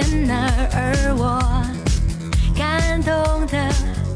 [0.00, 1.38] 在床边呢，而我
[2.56, 3.70] 感动的。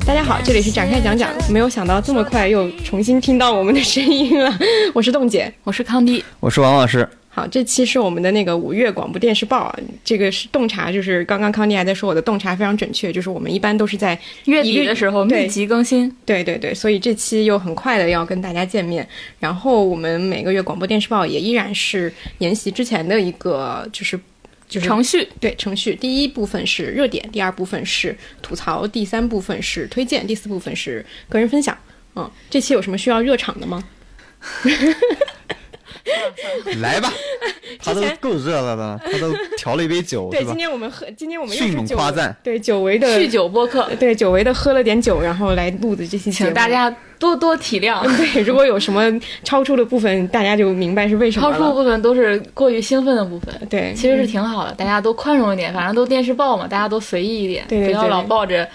[0.06, 1.30] 大家好，这里是展开讲讲。
[1.50, 4.58] 没有想到这么快又重新听到我们的声音了，
[4.94, 7.06] 我是冻姐，我是康迪，我是王老师。
[7.28, 19.06] 好，这期是我们的那个五月广播电视报啊，这个是洞察，就是刚刚康妮还在说我的洞察非常准确，就是我们一般都是在 月底的时候密集更新，对对对，所以这期又很快的要跟大家见面。
[19.38, 24.18] 然后我们每个月广播电视报也依然是沿袭之前的一个就是
[24.68, 31.76] 就是程序，对程序，第一部分是热点，第二部分是吐槽，第三部分是推荐，第四部分是个人分享。
[32.16, 33.82] 嗯，这期有什么需要热场的吗？
[36.80, 37.12] 来吧，
[37.82, 48.02] 他都够热闹的，他都调了一杯酒，对，今天我们喝，今天我们迅猛夸赞，对，久违的酗酒播客，对，久违的喝了点酒，然后来录的这期节目，请大家多多体谅。
[48.16, 49.02] 对，如果有什么
[49.42, 51.50] 超出的部分，大家就明白是为什么。
[51.50, 58.68] 超出的部分都是过于兴奋的部分，对，其实是挺好的，大家都宽容一点，反正都电视报嘛，大家都随意一点，对，不要老抱着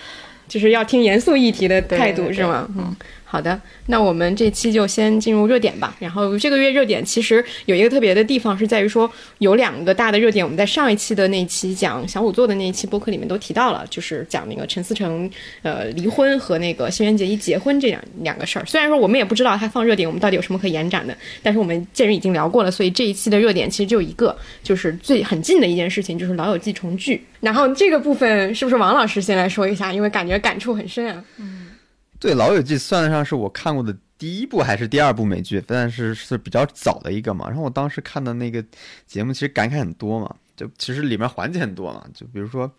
[0.48, 2.68] 就是要听严肃议题的态度，是吗？
[2.76, 2.96] 嗯。
[3.32, 5.96] 好的，那我们这期就先进入热点吧。
[6.00, 15.30] 然后这个月热点其实有一个特别的地方，是在于说有两个大的热点，我们在上一期的那期讲小五座的那一期播客里面都提到了，就是讲那个陈思诚
[15.62, 18.66] 呃离婚和那个新垣结衣结婚这两两个事儿。
[18.66, 27.24] 虽然说我们也不知道他放热点，我们到底有什么可延展的，但是我们既然已经聊过了，所以这一期的热点其实就一个，就是最很近的一件事情，就是《老友记》重聚。
[27.42, 29.94] 然后这个部分是不是王老师先来说一下？
[29.94, 31.24] 因为感觉感触很深啊。
[31.38, 31.68] 嗯。
[32.20, 37.48] 对《老友记》算得上是我看过的第一部还是第二部美剧，但是是比较早的一个嘛。
[37.48, 38.64] 然后我当时看的那个
[39.08, 40.36] 节目，其实感慨很多嘛。
[40.58, 42.04] 就其实里面环节很多嘛。
[42.14, 42.70] 就比如说，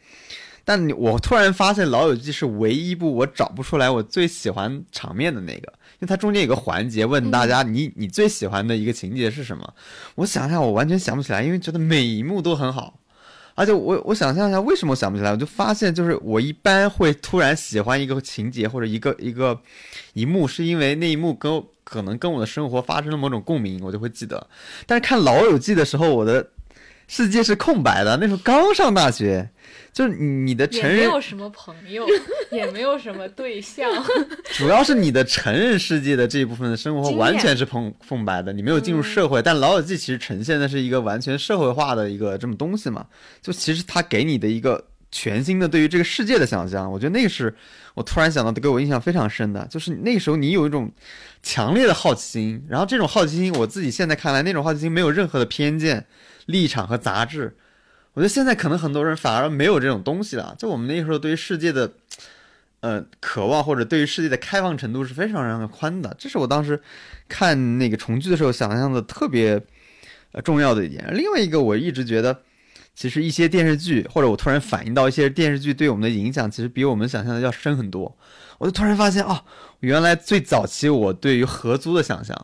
[0.67, 9.75] 但我突然发现《老友记》是唯一一部我找不出来我最喜欢场面的那个，因为它中间有个环节问大家你你最喜欢的一个情节是什么？
[10.17, 13.00] 我想想，我完全想不起来，因为觉得每一幕都很好。
[13.55, 15.31] 而且我我想象一下，为什么想不起来？
[15.31, 19.61] 我就发现，就是我一般会突然喜欢一个情节或者一个一个
[20.15, 24.47] 一幕，是因为那一幕跟可能跟我的生活发生了某种共鸣，我就会记得。
[24.87, 26.51] 但是看《老友记》的时候，我的。
[27.13, 29.51] 世界是空白的，那时候刚上大学，
[29.93, 32.07] 就是你的成人没有什么朋友，
[32.51, 33.91] 也没有什么对象，
[34.55, 39.43] 主要是你的成人世界的这一部分的生活完全是空空白的，你没有进入社会。
[39.43, 43.07] 但老友记其实呈现的是一个完全社会化的一个这么东西嘛，
[43.43, 47.55] 就其实它给你的一个全新的对于这个世界的想象，我觉得那个是
[47.95, 50.91] 我突然想到的，给我印象非常深的，就是那个时候你有一种
[51.43, 56.07] 强烈的好奇心，然后这种好奇心，我自己现在看来，那种好奇心没有任何的偏见。
[56.47, 57.55] 立场和杂志，
[58.21, 60.55] 我觉得现在可能很多人反而没有这种东西了。
[60.59, 61.91] 就我们那时候对于世界的，
[62.81, 66.15] 呃，渴望或者对于世界的开放程度是非常非常的宽的。
[66.19, 66.79] 这是我当时
[67.31, 69.59] 看那个重聚的时候想象的特别
[70.33, 71.03] 呃重要的一点。
[71.17, 72.43] 另外一个，我一直觉得，
[72.95, 78.15] 其实一些电视剧或者我突然反映到一些电视剧对我们的影响，其实比我们想象的要深很多。
[78.59, 79.43] 我就突然发现，哦，
[79.79, 82.37] 原来最早期我对于合租的想象。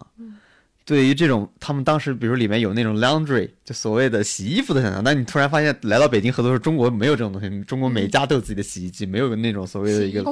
[0.87, 10.25] 对于这种，他们当时比如里面有那种 laundry，就所谓的洗衣服的想象，但你突然发现来到北京合作时，中国没有这种东西，中国每家都有自己的洗衣机，没有那种所谓的一个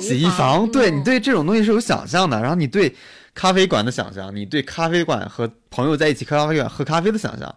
[0.00, 0.68] 洗衣房。
[0.72, 2.92] 对你对这种东西是有想象的，然后你对
[3.34, 7.54] 咖啡馆的想象，你对咖啡馆和朋友在一起喝咖啡馆喝咖啡的想象，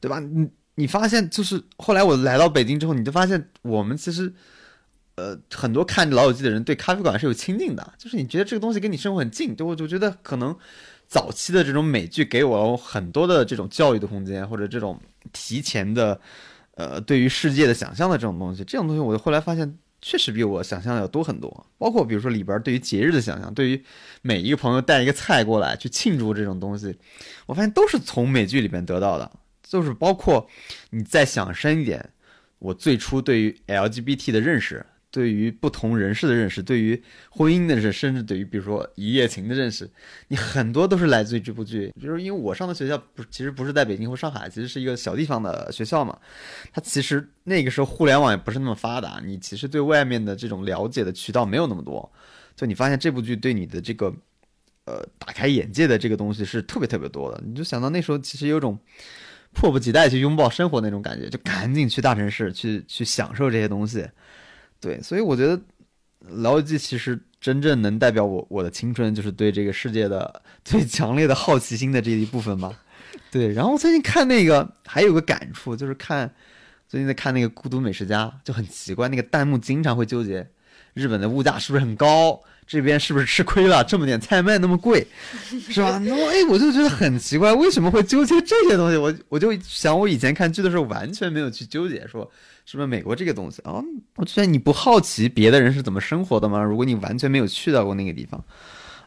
[0.00, 0.20] 对吧？
[0.20, 4.32] 你你发现就是后来我来到北京之后，你就发现我们其实，
[5.16, 10.56] 呃，很多看老友记的人对咖啡馆是有亲近的，就是你觉得这个东西跟你生活很近，对我就觉得可能。
[11.10, 14.96] 早期的这种美剧给我很多的这种教育的空间，或者这种
[15.32, 16.18] 提前的，
[16.76, 21.66] 呃，对于世界的想象的这种东西，这种东西我后来发现确实比我想象的要多很多。
[21.78, 23.84] 包括比如说里边对于节日的想象，对于
[24.22, 26.96] 每一个朋友带一个菜过来去庆祝这种东西，
[27.46, 29.28] 我发现都是从美剧里面得到的。
[29.64, 30.48] 就是包括
[30.90, 32.10] 你再想深一点，
[32.60, 34.86] 我最初对于 LGBT 的认识。
[35.10, 39.90] 对于不同人士的认识，对于婚姻的认识，甚至对于比如说一夜情的认识，
[40.28, 41.92] 你很多都是来自于这部剧。
[42.00, 46.16] 比如因为我上的学校不，其实不是在北京或上海，其实是一个小地方的学校嘛。
[46.72, 52.10] 它其实那个时候互联网也不是那么发达，你其实对外面的这种了解的渠道没有那么多。
[52.54, 54.14] 就你发现这部剧对你的这个，
[54.84, 57.42] 呃，打开眼界的这个东西是特别特别多的。
[57.44, 58.78] 你就想到那时候其实有种
[59.52, 64.08] 迫不及待去拥抱生活那种感觉，就赶紧去大城市去去享受这些东西。
[64.80, 65.56] 对，所以我觉得
[66.20, 72.72] 《老友记》其实真正能代表我我的青春，就是对这个世界的最强烈的好奇心的这一部分吧。
[73.30, 76.34] 对，然后最近看那个还有个感触，就是看
[76.88, 80.50] 最近在看那个《孤独美食家》，就很奇怪，那个弹幕经常会纠结
[80.94, 83.82] 日本的物价是不是很高，这边是不是吃亏了？
[83.82, 85.04] 这么点菜卖那么贵，
[85.68, 85.98] 是吧？
[85.98, 88.96] 那我哎，我就觉得很奇怪，为什么会纠结这些东西？
[88.96, 92.30] 我我就想，我以前看剧的时候完全没有去纠结，说
[92.64, 93.82] 是不是美国这个东西啊？
[94.14, 96.62] 我觉得你不好奇别的人是怎么生活的吗？
[96.62, 98.40] 如果你完全没有去到过那个地方，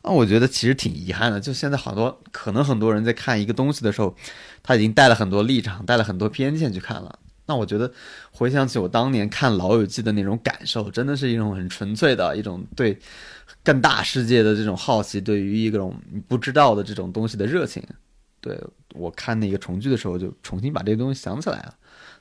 [0.02, 1.40] 啊，我觉得其实挺遗憾的。
[1.40, 4.14] 就现在好多可能很多人在看一个东西的时候，
[4.62, 7.18] 他已经带了很多立场，带了很多偏见去看了。
[7.46, 7.90] 那我觉得
[8.32, 13.00] 回想起我当年看《老友记》的那种感受，真的是一种很纯粹的一种对。
[13.64, 17.82] 更大世界的这种好奇，对于一种你不知道的这种东西的热情，
[18.42, 18.60] 对
[18.94, 21.74] 我看那个重聚的时候，就重新把这个东西想起来了，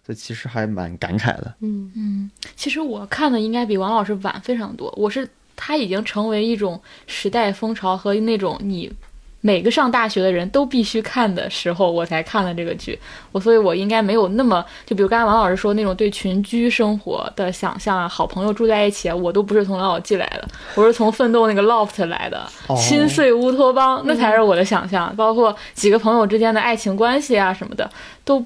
[0.06, 1.55] 所以其实还蛮感慨的。
[1.61, 8.93] 嗯嗯，其实我看的应该比王老师晚非常多，我是他已经成为一种时代风潮和那种你。
[9.44, 12.99] 每个上大学的人都必须看的时候，我才看了这个剧。
[13.33, 20.47] 我所以，我应该没有那么就比如刚才王老师说那种对群居生活的想象啊，好朋友住在一起啊，我都不是从老友记来的，
[20.77, 25.12] 我是从奋斗那个 loft 来的，心碎乌托邦那才是我的想象。
[25.17, 27.91] 包括几个朋友之间的爱情关系啊什么的，
[28.25, 28.44] 都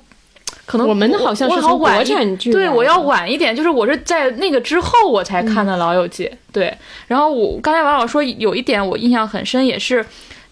[0.64, 6.31] 可能我们好像是从国产剧，对我要晚一点，就是我是在那个之后我才看的老友记。
[6.50, 6.75] 对，
[7.06, 10.02] 然后我刚才王老师说有一点我印象很深，也是。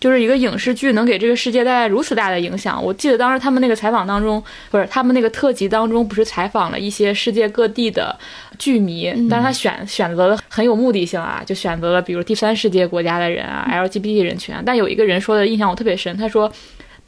[0.05, 2.85] 就是一个影视剧能给这个世界带来如此大的影响。
[2.85, 8.15] 我记得当时他们那个采访当中，不是他们那个特辑当中，不是采访了一些世界各地的
[8.59, 14.63] 剧迷，但是他选选择了很有目的性啊，就选择了比如第三世界国家的人啊，LGBT 人群啊。
[14.63, 16.53] 但有一个人说的印象我特别深，他说，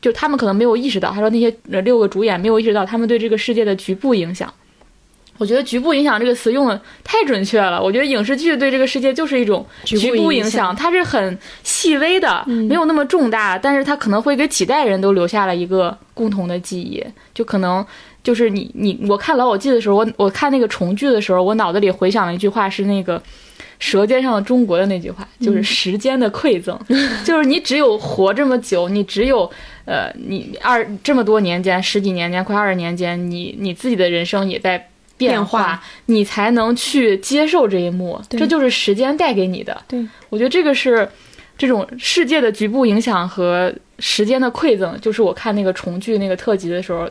[0.01, 4.51] 就他们可能没有意识到，他说那些六个主演没有意识到他们对这个世界的局部影响。
[5.39, 7.83] 我觉得“局部影响”这个词用的太准确了。
[7.83, 17.05] 我觉得影视剧对这个世界就是一种局部影响，它是很细微的，没有那么重大，但是它可能会给几代人都留下了一个共同的记忆。
[17.35, 17.85] 就可能
[18.23, 23.19] 就是你你我看《老友记》的时候，我我看那个重聚的时候，我脑子里回想了一句话，是那个
[23.79, 26.79] 《舌尖上的中国》的那句话，就是“时间的馈赠”，
[27.25, 29.51] 就是你只有活这么久，你只有
[29.85, 34.89] 呃，你二这么多年间，十几年间，快二十年间，你你自己的人生也在。
[35.17, 39.81] 变化，你才能去接受这一幕，这就是时间带给你的。
[39.89, 41.09] 对，我觉得这个是
[41.59, 47.09] 这种世界的局部影响和时间的馈赠，就是我看那个重聚那个特辑的时候。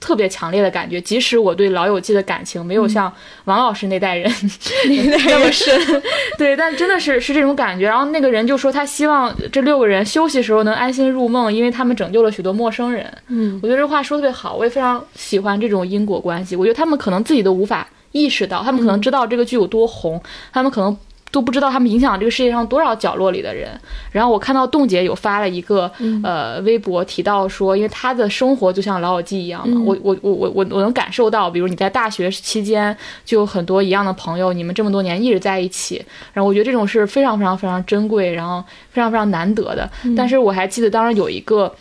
[0.00, 3.12] 特别强烈的感觉，即使我对《老友记》的感情没有像
[3.44, 4.30] 王老师那代人
[5.26, 6.02] 那么深，
[6.36, 7.86] 对，但真的是是这种感觉。
[7.86, 13.12] 然后那个人就说，他希望这六个人休息时候能安心入梦，因为他们拯救了许多陌生人。
[13.28, 16.54] 嗯，我觉得这话说特别好，我也非常喜欢这种因果关系。
[16.54, 20.20] 我觉得他们可能自己都无法意识到，他们可能知道这个剧有多红，
[20.52, 20.96] 他们可能。
[21.30, 23.78] 都不知道他们影响这个世界上多少角落里的人。
[24.10, 25.90] 然后我看到冻姐有发了一个
[26.22, 29.82] 呃微博，提到说，因为她的生活就像老友记一样嘛。
[29.84, 36.02] 我我我我我我能感受到，比如你在大学期间就有很多一样的朋友，你们这么多年一直在一起。
[36.32, 39.88] 然后我觉得这种是非常非常非常珍贵，然后非常非常难得的。
[40.16, 41.72] 但是我还记得当时有一个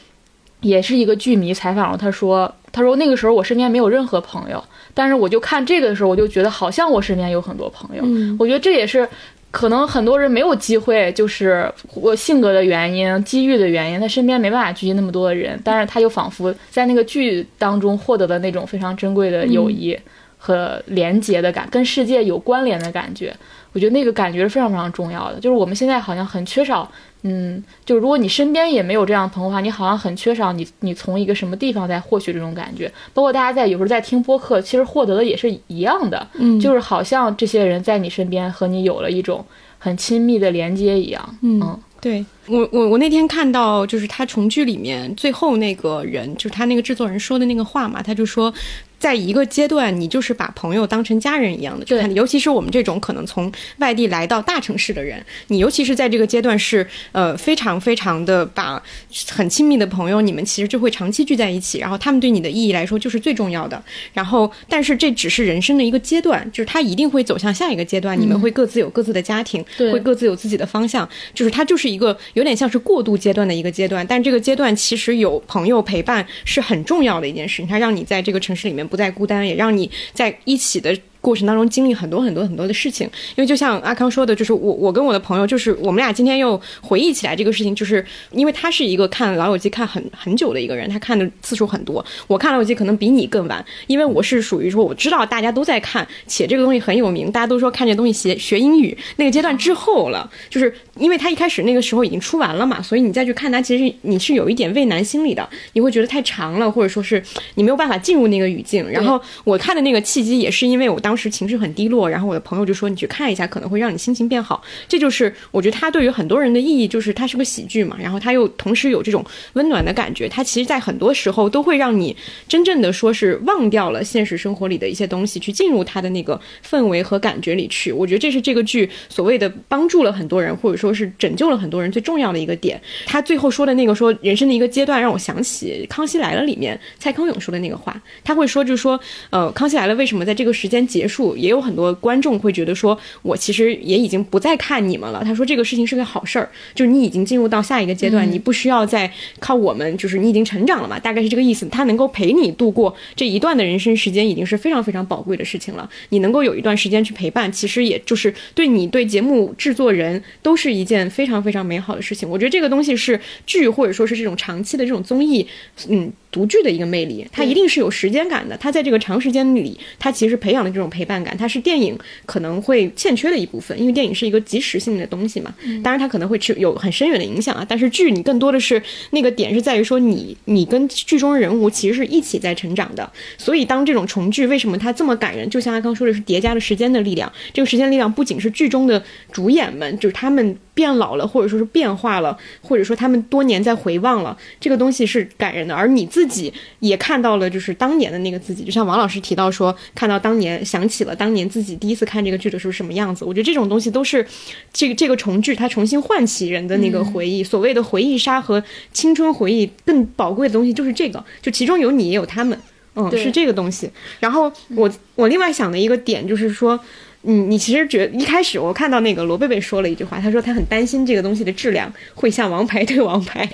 [0.59, 4.63] 也是一个剧迷采访了，他说他说那个时候我身边没有任何朋友，
[4.93, 8.03] 但是我就看这个的时候，我就觉得好像我身边有很多朋友。
[8.37, 9.07] 我觉得这也是。
[9.49, 19.97] 可能很多人没有机会，就是我性格的原因、机遇的原因，他身边没办法聚集那么多的人，但是他又仿佛在那个剧当中获得了那种非常珍贵的友谊。
[20.37, 23.35] 和连接的感，跟世界有关联的感觉。
[23.73, 26.89] 我觉得那个感觉是非常非常重要的，就是我们现在好像很缺少。
[27.23, 32.91] 嗯，就如果你身边也没有这样的朋友的话，你好像很缺少你你从一个什么地方在获取这种感觉。
[33.13, 39.45] 包括大家在有时候在听播客，其实获得的也是一样的，嗯，就是好像这些人在你身边和你有了一种
[39.77, 41.37] 很亲密的连接一样。
[41.41, 48.51] 嗯，对我我我那天看到就是他重聚里面最后那个人，就是他那个制作人说的那个话嘛，他就说。
[48.99, 58.81] 在一个阶段，你就是把朋友当成家人一样的去看，尤其是我们这种可能从外地来到大城市的人，你尤其是在这个阶段是呃非常非常的把
[59.29, 63.81] 很亲密的朋友，你们其实就会长期聚在一起，然后他们对你的意义来说就是最重要的。
[64.13, 74.05] 然后，但是这只是人生的一个阶段，就是他一定会走向下一个阶段，你们会各自有各自的家庭，会各自有自己的方向，就是它就是一个有点像是过渡阶段的一个阶段。
[74.07, 78.86] 但这个阶段其实有朋友陪伴是很重要的一件事情，它让你在这个城市里面。
[78.87, 80.97] 不再孤单，也让你在一起的。
[81.27, 83.05] 过程当中经历很多很多很多的事情，
[83.35, 92.05] 因为就像阿康说的，就是我我跟我的朋友，就是我们俩今天又回忆起来这个事情，就是因为他是一个看老友记看很很久的一个人，他看的次数很多。
[92.27, 107.21] 我看老友记可能比你更晚，因为我是属于说我知道大家都在看，且这个东西很有名，大家都说看这东西学学英语那个阶段之后了，就是因为他一开始那个时候已经出完了嘛，所以你再去看他，其实你是有一点畏难心理的，你会觉得太长了，或者说是
[107.55, 108.89] 你没有办法进入那个语境。
[108.89, 111.16] 然后我看的那个契机也是因为我当。
[111.17, 114.63] 时情绪很低落，然后我的朋友就说你去看一下，可能会让你心情变好。
[114.87, 120.29] 这就是我觉得它对于很多人的意义，就是它是个喜剧嘛，然后它又同时有这种温暖的感觉。
[120.29, 122.15] 它其实，在很多时候都会让你
[122.47, 127.91] 真正的说是忘掉了现实生活里的一些东西，去进入它的那个氛围和感觉里去。
[127.91, 132.79] 我觉得这是这个剧所谓的帮助了很多人，或者说是拯救了很多人最重要的一个点。
[133.05, 137.99] 他最后说的那个说人生的一个阶段，让我想起《康熙来了》里面蔡康永说的那个话。
[138.23, 141.37] 他会说，就是说，呃，《康熙来了》为什么在这个时间结束？
[141.37, 145.23] 也有很多观众会觉得说，我其实也已经不再看你们了。
[145.23, 151.67] 他说这个事情是个好事儿，就是你已经进入到下一个阶段，你不需要再靠我们，就是你已经成长了嘛，大概是这个意思。
[151.69, 155.87] 他能够陪你度过这一段的人生时间，已经是非常非常宝贵的事情了。
[156.09, 162.27] 你能够有一段时间去陪伴，其实也就是对你对节目制作人都是一件非常非常美好的事情。
[162.27, 165.45] 我觉得这个东西是剧或者说是这种长期的这种综艺，
[165.89, 167.25] 嗯，独具的一个魅力。
[167.31, 168.57] 它一定是有时间感的。
[168.57, 173.79] 它在这个长时间里，它其实培养的这种陪伴感，它是电影可能会欠缺的一部分。
[173.79, 175.53] 因为电影是一个即时性的东西嘛，
[175.83, 177.65] 当然它可能会有很深远的影响啊。
[177.67, 183.11] 但是剧你更多的是那个点是在于说你你跟剧中人物其实是一起在成长的。
[183.37, 185.49] 所以当这种重聚为什么它这么感人？
[185.49, 187.31] 就像阿刚说的是叠加了时间的力量。
[187.53, 190.57] 这个时间力量不仅是剧中的主演们，就是他们。
[190.77, 195.73] 变老了，或者说是变化了，或者说他们多年在回望了，这个东西是感人的。
[195.73, 203.23] 而你自己也看到了，就是当年的那个自己，就像王老师提到说，看到当年，想起了当年自己第一次看这个剧的时候什么样子。
[203.23, 204.27] 我觉得这种东西都是
[204.73, 207.41] 这个这个重聚，它重新唤起人的那个回忆。
[207.41, 212.59] 所谓的回忆杀和青春回忆，更宝贵的东西就是这个，就其中有你，也有他们，
[212.95, 213.89] 嗯，是这个东西。
[214.19, 216.77] 然后我我另外想的一个点就是说。
[217.23, 223.45] 嗯，你其实觉一开始我看到那个罗贝贝说了一句话，他说他很担心这个东西的质量会像《王牌对王牌》，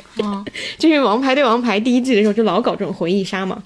[0.78, 3.64] 就因为《王牌对王牌》第一季的时候就老搞这种回忆杀嘛。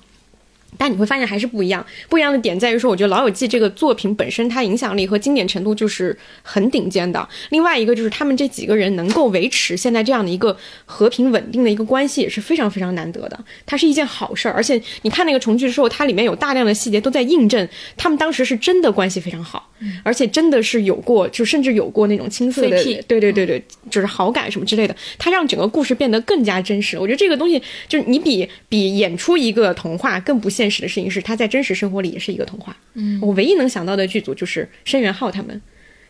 [0.78, 7.28] 但你会发现还是不一样，不一样的点在于说，我觉得《老友记》这个作品本身它影响力和经典程度就是很顶尖的。
[7.50, 10.56] 另外一个就是他们这几个人能够维持现在这样的一个
[10.86, 14.54] 和平稳定的一个关系也是非常非常难得的，它是一件好事儿。
[14.54, 19.72] 而且你看那个重聚的时候，它里面有大量的细节都在印证他们当时是真的关系非常好，
[20.04, 24.96] 而且真的是有过，就甚至有过那种青涩的，对对对对，就是好感什么之类的。
[25.18, 26.98] 它让整个故事变得更加真实。
[26.98, 32.76] 我觉得这个东西就是你比比演出一个童话更不现实的事情是，他在真实生活里也是一个童话。
[32.96, 35.62] 嗯，我唯一能想到的剧组就是申元浩他们。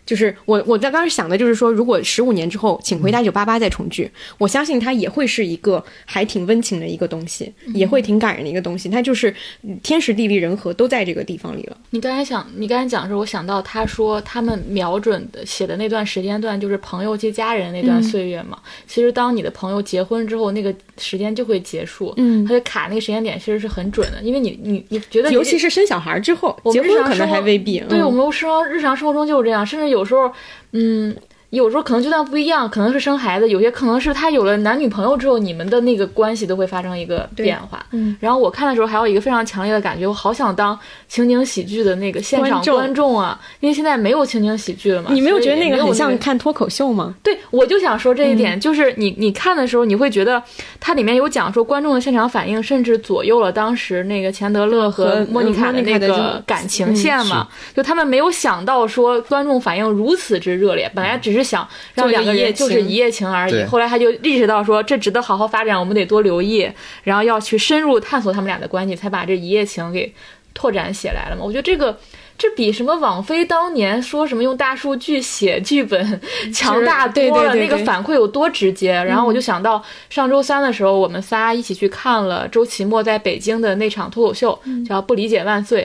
[0.07, 8.87] 就是我我在刚刚想的，就是说，如果十五年之后，请回答一九八八再重聚，我相信它也会是一个还挺温情的一个东西，也会挺感人的一个东西。
[8.87, 9.35] 它就是
[9.83, 11.77] 天时地利人和都在这个地方里了。
[11.89, 18.57] 你刚才想，你刚才讲的时候，我想到他说他们瞄准的写的那段时间段，就是朋友接家人那段岁月嘛。
[18.87, 22.13] 其实当你的朋友结婚之后，那个时间就会结束。
[22.15, 27.77] 嗯，他就卡那个时间点，其实是很准的，因为你你你觉得，尤其是生小孩之后，结婚可能还未必。
[27.89, 29.96] 对我们生日常生活中就是这样，甚至有。
[29.97, 30.31] 有时候，
[30.71, 31.15] 嗯。
[31.57, 37.85] 有时候可能阶段不一样，可能是生孩子，有些可能是他有了男女朋友之后，你们的那个关系都会发生一个变化。
[37.91, 45.09] 嗯，然后我看的时候还有一个非常强烈的感觉，我好想当情景喜剧的那个现场观众啊，因为现在没有情景喜剧了嘛。
[45.11, 47.15] 你没有觉得那个很像看脱口秀吗？
[47.23, 50.41] 对，我就想说这一点，就是你你看的时候，你会觉得
[50.79, 57.47] 它里面有讲说观众的现场反应，甚至左右了当时那个钱德勒和莫妮卡的那个感情线嘛。
[57.75, 61.46] 就他们没有想到说观众反应如此之热烈，本来只是。
[61.47, 66.69] 是想让两个人就是一夜情而已，后来他就意识到说这值得好好发展，我们得多留意，
[67.03, 70.13] 然后要去深入探索他们俩的关系，才把这一夜情给
[70.53, 71.43] 拓展起来了嘛。
[71.43, 71.97] 我觉得这个
[72.37, 76.21] 这比什么网飞当年说什么用大数据写剧本
[76.53, 78.91] 强大多了，那个反馈有多直接。
[78.91, 85.81] 然后我就想到上周三的时候，我们仨一起去看了周奇墨在北京的那场脱口秀，叫《不理解万岁》。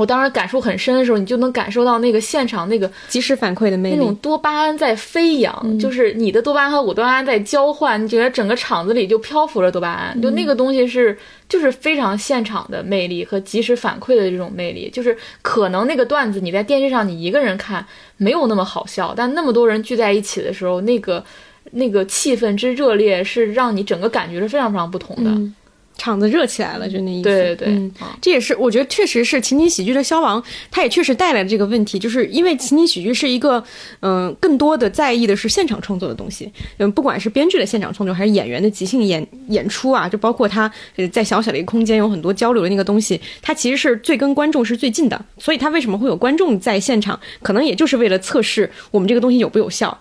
[0.00, 11.16] 我当时感受很深的时候，你就能感受到那个现场那个及时反馈的魅力，那种多巴胺在飞扬，就是你的多巴胺和我多巴胺在交换，你觉得整个场子里就漂浮着多巴胺，就那个东西是
[11.48, 17.84] 就是非常现场的魅力和及时反馈的这种魅力，就是可能那个段子你在电视上你一个人看
[18.16, 21.22] 没有那么好笑，但那么多人聚在一起的时候，那个
[21.72, 25.30] 那个气氛之热烈是让你整个感觉是非常非常不同的。
[26.00, 27.24] 场子热起来了，就那意思。
[27.24, 27.92] 对对对，嗯，
[28.22, 33.62] 这也是我觉得确实是情景喜剧的消亡，它也确实带来了这个问题，就是因为情景喜剧是一个，
[34.00, 40.72] 嗯，更多的在意的是现场创作的东西，嗯，不管是编剧的现场创作，还是演员的即兴演演出啊，就包括他
[41.12, 49.98] 在小小的一个空间有很多交流的那个东西，它其实是最跟观众是最近的，所以它为什么会有观众在现场，可能也就是为了测试我们这个东西有不有效，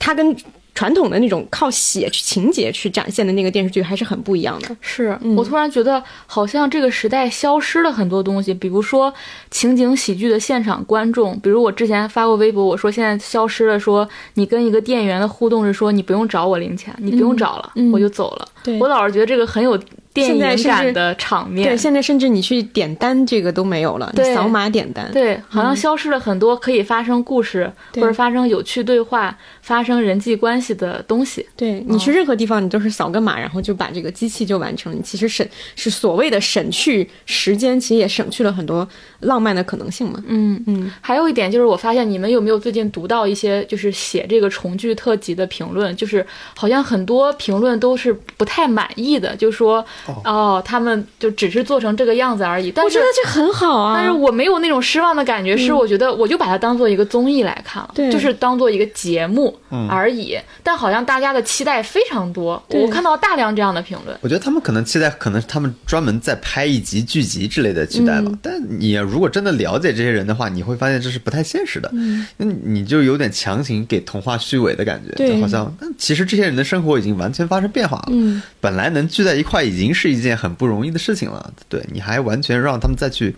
[0.00, 0.36] 它跟。
[0.78, 4.76] 传统的那种靠写情节去展现的那个电视剧还是很不一样的。
[4.80, 9.12] 是我突然觉得，好像这个时代消失了很多东西，比如说
[9.50, 18.48] 情景喜剧的现场观众，比如我之前发过微博，我说现在消失了，说你跟一个店员的互动是说你不用找我零钱，你不用找了，我就走了。
[18.62, 19.76] 对我老是觉得这个很有
[20.18, 21.68] 电影感的场面。
[21.68, 25.10] 对，现在甚至你去点单这个都没有了，你扫码点单。
[25.12, 31.46] 对，好像消失了很多可以发生故事、对或者发生有趣对话、发生人际关系的东西。
[31.56, 34.96] 对你哦去任何地方，你都是扫个码，然后就把这个机器就完成了。
[34.96, 35.46] 你其实省
[35.76, 38.86] 是所谓的省去时间，其实也省去了很多
[39.20, 40.22] 浪漫的可能性嘛。
[40.26, 45.94] 嗯嗯，还有一点就是，我发现你们有没有最近读到一些就是写这个重聚特辑的评论？
[45.96, 49.84] 就是好像很多评论都是不太满意的，就说
[50.24, 52.70] 哦他们就只是做成这个样子而已。
[52.70, 53.94] 但是我觉得这很好啊。
[53.96, 59.56] 但是我没有那种失望的感觉，是我觉得我就把它当做一个综艺来看了，对就是当做一个节目
[59.88, 60.38] 而已。
[60.62, 64.16] 但好像大家的期待非常多，我看到大量这样的评论。
[64.20, 68.30] 我觉得他们可能期待，可能是他们专门在拍一集剧集之类的期待吧。
[68.42, 71.90] 但你如果真的了解这些人的话，你会发现这是不太现实的。
[71.92, 78.08] 嗯，那你就有点强行给童话虚伪的感觉，对就好像，但其实这些人的生活已经完全发生变化了。
[78.10, 81.52] 嗯，本来能聚在一块已经是一件很不容易的事情了。
[81.68, 83.34] 对，你还完全让他们再去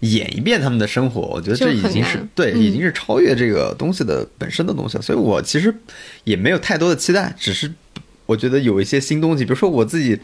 [0.00, 5.02] 演一遍他们的生活，我觉得这已经是对，已经是超越这个东西的本身的东西了。
[5.02, 5.72] 所以我其实
[6.24, 7.72] 也没有太多的期待，只是
[8.26, 10.18] 我觉得有一些新东西，比如说我自己。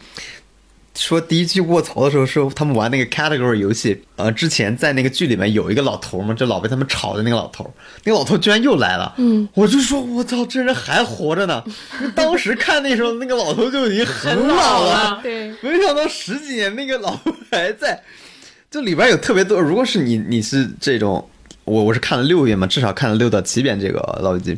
[0.95, 7.71] 说第一句卧槽的时候是他们玩那个 category 游戏，呃，之前在那个剧里面有一个老头嘛，就老被他们吵的那个老头，
[8.03, 11.63] 那个老头居然又来了，嗯，我就说我操，这人还活着呢！
[12.13, 18.01] 当时看那时候那个老头就已经很老了， 对，没想到十几年那个老头还在，
[18.69, 19.59] 就里边有特别多。
[19.59, 21.29] 如果是你，你是这种，
[21.65, 24.53] 我我是看了六遍嘛，至少看了六到七遍这个《老友记》，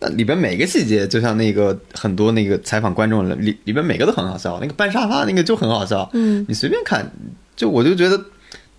[0.00, 7.10] 那里边每个细节，就像那个很多那个采访观众里里边每个都很好笑，那个搬沙发那个就很好笑，嗯，你随便看，
[7.56, 8.20] 就我就觉得。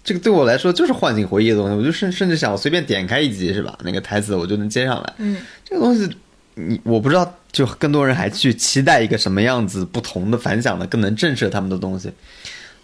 [0.03, 3.77] 这个对我来说就是唤醒回忆的东西，我就甚甚至想，我随便点开一集是吧？
[3.84, 5.13] 那个台词我就能接上来。
[5.19, 6.10] 嗯，这个东西，
[6.55, 12.12] 你我不知道，就更多人还去期待一个什么样子不同的反响的，更能震慑他们的东西。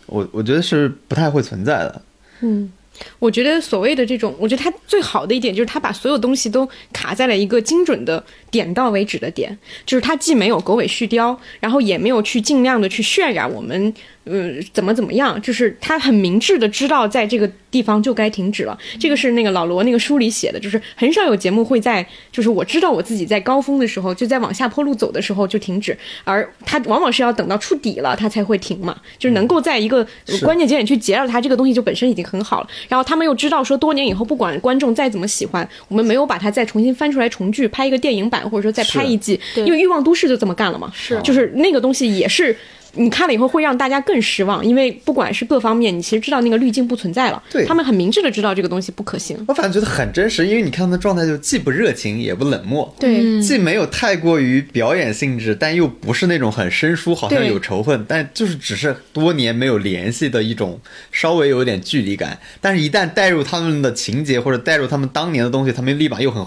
[0.06, 2.02] 我我觉得是不太会存在的。
[2.41, 2.71] 嗯，
[3.19, 8.23] 我觉得所谓的这种，我觉得它最好的一点就是它把所有东西都卡在了一个精准的
[8.58, 13.93] 点到为止的点，就是它既没有狗尾续貂，然后也没有去尽量的去渲染我们。
[14.30, 15.41] 呃，怎么怎么样？
[15.41, 18.78] 就是他很明智的知道在这个地方就该停止了。
[19.00, 30.06] 这个是那个老罗那个书里写的，就是很少有节目会在，就是我知道我自己在高峰的时候，就在往下坡路走的时候就停止，而他往往是要等到触底了，他才会停嘛，就是能够在一个
[30.43, 32.67] 关键节点去截到它，这个东西就本身已经很好了。
[32.89, 42.55] 然后他们又知道说，多年以后不管观众再怎么喜欢，我们没有把它再重新翻出来重聚，拍一个电影版，或者说再拍一季，因为《欲望都市》就这么干了嘛，是就是那个东西也是。
[42.93, 47.43] 你看了以后会让大家更失望，因为不管是各方面，你其实知道那个滤镜不存在了。
[47.51, 49.38] 对他们很明智的知道这个东西不可行。
[49.47, 60.79] 我反正觉得很真实，因为你看他们的状态就既不热情也不冷漠，对，既没有太过于表演性质，但又不是那种很生疏，好像有仇恨，但就是只是多年没有联系的一种
[61.12, 62.39] 稍微有点距离感。
[62.60, 66.43] 但是，一旦带入他们的情节或者带入他们当年的东西，他们立马又很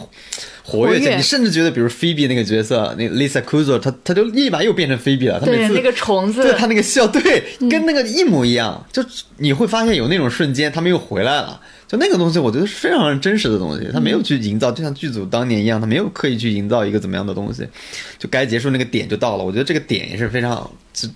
[0.62, 1.16] 活跃起来。
[1.16, 5.40] 你甚至觉得，比如菲比那个角色，那 Lisa Kudrow，她她就立马又变成菲比了。
[5.40, 8.86] 她每次对那个虫子对她那个笑，对，跟那个一模一样。
[8.92, 9.02] 就
[9.38, 11.60] 你会发现有那种瞬间，他们又回来了。
[11.90, 17.66] 就那个东西，我觉得是非常真实的东西，他没有去营造，就像剧组当年一样，他没有刻意去营造一个怎么样的东西，
[18.16, 19.42] 就该结束那个点就到了。
[19.42, 20.70] 我觉得这个点也是非常，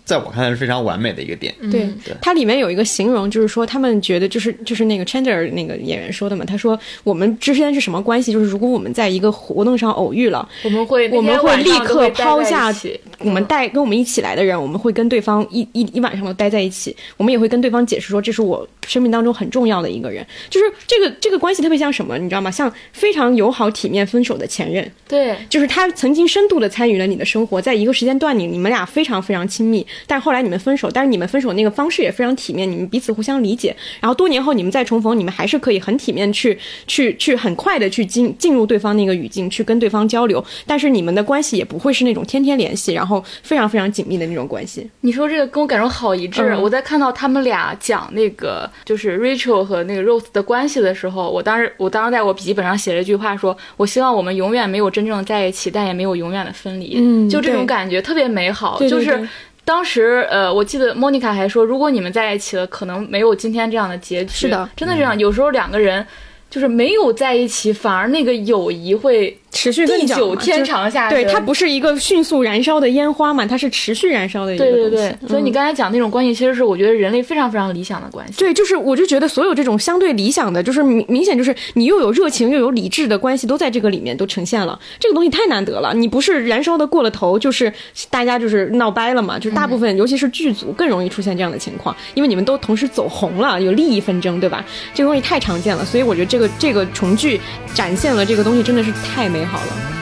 [0.04, 1.54] 在我看来是非常完美的一个点。
[1.70, 1.88] 对，
[2.20, 8.32] 它里面有一个形容，就是说他们觉得就是就是那个 Chandler 那个演员说的嘛，他说我们之间是什么关系？
[8.32, 12.74] 就是如果我们在一个活动上偶遇了，我们会我们会立刻抛下
[13.20, 22.50] 我们带跟我们一起来的人，我们会跟对方一一一晚上都待在一起，我们也会跟对方解释说这是我生命当中很重要的一个人，就是这个这个关系特别像什么，你知道吗？
[22.50, 44.88] 像非常友好体面分手的前任，对，就是他曾经深度的参与了你的生活，在一个时间段里，你们俩非常非常亲密，但后来你们分手，但是你们分手那个方式也非常体面，你们彼此互相理解，然后多年后你们再重逢，你们还是可以很体面去去去很快的去进进入对方那个语境，去跟对方交流，但是你们的关系也不会是那种天天联系，然后非常非常紧密的那种关系。
[45.00, 46.42] 你说这个跟我感受好一致。
[46.42, 56.94] 嗯我在看到他们俩讲那个就是 Rachel 和那个 Rose 的关系的时候，我当时我当时在我笔记本上写了一句话说，我希望我们永远没有真正在一起，但也没有永远的分离。
[56.98, 58.78] 嗯就这种感觉特别美好。
[58.78, 59.28] 对对对就是
[59.64, 64.32] 当时呃，我记得 Monica 还说，如果你们在一起了，可能没有今天这样的结局。
[64.32, 65.18] 是的真的这样。
[65.18, 66.06] 有时候两个人。
[66.50, 71.14] 就是没有在一起，反而那个友谊会持续地更久天长下去。
[71.14, 78.34] 对，它不是一个迅速燃烧的烟花嘛，它是持续燃烧的一个对对东西对，所以你嗯刚才讲那种关系，其实是我觉得人类非常非常理想的关系。
[78.36, 84.78] 对，就是我就觉得所有这种相对理想的，就是明明显就是你又有热情又有理智的关系，都在这个里面都呈现了。
[84.98, 87.72] 这个东西太难得了，你不是燃烧的过了头，就是
[88.10, 89.38] 大家就是闹掰了嘛。
[89.38, 94.64] 就是大部分，尤其是剧组更容易出现这样的情况，因为你们都同时走红了，有利益纷争，对吧？
[94.94, 97.40] 这个东西太常见了，所以我觉得这个这个重聚
[97.74, 99.94] 展现了这个东西真的是太美好了。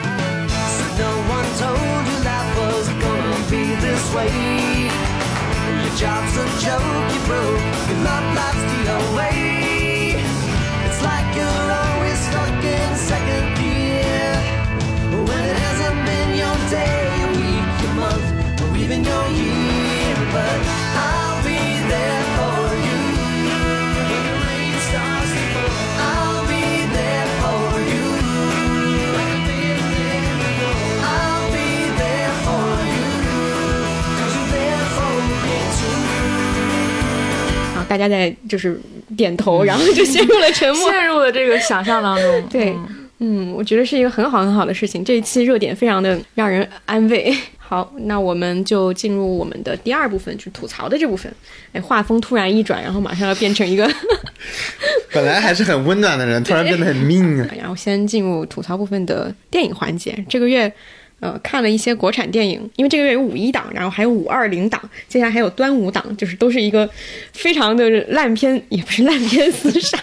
[37.83, 38.79] 啊，大家在就是
[39.17, 40.89] 点头，然后就陷入了沉默。
[40.91, 42.43] 陷入了这个想象当中。
[42.49, 42.87] 对嗯
[43.19, 45.03] 嗯，我觉得是一个很好很好的事情。
[45.03, 47.33] 这一期热点非常的让人安慰。
[47.57, 51.31] 好，那我们就进入我们的第二部分，就是吐槽的这部分。
[51.71, 53.89] 哎，画风突然一转，然后马上要变成一个，
[55.11, 57.49] 本来还是很温暖的人，突然变得很命啊！
[57.57, 60.23] 然后先进入吐槽部分的电影环节。
[60.27, 60.71] 这个月。
[61.23, 66.89] 呃，看了一些国产电影，因为这个月有五一档，然后还有五二零档，接下来还有端午档，就是都是一个
[67.31, 69.97] 非常的烂片，也不是烂片厮杀，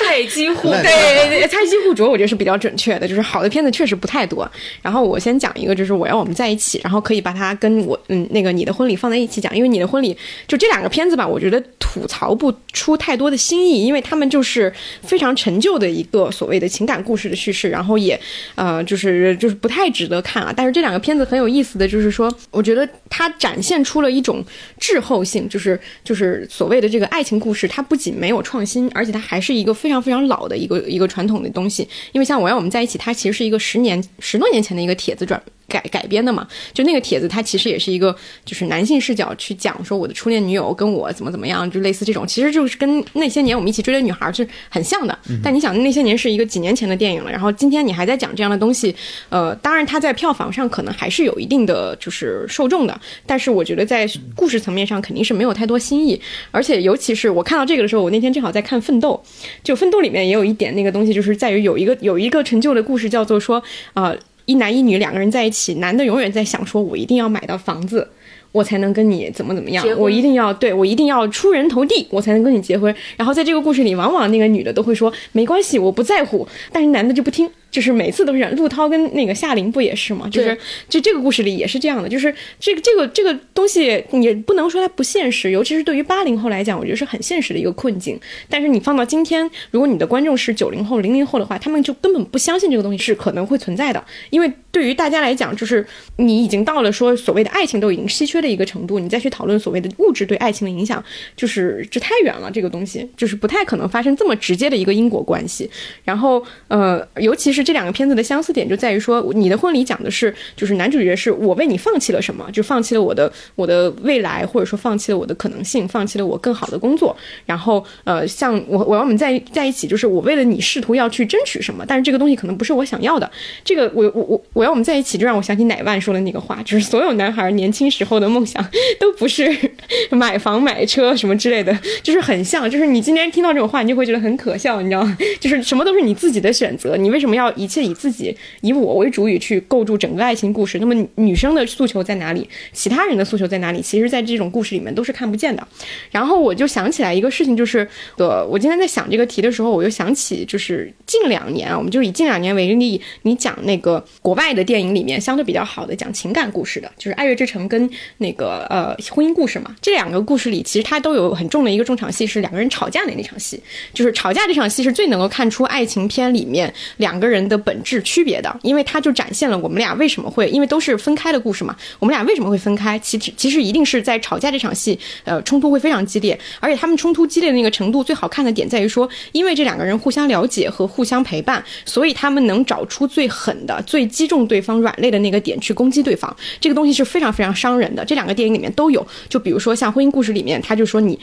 [0.00, 4.50] 菜鸡互烂对 对，猜机互啄，我觉得是比较准确的，就是好的片子确实不太多。
[4.82, 10.16] 然后我先讲一个，就是我要我们在一起，然后可以把它跟我嗯那个你的婚礼放在一起讲，因为你的婚礼
[10.48, 14.72] 就这两个片子吧，我觉得吐槽不出太多的新意，因为他们就是
[15.02, 18.18] 非常陈旧的一个所谓的情感故事的叙事，然后也
[18.56, 20.52] 呃就是就是不太值得看啊。
[20.56, 24.44] 但是这两个片子很有意思的就是说，我觉得它展现出了一种
[24.78, 31.88] 滞后性，就是就是所谓的这个爱情故事，它不仅没有创新，而且它还是一个非常非常老的一个一个传统的东西。
[32.12, 36.46] 因为像我要我们在一起，它其实是一个十年十多年前的一个帖子转改改编的嘛。
[36.72, 45.16] 就那个帖子，它其实也是一个就是男性视角去讲说我的初恋女友跟我怎么怎么样，就类似这种，其实就是跟那些年我们一起追的女孩是很像的。
[45.42, 48.94] 但你想，那些年是一个几年前的电影了，然后今天你还在讲这样的东西，
[49.28, 59.20] 呃，当然它在票房上可能还是有一定的就是受众的，但是我觉得在故事层面上肯定是没有太多新意，而且尤其是我看到这个的时候，我那天正好在看《奋斗》，
[59.62, 63.62] 就《奋斗》里面也有一点那个东西，就是在于有一个有一个陈旧的故事，叫做说
[63.94, 68.08] 啊、呃一男一女两个人在一起，男的永远在想说，我一定要买到房子。
[68.50, 72.92] 我才能跟你怎么怎么样我一定要对我一定要出人头地，我才能跟你结婚。
[73.14, 78.54] 然后在这个故事里，往往那个女的都会说没关系，我不在乎，但是男的就不听，就是每次都是这样。
[78.56, 80.28] 陆涛跟那个夏琳不也是吗？
[80.30, 88.18] 就是对就这个故事里也是这样的，就是这个这个这个东西也不能说它不现实，尤其是对于八零后来讲，我觉得是很现实的一个困境。
[88.48, 101.02] 但是你放到今天，如果你的观众是九零后、零零后的话，他们就根本不相信这个东西是可能会存在的，因为对于大家来讲，就是你已经到了说所谓的爱情都已经稀缺的一个程度，你再去讨论所谓的物质对爱情的影响，
[101.36, 105.68] 就是这太远了，这个东西就是不太可能发生这么直接的一个因果关系。
[106.04, 117.16] 然后呃，尤其是是这两个片子的相似点就在于说，你的婚礼讲的是就是男主角是我为你放弃了什么，就放弃了我的我的未来，或者说放弃了我的可能性，放弃了我更好的工作。
[117.44, 123.30] 然后呃，像我我要我们在在一起，就是我为了你试图要去争取什么，但是这个东西可能不是我想要的。
[123.64, 128.62] 这个我我我我要我们在一起，就让我想起奶万说的那个话，就是所有男孩年轻时候的梦想
[129.00, 129.50] 都不是
[130.10, 135.16] 买房买车什么之类的，就是很像，就是你今天听到这种话，你就会觉得很可笑，你知道吗？
[135.40, 140.78] 就是什么都是你自己的选择，你为什么要一切以自己以我为主语去构筑整个爱情故事？
[140.78, 142.48] 那么女生的诉求在哪里？
[142.72, 143.80] 其他人的诉求在哪里？
[143.80, 145.66] 其实，在这种故事里面都是看不见的。
[146.10, 163.60] 然后我就想起来一个事情，就是呃，我今天在想这个题的时候，我又想起就是近两年，我们就以近两年为例，你讲那个国外的电影里面相对比较好的讲情感故事的，就是《爱乐之城》跟那个呃婚姻故事嘛，这两个故事里其实它都有很重的一个重场戏是两个人吵架的那场戏，
[163.92, 172.98] 就是吵架这场戏是最能够看出爱情片里面两个人人的本质区别的，因为它就展现了我们俩为什么会，因为都是分开的故事嘛，我们俩为什么会分开？
[172.98, 186.34] 其实其实一定是在吵架这场戏，呃，冲突会非常激烈，而且他们冲突激烈的那个程度最好看的点在于说，因为这两个人互相了解和互相陪伴，所以他们能找出最狠的、最击中对方软肋的那个点去攻击对方。
[186.60, 189.06] 这个东西是非常非常伤人的，这两个电影里面都有。
[189.28, 191.18] 就比如说像婚姻故事里面，他就说你。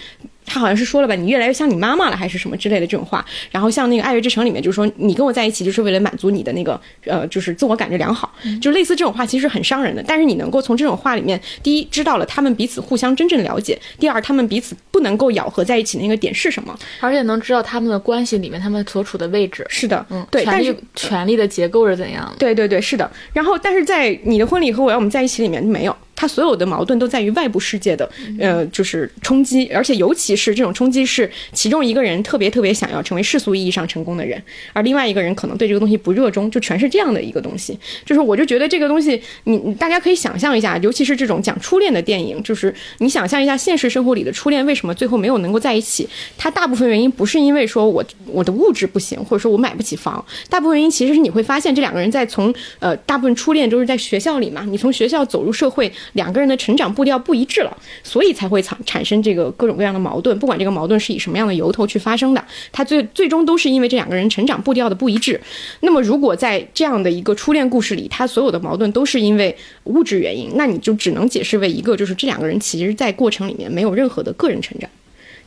[0.45, 3.25] 他好像是说了吧，你越来越像你妈妈了，还是什么之类的这种话。
[3.51, 10.03] 然后像那个《爱乐之城》里面，就是说你跟我在一起就是为了满足你的那个呃，就是自我感觉良好，就类似这种话，其实很伤人的。
[10.05, 16.77] 但是你能够从这种话里面，第一知道了他们彼此互相真正了解，第二他们彼此不能够咬合在一起那个点是什么。
[16.99, 22.35] 而且能知道他们的关系里面他们所处的位置，是的，嗯，对，但是权力的结构是怎样的？
[22.37, 23.09] 对对对，是的。
[23.33, 34.41] 然后，但是在你的婚礼和我要我们在一起里面没有，他所有的矛盾都在于外部世界的，呃，就是冲击，而且尤其是这种冲击是其中一个人特别特别想要成为世俗意义上成功的人，
[34.73, 37.77] 而另外一个人可能对这个东西不热衷，就全是这样的一个东西。
[38.05, 65.39] 就是我就觉得这个东西，你你大家可以想象一下，尤其是这种讲初恋的电影，就是你想象一下现实生活里的初恋为什么最后没有能够在一起，它大部分原因不是因为说我我的物质不行，或者说我买不起房，大部分原因其实是你会发现这两个人在从呃大部分初恋都是在学校里嘛，你从学校走入社会，两个人的成长步调不一致了，所以才会产产生这个各种各样的矛盾，不管这个矛盾是以什么样的由头去发生的，它最最终都是因为这两个人成长步调的不一致。
[65.81, 74.89] 那么如果在这样的一个初恋故事里，他所有的矛盾都是因为物质原因，那你就只能解释为一个就是这两个人其实在过程里面没有任何的个人成长。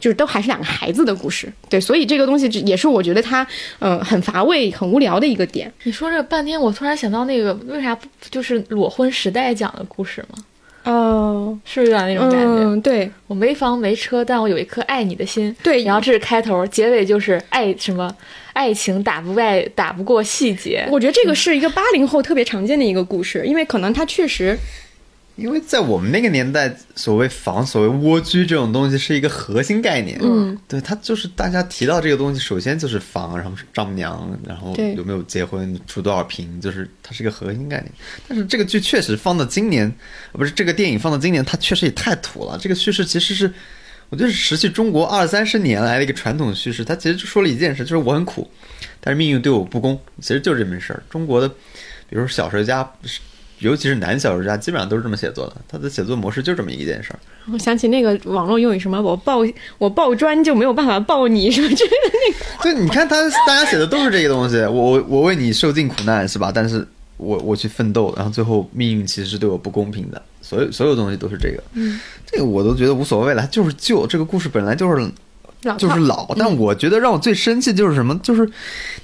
[0.01, 3.47] 就是都还是两个孩子的故事，对，所以这个东西也是我觉得它，
[3.79, 5.73] 呃，很乏味、很无聊的一个点。
[5.85, 10.39] 你说这半天，我突然想到那个为啥不就是裸婚时代讲的故事吗？
[10.85, 12.47] 哦，是不是有点那种感觉？
[12.47, 15.55] 嗯，对我没房没车，但我有一颗爱你的心。
[15.63, 18.11] 对，然后这是开头，结尾就是爱什么？
[18.55, 20.85] 爱情打不败，打不过细节。
[20.91, 24.59] 我觉得这个是一个八零后特别常见的一个故事，因为可能他确实，
[25.39, 30.19] 因为在我们那个年代，所谓房、所谓蜗居这种东西是一个核心概念。
[30.21, 37.93] 嗯，对，它就是大家提到这个东西，首先就是房，然后是丈母娘，然后有没有结婚，出多少平，就是它是一个核心概念。
[38.27, 39.87] 但是这个剧确实放到今年，
[40.33, 42.59] 呃不是这个电影放到今年，它确实也太土了。
[42.61, 43.49] 这个叙事其实是，
[44.09, 46.85] 我觉得是持续中国二三十年来的一个传统叙事。
[46.85, 48.51] 它其实就说了一件事，就是我很苦，
[49.01, 51.01] 但是命运对我不公，其实就是这么事儿。
[51.09, 52.93] 中国的，比如说小说家。
[53.61, 55.57] 尤其是男小说家，基本上都是这么写作的。
[55.69, 57.19] 他的写作模式就这么一件事儿。
[57.53, 59.39] 我想起那个网络用语什么，我抱
[59.79, 62.45] 我抱砖就没有办法抱你什么之类的那个。
[62.63, 63.17] 对，你看他
[63.47, 64.57] 大家写的都是这个东西。
[64.59, 66.53] 我我我为你受尽苦难是吧？
[66.55, 70.23] 但是我我去奋斗，然后最后命运其实是对我不公平的。
[70.43, 71.63] 所有所有东西都是这个。
[71.73, 74.07] 嗯，这个我都觉得无所谓了，就是旧。
[74.07, 75.11] 这个故事本来就是。
[75.77, 78.17] 就是老，但我觉得让我最生气就是什么？
[78.23, 78.49] 就是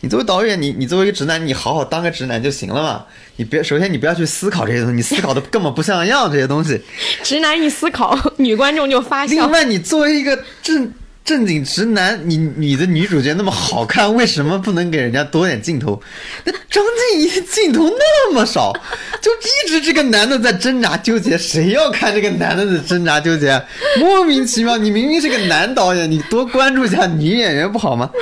[0.00, 3.04] 你作为导演，你你作为一个直男，你好好当个直男就行了嘛。
[3.36, 6.80] 你别首先你不要去思考这些东西，你思考的根本不像样这些东西。
[7.24, 9.32] 直男一思考， 女观众就发笑。
[9.34, 10.92] 另外，你作为一个正
[11.24, 16.00] 正经直男，你你的女主角那么好看，为什么不能给人家多点镜头？
[16.44, 18.72] 那张静怡的镜头那么少，
[19.22, 23.58] 就一直这个男的在挣扎纠结，谁要看这个男的的挣扎纠结？
[23.98, 28.10] 莫名其妙，你明明是个男导演，你多关注一下女演员不好吗？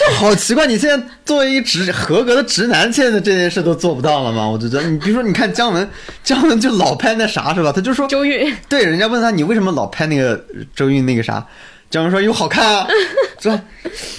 [0.00, 4.48] 就好奇怪，你现在作为一个直合格的直男，现在这件事都做不到了吗？
[4.48, 5.88] 我就觉得，你比如说，你看姜文，
[6.24, 7.70] 姜文就老拍那啥是吧？
[7.72, 10.42] 他就说周韵，对，人家问他你为什么老拍那个
[10.74, 11.46] 周韵那个啥？
[11.90, 12.86] 姜文说又好看啊，
[13.40, 13.62] 是吧？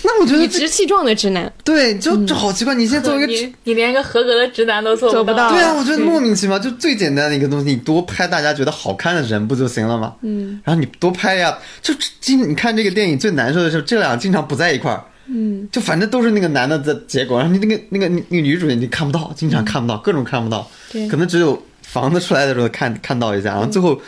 [0.04, 5.52] 那我觉得理直气壮的直男，对，就就好奇怪，你现在作为一个你你连个合格的直男都做做不到。
[5.52, 10.16] 对啊，我觉得莫名其妙，就最简单的一个东西，你多拍大家觉得好看的人不就行了吗？
[10.22, 21.08] 嗯，然后你多拍呀，就今你看这个电影最难受的是这俩经常不在一块儿，嗯，就反正都是那个男的的结果，然后你那个那个那个女主角你看不到，经常看不到，各种看不到，对。
[21.08, 24.00] 可能只有房子出来的时候看看到一下，然后最后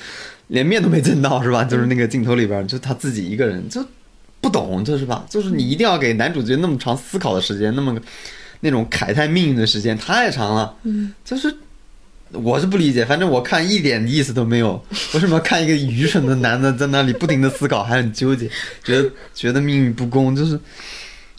[0.51, 1.63] 连面都没见到是吧？
[1.63, 3.85] 就是那个镜头里边就他自己一个人就。
[4.43, 5.23] 不懂，就是吧？
[5.29, 7.95] 就是你一定要给男主角那么长思考的时间，那么
[8.61, 10.75] 那种慨叹命运的时间太长了。
[10.81, 11.55] 嗯， 就是
[12.31, 14.83] 我是不理解，反正我看一点意思都没有。
[15.13, 18.49] 为什么看一个愚蠢的男的在那里不停的思考，还很纠结，
[18.83, 20.59] 觉得觉得命运不公，就是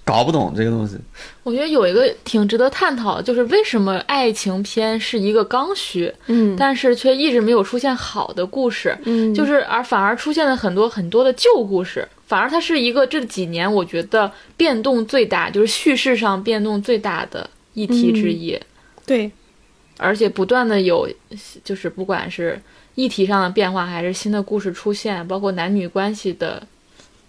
[0.05, 0.97] 搞不懂这个东西。
[1.43, 12.07] 我觉得有一个挺值得探讨的，就是为什么爱情片是一个刚需，嗯，但是却一直没有出现好的故事，嗯就是而反而出现了很多很多的旧故事。
[12.27, 18.59] 反而它是一个这几年我觉得变动最大，就是叙事上变动最大的议题之一。
[19.05, 19.31] 对，
[19.99, 21.07] 而且不断的有，
[21.62, 22.59] 就是不管是
[22.95, 26.62] 议题上的变化，还是新的故事出现，包括男女关系的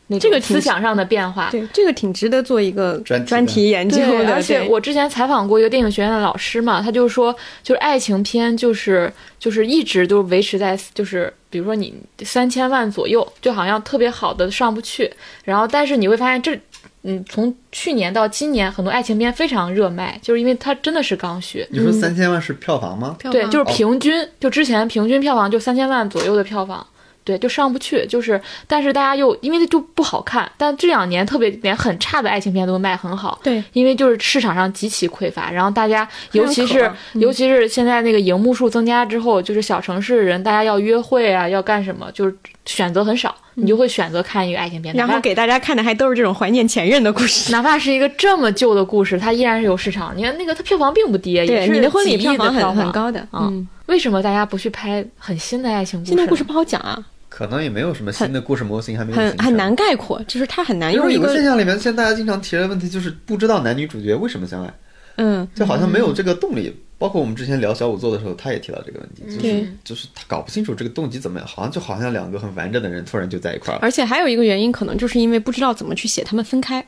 [0.07, 1.49] 那这个思想上的变化。
[1.49, 4.33] 对，这个挺值得做一个专题专题研究，的。
[4.33, 15.11] 而且对我之前采访过一个电影学院的老师嘛，他就说，就是爱情片就是就是一直都维持在就是比如说你三千万左右，就好像特别好的上不去，
[15.43, 16.59] 然后但是你会发现这。
[17.05, 21.67] 嗯，从去年到今年，很多爱情片非常热卖，就是因为它真的是刚需。
[21.69, 23.17] 你说三千万是票房吗？
[23.29, 26.87] 对，就是平均，就之前平均票房就三千万左右的票房，
[27.23, 36.83] 对，就上不去，就是，但是大家又因为就不好看，但这两年特别连很差的爱情片都卖很好，对，因为就是市场上极其匮乏，然后大家尤其是、
[37.13, 47.51] 嗯尤其是现在那个荧幕数增加之后，就是小城市人大家要约会啊，要干什么，就是选择很少，你就会选择看一个爱情片，然后给大家看的还都是这种怀念前任的故事。
[47.51, 50.11] 哪怕是一个这么旧的故事，它依然是有市场。
[50.15, 56.17] 你看那个它票房并不低，也对，是你的婚礼票房很房很高的，啊嗯，为什么大家不去拍很新的爱情故事呢？
[56.17, 56.97] 现在故事不好讲啊，
[57.35, 59.75] 可能也没有什么新的故事模型还没有很很难。
[59.75, 64.71] 概括，就是它很难因为有用一个个现象里面，现在大家经常提的问题就是不知道男女主角为什么相爱，
[65.15, 66.71] 嗯，就好像没有这个动力。
[66.99, 73.79] 包括我们之前聊小五座的时候，他也提到这个问题，就对是就是他搞不清楚这个动机怎么样，好像就好像两个很完整的人突然就在一块儿了。
[73.81, 76.85] 而且还有一个原因，可能就是因为不知道怎么去写他们分开。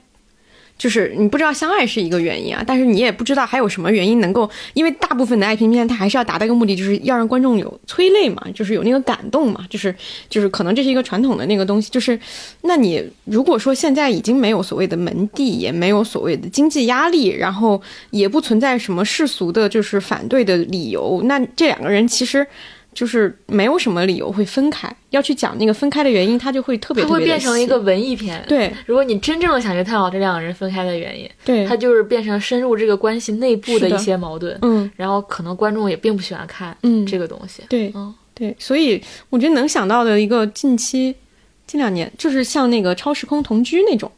[0.78, 9.96] 就是你不知道相爱是一个原因啊，但是你也不知道还有什么原因能够，因为大部分的爱情片它还是要达到一个目的，就是要让观众有催泪嘛，就是有那个感动嘛，就是
[10.30, 12.20] 就是可能这是一个传统的那个东西，就是
[12.62, 22.46] 那你如果说现在已经没有所谓的门第，也没有所谓的经济压力，然后也不存在什么世俗的就是反对的理由，那这两个人其实。
[22.96, 34.58] 就是没有什么理由会分开，要去讲那个分开的原因，它就会特别它特别地会变成一个文艺片。，对如果你真正的想去探讨这两个人分开的原因，对，它就是变成深入这个关系内部的一些矛盾。
[34.62, 37.62] 嗯然后可能观众也并不喜欢看嗯这个东西。
[37.68, 41.14] 对嗯对，所以我觉得能想到的一个近期
[41.68, 44.10] 近两年，就是像那个超时空同居那种，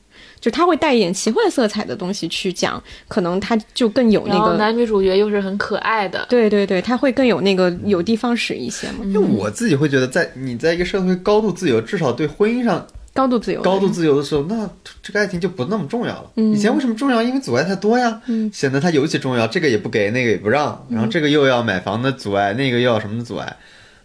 [0.41, 4.57] 就他会带一点奇幻色彩的东西去讲，可能他就更有那个。
[4.57, 14.67] 男女主角又是很可爱的，对对对，他会更有那个有的放矢一些嘛，因为我自己会觉得在，你在一个社会高度自由，至少对婚姻上高度自由，高度自由的时候，那
[15.03, 16.31] 这个爱情就不那么重要了。
[16.37, 17.21] 嗯以前为什么重要？
[17.21, 19.45] 因为阻碍太多呀，嗯显得它尤其重要。
[19.45, 23.57] 这个也不给，那个也不让，然后这个又要买房的阻碍，那个又要什么的阻碍，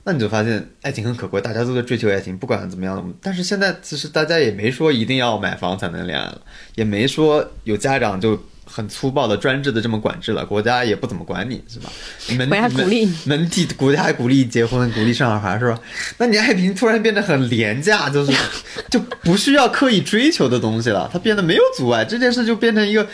[0.05, 3.15] 那你就发现爱情很可贵，大家都在追求爱情，不管怎么样。
[3.21, 6.41] 但是现在其实大家也没说一定要买房才能恋爱了，
[6.75, 8.41] 也没说有家长就。
[8.65, 11.93] 很粗暴的专制的这么管制了，国家也不怎么管你是吧？
[12.39, 15.79] 门国家鼓励你门第国家还鼓励结婚，鼓励生小孩是吧？
[16.17, 18.33] 那你爱情突然变得很廉价，就是
[18.89, 23.07] 就不需要刻意追求的东西了，它变得没有阻碍，这件事就变成一个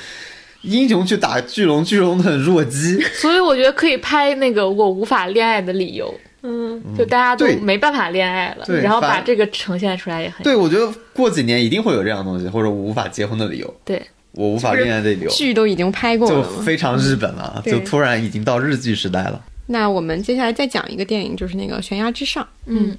[0.62, 3.02] 英雄去打巨龙，巨龙很弱鸡。
[3.20, 14.00] 所以我觉得可以拍那个我无法恋爱的理由，嗯，就大家都没办法恋爱了，然后把这个呈现出来也很对，我觉得过几年一定会有这样的东西，或者我无法结婚的理由，对。
[14.32, 16.62] 我无法恋爱的理由，剧都已经拍过就了就。
[16.62, 19.42] 非常日本了，对就突然已经到日剧时代了。
[19.66, 22.44] 那我们接下来再讲一个电影，就是那个《悬崖之上》。
[22.66, 22.96] 嗯，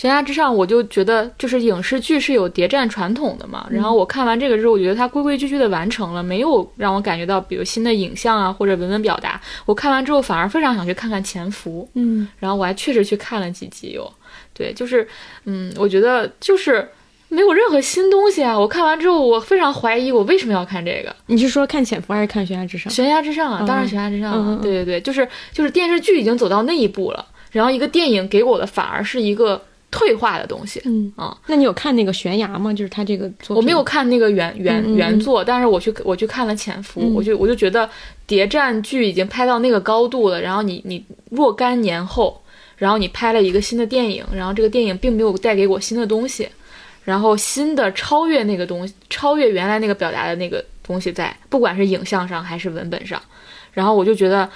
[0.00, 3.66] 悬崖之上，我就觉得就是影视剧是有谍战传统的嘛。
[3.70, 9.38] 然后我看完这个之后，我觉得它规规矩矩的完成了，没有让我感觉到比如新的影像啊或者文本表达。
[9.66, 14.10] 我看完之后反而非常想去看看《潜伏》，嗯，然后我还确实去看了几集哟。
[14.54, 15.06] 对，就是
[15.44, 16.88] 嗯，我觉得就是。
[17.32, 18.58] 没有任何新东西啊！
[18.58, 21.14] 我看完之后，我非常怀疑我为什么要看这个。
[21.26, 22.92] 你是说看《潜伏》还是看《悬崖之上》？
[22.96, 24.58] 悬崖之上啊，当然嗯悬崖之上嗯嗯嗯了。
[24.60, 30.80] 对对对，就是就是电视剧已经走到那一步了，然后一个电影给我的反而是一个退化的东西。
[30.84, 32.72] 嗯啊，那你有看那个《悬崖》吗？
[32.72, 33.56] 就是他这个作品。
[33.56, 37.88] 我没有看那个原原原作，但是我去我去看了《潜伏》嗯我就我就觉得
[38.26, 42.40] 谍战剧已经拍到那个高度了，然后你你若干年后，
[42.76, 46.48] 然后你拍了一个新的电影，然后这个电影并没有带给我新的东西，
[47.04, 53.20] 然后新的超越那个东西，超越原来那个表达的那个东西在，不管是影像上还是文本上，
[53.72, 54.48] 然后我就觉得。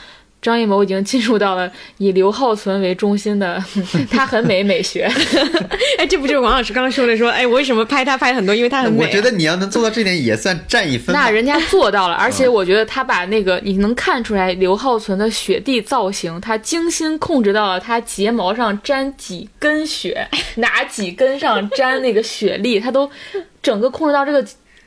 [0.44, 3.64] 张艺谋已经进入到了以刘浩存为中心的，
[4.12, 5.11] 他很美美学。
[5.96, 8.54] 哎，这不就是王老师刚刚说的说，哎，我为什么拍他拍很多？
[8.54, 9.09] 因为他很美、啊。
[9.09, 11.14] 我觉得你要能做到这点，也算占一分。
[11.14, 23.11] 那人家做到了，而且我觉得他把那个你能看出来刘浩存的雪地造型，他精心控制到了他睫毛上沾几根雪， 哪几根上沾那个雪粒，他都
[23.62, 24.44] 整个控制到这个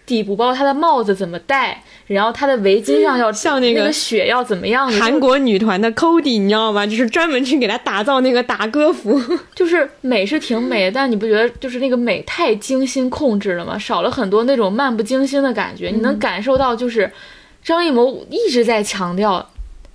[0.08, 6.88] 地步，包括他的帽子怎么戴，然后他的围巾上要 像那个个雪要怎么样的，韩国女团的 Cody，你知道吗？
[6.88, 9.22] 就是专门去给他打造那个打歌服。
[9.54, 13.78] 就是美是挺美的，但你不觉得就是那个美太精心控制了吗？
[13.78, 17.12] 少了很多那种漫不经心的感觉，你能感受到就是
[17.62, 19.48] 张艺谋一直在强调。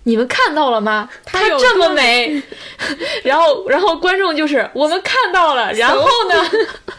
[0.05, 1.09] 你们看到了吗？
[1.24, 2.42] 她这么美，
[3.22, 6.34] 然后，然后观众就是我们看到了，然后呢，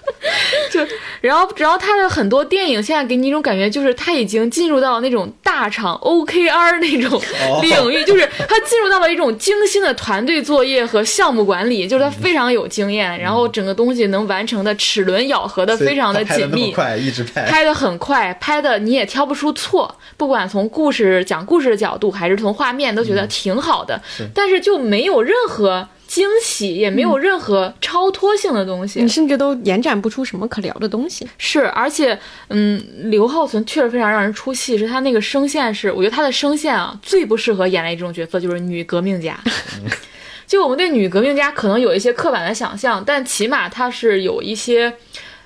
[0.71, 0.79] 就，
[1.21, 7.21] 然后，然后他的很多电影现在给你一种感觉，就是他已经进入到那种大厂 OKR 那种
[7.61, 17.43] 领域，就是他进入到了一种精心的团队作业和项目管理，就是他非常有经验，然后整个东西能完成的齿轮咬合的非常的紧密，快，一直拍。
[17.43, 24.01] 拍的很快，拍的你也挑不出错，不管从故事讲故事的角度，还是从画面，都觉得挺好的。
[24.33, 29.01] 但是就没有任何惊喜，也没有任何超脱性的东西。
[29.01, 31.27] 你甚至都延展不出什么可聊的东西。
[31.37, 32.17] 是，而且，
[32.49, 39.39] 嗯，刘浩存确实非常让人出戏，是他那个声线是，我觉得他的声线啊，最不适合演来这种角色，就是女革命家。
[40.45, 44.93] 就我们对女革命家可能有一些刻板的想象，但起码她是有一些，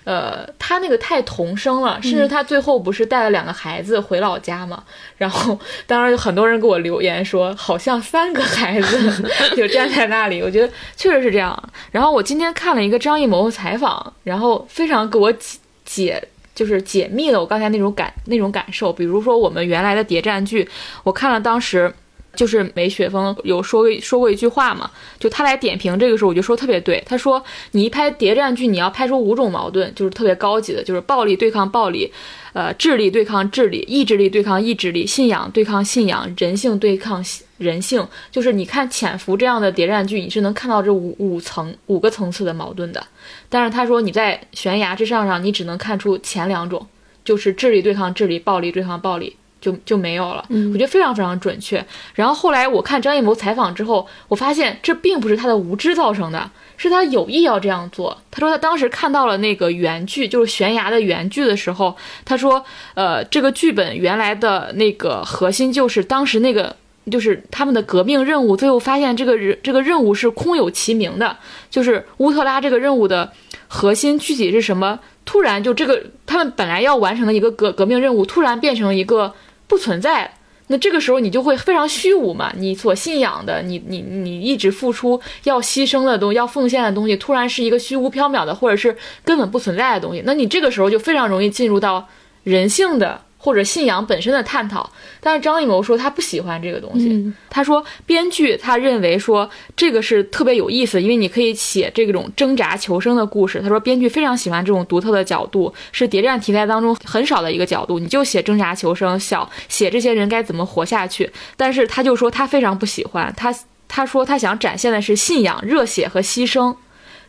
[0.07, 4.81] 呃，他那个太童声了，甚至他最后不是带了两个孩子回老家嘛？
[5.17, 9.23] 然后，当然有很多人给我留言说，好像三个孩子
[9.57, 11.61] 就站在那里，我觉得确实是这样。
[11.91, 16.27] 然后我今天看了一个张艺谋采访，然后非常给我解解。
[16.55, 20.67] 就是解密了我刚才那种感那种感受，比如说我们原来的谍战剧，
[21.03, 21.93] 我看了当时
[22.37, 27.03] 就是梅雪峰有说过说过一句话嘛，就他来点评这个时候，我就说特别对。
[27.05, 32.09] 他说你一拍谍战剧，你要拍出五种矛盾，就是特别高级的，就是暴力对抗暴力，
[32.53, 37.25] 呃，智力对抗智力，意志力对抗意志力，信仰对抗信仰，人性对抗
[37.57, 38.07] 人性。
[38.31, 43.03] 就是你看《潜伏》这样的谍战剧，你是能看到这五五层五个层次的矛盾的。
[43.49, 46.85] 但是他说你在悬崖之上上，你只能看出前两种，
[47.25, 50.45] 就是智力对抗智力，暴力对抗暴力，就就没有了。
[50.49, 51.85] 我觉得非常非常准确。
[52.15, 58.17] 然后后来我看张艺谋采访之后，我发现这并不是他的无知造成的，是他有意要这样做。
[58.31, 61.95] 他说他当时看到了那个原剧，就是悬崖的原剧的时候，
[62.25, 66.75] 他说，呃，这个剧本原来的那个核心就是当时那个。
[67.09, 71.37] 就是他们的革命任务，最后发现这个人这个任务是空有其名的，
[71.69, 73.31] 就是乌特拉这个任务的
[73.69, 74.99] 核心具体是什么？
[75.23, 79.33] 突然就这个他们本来要完成的一个革革命任务，突然变成一个
[79.67, 80.33] 不存在。
[80.69, 82.51] 那这个时候你就会非常虚无嘛？
[82.57, 90.23] 你所信仰的，你你你一直付出要牺牲的东西，要奉献的东西，突然是一个虚无缥缈的，或者是根本不存在的东西。
[90.25, 92.07] 那你这个时候就非常容易进入到
[92.43, 93.21] 人性的。
[93.47, 94.91] 或者信仰本身的探讨，
[95.21, 97.33] 但是张艺谋说他不喜欢这个东西。
[97.49, 103.61] 他说编剧他认为说这个是特别有意思，因为你可以写这种挣扎求生的故事。
[103.61, 107.99] 他说编剧非常喜欢这种独特的角度，是谍战题材当中很少的一个角度。
[107.99, 111.31] 你就写挣扎求生，小写这些人该怎么活下去。
[111.55, 113.55] 但是他就说他非常不喜欢他，
[113.87, 116.75] 他说他想展现的是信仰、热血和牺牲。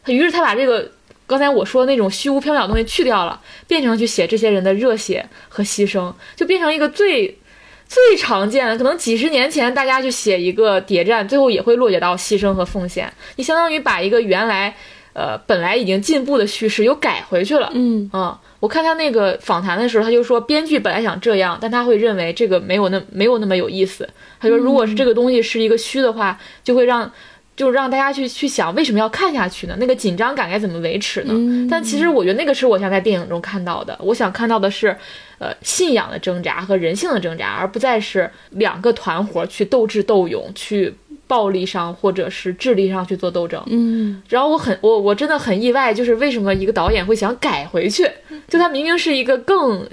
[0.06, 0.90] 于是他把这个。
[1.28, 7.38] 刚才我说的那种虚无缥缈的东西去掉了，变成去写这些人的热血和牺牲，就变成一个最
[7.86, 8.78] 最常见的。
[8.78, 13.12] 可能几十年前大家去写一个谍战，最后也会落脚到牺牲和奉献。
[13.36, 14.74] 你相当于把一个原来
[15.12, 17.70] 呃本来已经进步的叙事又改回去了。
[17.74, 24.08] 嗯啊，我看他那个访谈的时候，他就说编剧本来想这样，但他会认为这个没有那没有那么有意思。
[24.40, 27.12] 他说，如果是这个东西是一个虚的话，就会让。
[27.58, 29.76] 就让大家去去想为什么要看下去呢？
[29.80, 31.34] 那个紧张感该怎么维持呢？
[31.68, 33.98] 但其实我觉得那个是我想在电影中看到的。
[34.00, 34.96] 我想看到的是，
[35.38, 40.94] 呃，信仰的挣扎和人性的挣扎，而不再是两个团伙去斗智斗勇，去
[41.26, 43.60] 暴力上或者是智力上去做斗争。
[43.66, 48.08] 嗯，然后我很我我真的很意外，就是为什么一个导演会想改回去？
[48.46, 49.84] 就他明明是一个更。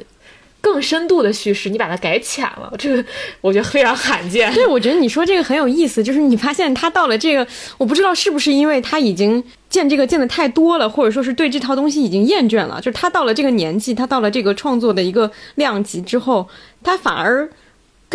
[0.66, 3.06] 更深度的叙事，你把它改浅了， 这个
[3.40, 4.52] 我觉得非常罕见。
[4.52, 7.46] 对，我觉得你说这个很有意思，就是你发现他到了这个，
[7.78, 16.48] 我不知道是不是因为他已经见这个见的太多了，或者说是对这套东西已经厌倦了，就是他到了这个年纪，他到了这个创作的一个量级之后，
[16.82, 17.48] 他反而。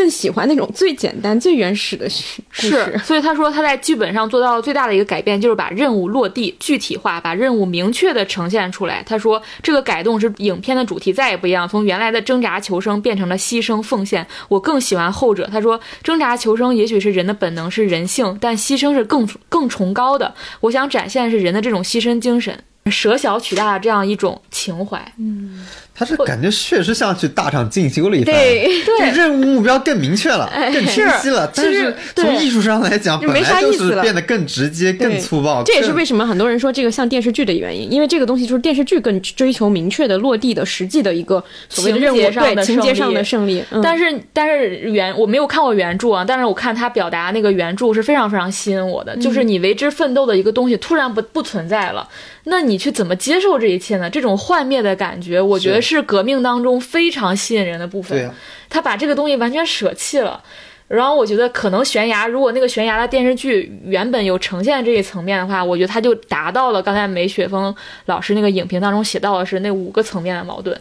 [0.01, 9.03] 更喜欢那种最简单、最原始的叙事，所以他说他在剧本上做到最大的一个改变，就是把任务落地、具体化，把任务明确的呈现出来。
[9.03, 14.27] 他说这个改动是影片的主题再也不一样，从原来的挣扎求生变成了牺牲奉献。
[14.49, 15.47] 我更喜欢后者。
[15.53, 20.35] 他说挣扎求生也许是人的本能，是人性，但牺牲是更更崇高的。
[20.61, 25.13] 我想展现是人的这种牺牲精神，舍小取大的这样一种情怀。
[25.19, 25.67] 嗯。
[26.01, 31.53] 他是感觉确实像去大厂进修了一番，对对，任务目标更明确了，更清晰了。
[31.55, 35.63] 但是从艺术上来讲，本来就是变得更直接、更粗暴。
[35.63, 43.63] 这也是为什么很多人说这个像电视剧的原因，因为这个东西就是电视剧更追求明确的落地的实际的一个所谓的任务对情节上的胜利。
[43.83, 52.09] 但是但是原我没有看过原著啊，但是我看他表达那个原著是非常非常吸引我的，就是你为之奋斗的一个东西突然不不存在了。
[52.45, 54.09] 那你去怎么接受这一切呢？
[54.09, 58.19] 这种幻灭的感觉，我觉得是革命当中非常吸引人的部分。
[58.19, 58.31] 对
[58.69, 60.43] 他把这个东西完全舍弃了。
[60.89, 67.75] 然后我觉得，可能悬崖，如果那个悬崖的电视剧原本有呈现这一层面的话，我觉得他就达到了刚才梅雪峰
[68.07, 70.79] 老师那个影评当中写到的是那五个层面的矛盾。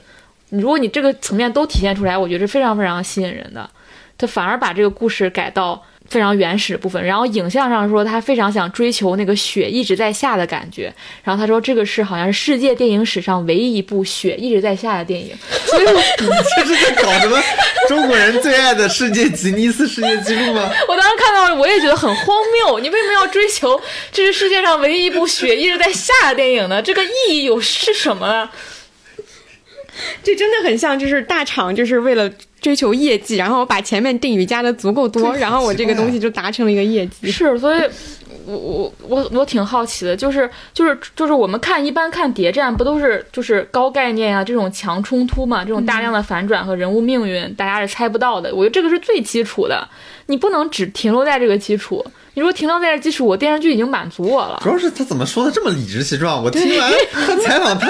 [0.50, 3.70] 如果你这个层面都体现出来，我觉得是非常非常吸引人的。
[4.18, 5.82] 他反而把这个故事改到。
[6.10, 10.94] 非常原始的部分，然后影像上说他非常想追求那个雪一直在下的感觉，
[11.24, 15.36] 然后他说这个是好像是世界电影史上唯一一部雪一直在下的电影，
[15.66, 16.02] 所以我
[16.58, 17.40] 这是在搞什么
[17.88, 20.72] 中国人最爱的世界吉尼斯世界纪录吗？
[20.90, 22.80] 我当时看到，我也觉得很荒谬。
[22.80, 23.80] 你为什么要追求
[24.12, 26.82] 这是世界上唯一一部雪一直在下的电影呢？
[26.82, 28.50] 这个意义有是什么呢？
[30.24, 32.30] 这真的很像，就是大厂就是为了
[32.60, 37.32] 追求业绩，然后把前面定语加的足够多， 然后我这个东西就达成了一个业绩。
[37.32, 37.82] 是，所以
[38.46, 48.54] 我我我我挺好奇的，就是就是就是我们看一般看谍战，不都是就是高概念啊这种强冲突嘛，这种大量的反转和人物命运，大家是猜不到的。
[48.54, 49.88] 我觉得这个是最基础的，
[50.30, 52.06] 你不能只停留在这个基础。
[52.36, 54.70] 你如果停留在这基础，我电视剧已经满足我了主。
[54.70, 56.42] 要是他怎么说的这么理直气壮？
[56.42, 57.90] 我听完 他采访他，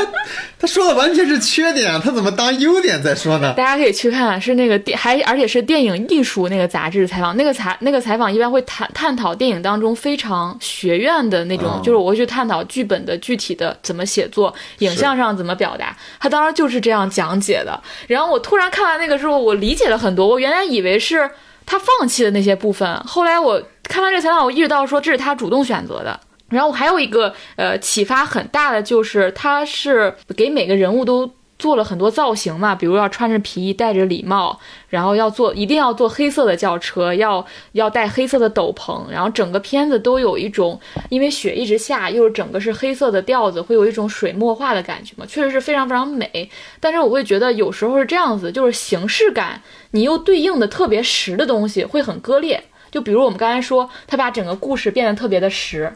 [0.58, 3.54] 他说的完全是缺点啊，他怎么当优点在说呢？
[3.56, 15.96] 大家可以去看，是那个电，还而且是电影艺术那个杂志采访，那个采那个采访一般会探探讨电影当中非常学院的那种，哦就是我会去探讨剧本的具体的怎么写作，影像上怎么表达。
[16.18, 17.80] 他当时就是这样讲解的。
[18.08, 20.26] 然后我突然看完那个之后，我理解了很多。
[20.26, 21.30] 我原来以为是
[21.70, 26.20] 他放弃的那些部分，后来我看完这个采访，我意识到说这是他主动选择的。
[26.50, 34.58] 然后我还有一个呃启发很大的就是，他是给每个人物都做了很多造型嘛，比如要穿着皮衣，戴着礼帽，
[34.88, 40.80] 然后要坐一定要坐黑色的轿车，要要戴黑色的斗篷，然后整个片子都有一种
[41.10, 46.50] 因为雪一直下，又是整个是黑色的调子，会有一种水墨画的感觉嘛，确实是非常非常美。
[46.80, 52.64] 但是我会觉得有时候是这样子，就是形式感，你又对应的特别实的东西会很割裂。
[52.90, 55.94] 就比如我们刚才说，他把整个故事变得特别的实，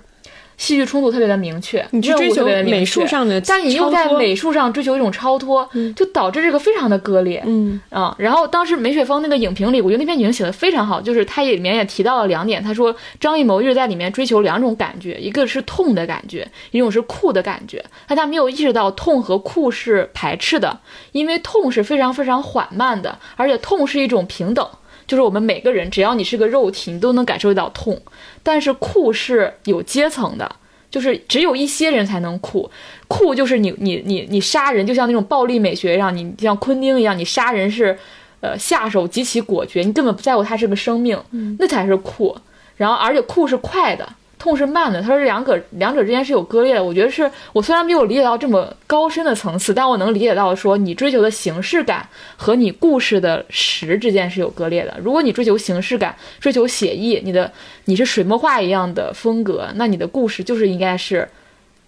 [0.58, 7.42] 戏剧冲突特别的明确，你去追求美术上的但你又在美术上追求一种超脱，就导致这个非常的割裂。
[7.46, 20.80] 嗯啊、然后当时梅雪峰那个影评里，我觉得那篇影评写的非常好，就是他也里面也提到了两点，他说张艺谋一直在里面追求两种感觉，一个是痛的感觉，一种是酷的感觉，但他没有意识到痛和酷是排斥的，
[21.12, 24.68] 因为痛是非常非常缓慢的，而且痛是一种平等。
[25.06, 28.02] 就是我们每个人，只要你是个肉体，你都能感受到痛。
[28.44, 30.56] 但是酷是有阶层的，
[30.92, 32.70] 就是只有一些人才能酷。
[33.08, 37.98] 酷就是你你你你杀人，就像那种暴力美学一样，你像昆汀一样，你杀人是
[38.42, 41.18] 呃下手极其果决，你根本不在乎他是个生命，
[41.58, 42.36] 那才是酷。
[42.76, 44.08] 然后而且酷是快的。
[44.44, 46.84] 痛是慢的，它是两个两者之间是有割裂的。
[46.84, 54.94] 我觉得是我虽然没有理解到这么高深的层次，但我能理解到说你追求的形式感和你故事的实之间是有割裂的。
[55.02, 57.50] 如果你追求形式感，追求写意，你的
[57.86, 61.26] 你是水墨画一样的风格，那你的故事就是应该是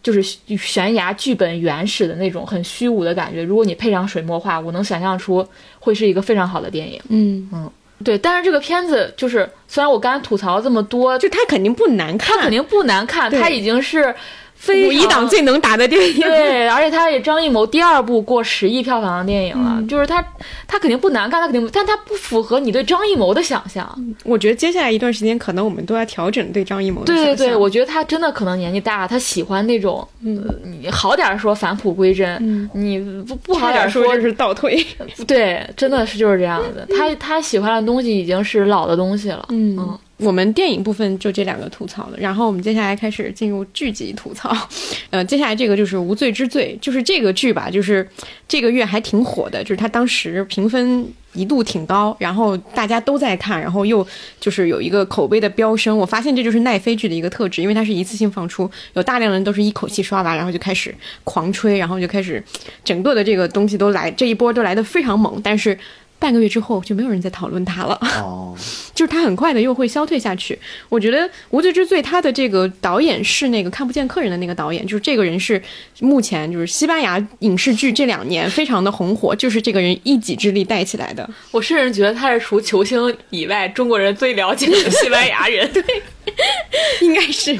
[0.02, 3.44] 就是悬崖剧本原始的那种很虚无的感觉。
[3.44, 5.46] 如果你配上水墨画，我能想象出
[5.80, 7.02] 会是一个非常好的电影。
[7.10, 7.70] 嗯嗯，
[8.04, 13.40] 对，但是这个片子就是虽然我刚才吐槽这么多，就它肯定不难看，它肯定不难看，对。
[13.40, 14.14] 它已经是
[14.56, 16.22] 非五一档最能打的电影。
[16.22, 20.24] 对， 而且他也张艺谋第二部过十亿票房的电影了，嗯就是他
[20.68, 23.88] 他肯定不难看，他肯定，但他不符合你对张艺谋的想象。
[24.24, 34.84] 我觉得接下来一段时间，可能我们都要调整对张艺谋的想象对对对，我觉得他真的可能年纪大了，他喜欢那种，嗯，你好点儿说返璞归真，嗯你不不好点说就是倒退。
[35.28, 36.88] 对，真的是就是这样的。
[36.96, 44.56] 他 他喜欢的东西已经是老的东西了，嗯嗯我们电影部分就这两个吐槽了，然后我们接下来开始进入剧集吐槽。
[45.12, 48.08] 呃，接下来这个就是《无罪之罪》，就是这个剧吧，就是
[48.48, 54.06] 这个月还挺火的，就是它当时评分一度挺高，然后大家都在看，然后又
[54.40, 55.98] 就是有一个口碑的飙升。
[55.98, 60.96] 我发现这就是奈飞剧的一个特质，因为它是一次性放出，有大量人都是一口气刷完，然后就开始
[61.26, 62.42] 狂吹，然后就开始
[62.86, 65.78] 整个的这个东西都来这一波都来的非常猛，但是。
[66.26, 68.58] 半个月之后就没有人再讨论他了，哦，
[68.96, 70.58] 就是他很快的又会消退下去。
[70.90, 71.20] 我觉得
[71.52, 75.62] 《无罪之罪》他的这个导演是那个看不见客人的那个导演，就是这个人是
[76.00, 81.30] 目前就是西班牙影视剧这两年非常的红火，就是这个人一己之力带起来的。
[81.52, 85.70] 我甚至觉得他是除球星以外中国人最了解的西班牙人。
[85.72, 85.84] 对，
[87.02, 87.56] 应该是，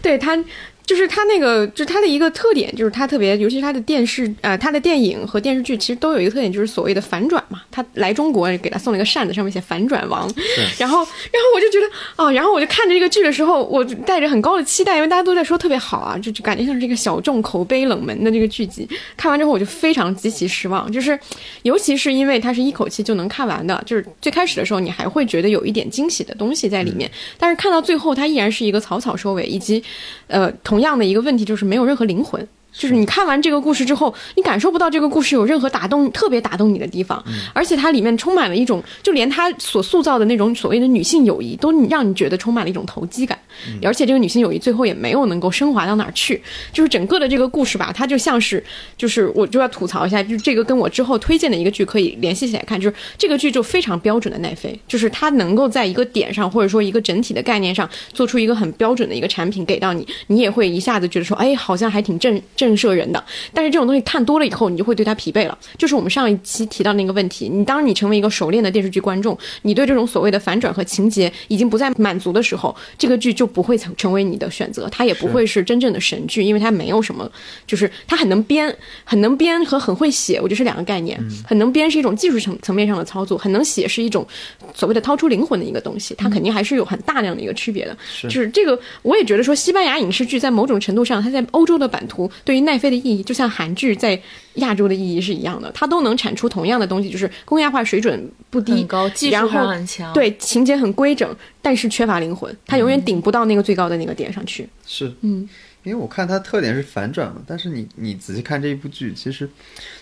[0.00, 0.42] 对他。
[0.86, 7.62] 就是他那个，就是他的一个特点，就是他特别，尤其是他的电视，呃，他的电影和电视剧其实都有一个特点，就是所谓的反转嘛。
[7.70, 10.30] 他来中国给他送了一个扇子，上面写“反转王”，
[10.78, 18.86] 然后，然后我就觉得，哦，然后我就看着这个剧的时候，我带着很高的期待，因为大家都在说特别好啊，就就感觉像是一个小众、口碑冷门的这个剧集。
[19.16, 21.18] 看完之后，我就非常极其失望，就是
[21.62, 29.82] 尤其是因为它是一口气就能看完的，就是最开始的时候你还会觉得有一点惊喜的东西在里面，但是看到最后，它依然是一个草草收尾，以及
[30.26, 32.48] 呃同同样的一个问题就是没有任何灵魂。
[32.76, 37.22] 就是你看完这个故事之后，你感受不到这个故事有任何打动、特别打动你的地方，
[37.52, 43.38] 而且它里面充满了一种，就连它所塑造的那种所谓的女性友谊，都让你觉得充满了一种投机感，
[43.82, 48.62] 而且这个女性友谊最后也没有能够升华到哪儿去，就是整个的这个故事吧，它就像是，
[48.96, 63.22] 就是我就要吐槽一下，就这个跟我之后推荐的一个剧可以联系起来看，就是这个剧就非常标准的奈飞，就是它能够在一个点上或者说一个整体的概念上做出一个很标准的一个产品给到你，你也会一下子觉得说，哎，好像还挺震震慑人的。
[63.52, 65.58] 但是这种东西看多了以后，你就会对它疲惫了。
[65.76, 77.30] 就是我们上一期提到那个问题，你当你成为一个熟练的电视剧观众，你对这种所谓的反转和情节已经不再满足的时候，这个剧就不会成成为你的选择，它也不会是真正的神剧，因为它没有什么，
[77.66, 81.20] 就是它很能编，很能编和很会写，我觉得是两个概念。
[81.46, 84.26] 很能编是一种技术层层面上的操作，很能写是一种
[84.74, 87.96] 所谓的掏出灵魂的一个东西，它肯定还是有很大量的一个区别的。
[88.22, 94.20] 就是这个，我也觉得说，西班牙影视剧在某种程度上，它在欧洲的版图对于奈飞的意义，就像韩剧在
[94.54, 104.68] 亚洲的意义是一样的，它都能产出同样的东西，就是工业化水准不低很，高，技术然后上很强。，对情节很规整，但是缺乏灵魂，它永远顶不到那个最高的那个点上去。
[104.86, 105.48] 是，嗯，
[105.82, 109.48] 因为我看它特点是反转嘛，但是你你仔细看这一部剧，其实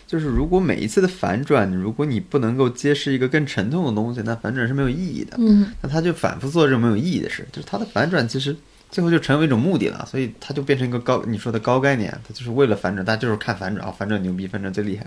[0.07, 5.37] 就是如果每一次的反转，如果你不能够揭示一个更沉痛的东西，那反转是没有意义的。
[5.39, 8.55] 嗯，那他就反复做这种没有意义的事，就是他的反转其实
[8.93, 15.07] 最后就成为一种目的了，所以它就变成一个高你说的高概念，它就是为了反转，大家就是看反转啊，反转牛逼，反转最厉害。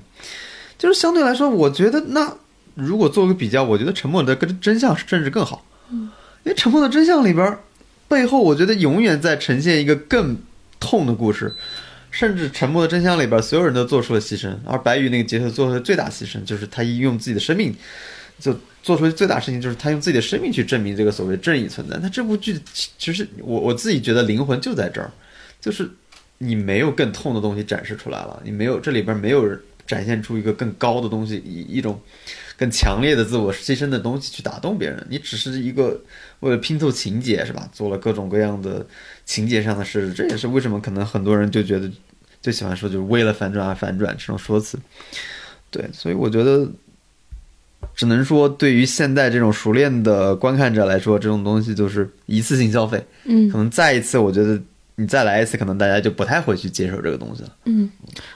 [0.78, 2.36] 就是相对来说，我觉得那
[2.74, 6.10] 如果做个比较，我觉得《沉默的真真相》甚至更好，因
[6.46, 7.58] 为《沉默的真相》里边
[8.10, 10.38] 背后，我觉得永远在呈现一个更
[10.80, 11.56] 痛的故事。
[12.12, 17.76] 甚至《沉默的真相》里边，所有人都做出了牺牲，而白宇那个角色做出的最大牺牲，就是他一用自己的生命，
[18.40, 21.98] 就做出最大事情，就是他用自己的生命去证明这个所谓正义存在。
[22.04, 22.56] 那这部剧
[23.00, 25.12] 其实我我自己觉得灵魂就在这儿，
[25.60, 25.90] 就是
[26.38, 29.50] 你没有更痛的东西展示出来了，你没有这里边没有
[29.88, 32.00] 展现出一个更高的东西，以一种
[32.56, 36.00] 更强烈的自我牺牲的东西去打动别人，你只是一个
[36.42, 37.68] 为了拼凑情节是吧？
[37.74, 38.86] 做了各种各样的
[39.26, 41.90] 情节上的事，这也是为什么可能很多人就觉得
[42.40, 44.78] 最喜欢说就是为了反转而反转这种说辞。
[45.72, 46.70] 对，所以我觉得
[47.94, 53.04] 只能说对于现在这种熟练的观看者来说，这种东西就是一次性消费。
[53.26, 54.60] 嗯可能再一次，我觉得
[54.98, 57.50] 你再来一次，可能大家就不太会去接受这个东西了。
[57.66, 57.90] 嗯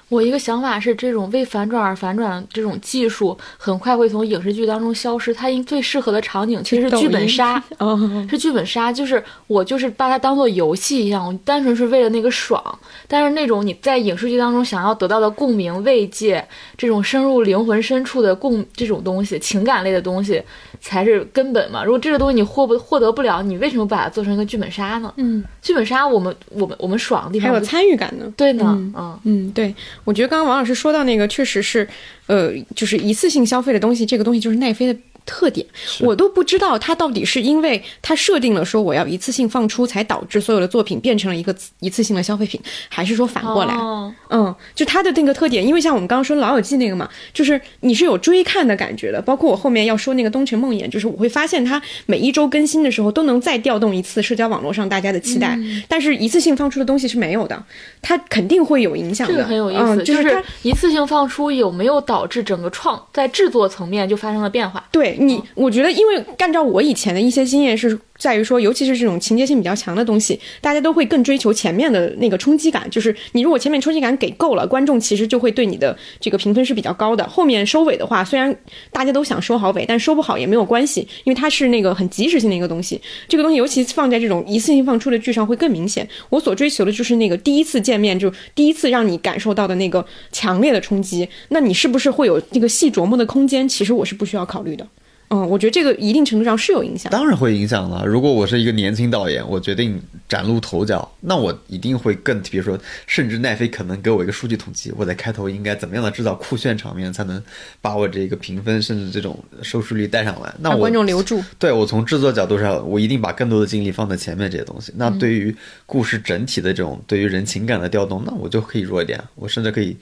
[0.10, 5.34] 我一个想法是，这种为反转而反转这种技术，很快会从影视剧当中消失。
[5.34, 12.62] 它应最适合的场景其实是剧本杀， 哦，是剧本杀，就是我就是把它当做游戏一样，我单纯是为了那个爽。
[13.08, 16.46] 但是那种你在影视剧当中想要得到的共鸣、慰藉，
[16.76, 20.42] 这种深入灵魂深处的共这种东西，情感类的东西
[20.82, 21.84] 才是根本嘛。
[21.84, 25.14] 如果这个东西你获不获得不了，你为什么把它做成一个剧本杀呢？
[25.18, 28.32] 嗯，剧本杀我们我们我们爽的地方还有参与感呢。
[28.36, 29.74] 对呢，嗯嗯嗯，对，
[30.04, 31.88] 我觉得刚刚王老师说到那个，确实是，
[32.28, 35.64] 呃，就是一次性消费的东西，这个东西就是奈飞的特点。
[36.00, 42.60] 我都不知道它到底是因为它设定了说我要一次性放出，才导致所有的作品变成了一个一次性的消费品，
[42.90, 43.76] 还是说反过来？
[43.76, 49.22] 哦嗯，就它的那个特点，因为像我们刚刚说《老友记》那个嘛，就是你是有追看的感觉的。
[49.22, 57.64] 包括我后面要说那个《东城梦魇》，就是我会发现它每一周更新的时候都能再调动一次社交网络上大家的期待，嗯但是一次性放出的东西是没有的，
[58.02, 59.34] 它肯定会有影响的。
[59.34, 64.84] 这个很有意思，嗯、就是它是一次性放出有没有导致整个创在制作层面就发生了变化？
[64.92, 72.90] 对你，我觉得，因为按照我以前的一些经验是在于说，尤其是这种情节性比较强的东西，大家都会更追求前面的那个冲击感。
[72.90, 77.28] 就是你如果前面冲击感给够了，观众其实就会对你的这个评分是比较高的。
[77.28, 78.56] 后面收尾的话，虽然
[78.92, 83.02] 大家都想收好尾，但收不好也没有关系，因为它是那个很及时性的一个东西。
[83.28, 86.08] 这个东西尤其放在这种一次性放出的剧上会更明显。
[86.30, 91.28] 我所追求的就是那个第一次见面就第一次让你感受到的那个强烈的冲击。
[91.50, 93.68] 那你是不是会有那个细琢磨的空间？
[93.68, 94.88] 其实我是不需要考虑的。
[95.30, 97.12] 嗯，我觉得这个一定程度上是有影响。
[97.12, 98.04] 当然会影响了。
[98.06, 107.42] 如果我是一个年轻导演，我决定崭露头角，那我一定会更，比如说，甚至奈飞可能给我一个数据统计，我在开头应该怎么样的制造酷炫场面，才能
[107.80, 110.52] 把我这个评分甚至这种收视率带上来。
[110.60, 111.44] 那我观众留住。
[111.60, 114.92] 对我从制作角度上，我一定把更多的精力放在前面这些东西。
[114.96, 115.56] 那对于
[115.86, 119.96] 故事整体的这种对于人情感的调动，那我就可以弱一点，我甚至可以，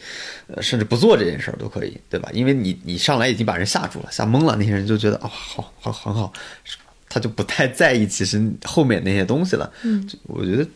[0.47, 2.29] 呃，甚至不做这件事儿都可以，对吧？
[2.33, 6.31] 因为你你上来已经把人吓住了，吓懵了，那些人就觉得哦，好好很好，
[7.09, 9.71] 他就不太在意其实后面那些东西了。
[9.83, 10.67] 嗯，我觉得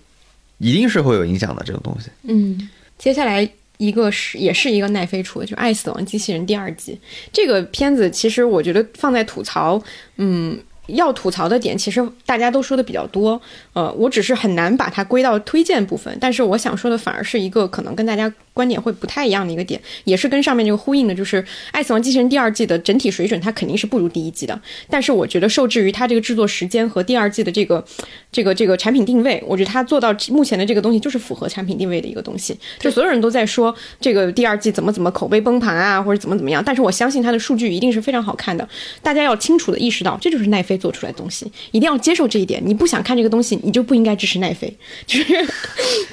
[0.57, 2.09] 一定是会有影响的这种东西。
[2.23, 6.99] 嗯，接下来一个是也是一个奈飞出的，就是《爱死亡机器人》第二季。
[7.31, 9.81] 这个片子其实我觉得放在吐槽，
[10.17, 10.59] 嗯。
[10.87, 13.39] 要吐槽的点，其实大家都说的比较多，
[13.71, 16.17] 呃，我只是很难把它归到推荐部分。
[16.19, 21.41] 但是我想说的反而是一个可能跟大家观点会不太一样的一个点，也是跟上面这个呼应的，就是
[21.71, 24.59] 《爱死亡机器人》第二季的整体水准，它肯定是不如第一季的。
[24.89, 27.83] 但是我觉得受制于它这个制作时间和第二季的这个
[28.31, 32.57] 这个这个产品定位，我觉得它做到目前的这个东西就是符合产品定位的一个东西。
[32.79, 38.67] 就所有人都在说这个第二季怎么怎么口碑崩盘啊，或者怎么怎么样，但是我相信它的数据一定是非常好看的。
[39.01, 42.61] 大家要清楚的意识到，这就是奈飞做出来的东西，一定要接受这一点。
[42.65, 44.75] 你不想看这个东西，你就不应该支持奈飞。
[45.05, 45.47] 就是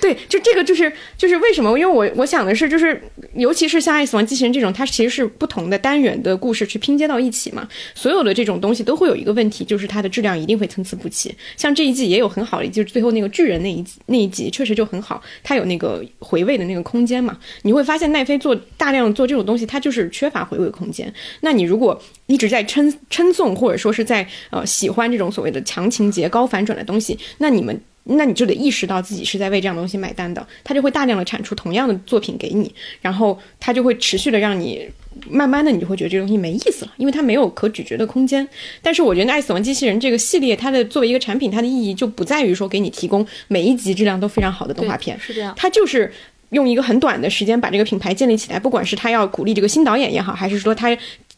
[0.00, 1.68] 对，就这个就是就是为什么？
[1.78, 3.02] 因为我我想的是，就是
[3.34, 7.66] 尤其是像《爱死亡机器人》这种，它其实是不同的单元的故事去拼接到一起嘛。
[7.94, 11.34] 所有的这种东西都会有一个问题，就是它的质量一定会参差不齐。
[11.56, 17.38] 像这一季也有很好的，就是最后那个巨人那一那一集确实就很好，它有那个回味的那个空间嘛。
[17.62, 21.12] 你会发现奈飞做大量做这种东西，它就是缺乏回味空间。
[21.40, 34.88] 那你如果一直在称称颂或者说是在呃喜欢这种所谓的强情节、高反转的东西，那你们那你就得意识到自己是在为这样的东西买单的，它就会大量的产出同样的作品给你，然后它就会持续的让你
[35.28, 38.48] 慢慢的你就会觉得这个东西没意思了，因为它没有可咀嚼的空间。
[38.82, 45.54] 但是我觉得《爱死亡机器人》这个系列，它的作为一个产品，它的意义就不在于说给你提供每一集质量都非常好的动画片，是这样。
[45.56, 46.12] 它就是。
[46.52, 50.88] 用一个很短的时间把这个品牌建立起来，不管是他要鼓励这个新导演也好，还是说他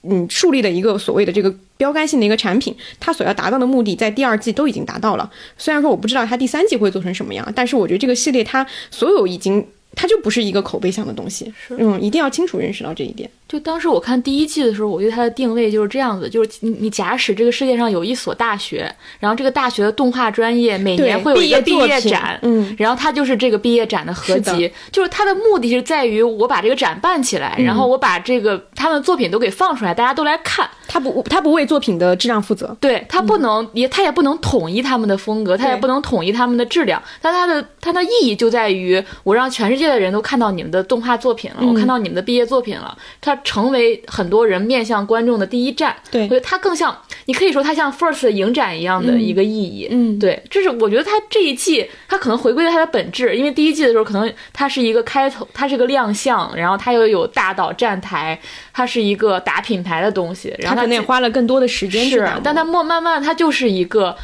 [0.03, 5.31] 嗯树立的一个所谓的这个标杆性的一个产品，它所要达到的目的在第二季都已经达到了。
[5.59, 13.29] 虽然说我不知道它第三季会做成什么样，但是我觉得这个系列它所有已经它就不是一个口碑向的东西，嗯，一定要清楚认识到这一点。
[13.49, 18.89] 就当时我看第一季的时候，我对它的定位就是这样子，就是你你假使这个世界上有一所大学，
[19.19, 30.71] 然后这个大学的动画专业每年会有一个毕业展，嗯，然后它就是这个毕业展的合集，就是它的目的是在于我把这个展办起来，然后我把这个他们的作品都给放出来，大家都来看。
[30.91, 43.91] 他不他不为作品的质量负责，对他不能也他也不能统一他们的风格，他也不能统一他们的质量，但他的他的意义就在于我让全世界的人都看到你们的动画作品了，我看到你们的毕业作品了，它成为。
[44.07, 58.39] 很多人面向观众的第一站，对，我觉得它更像，你可以说它像 First 的影展一样的一个意义，嗯，对，这是我觉得它这一季它可能回归了它的本质，因为第一季的时候可能它是一个开头，它是个亮相，然后它又有大导站台，
[58.73, 64.17] 它是一个打品牌的东西，然后它可能也花了更多的时间，是，但它慢慢慢它就是一个。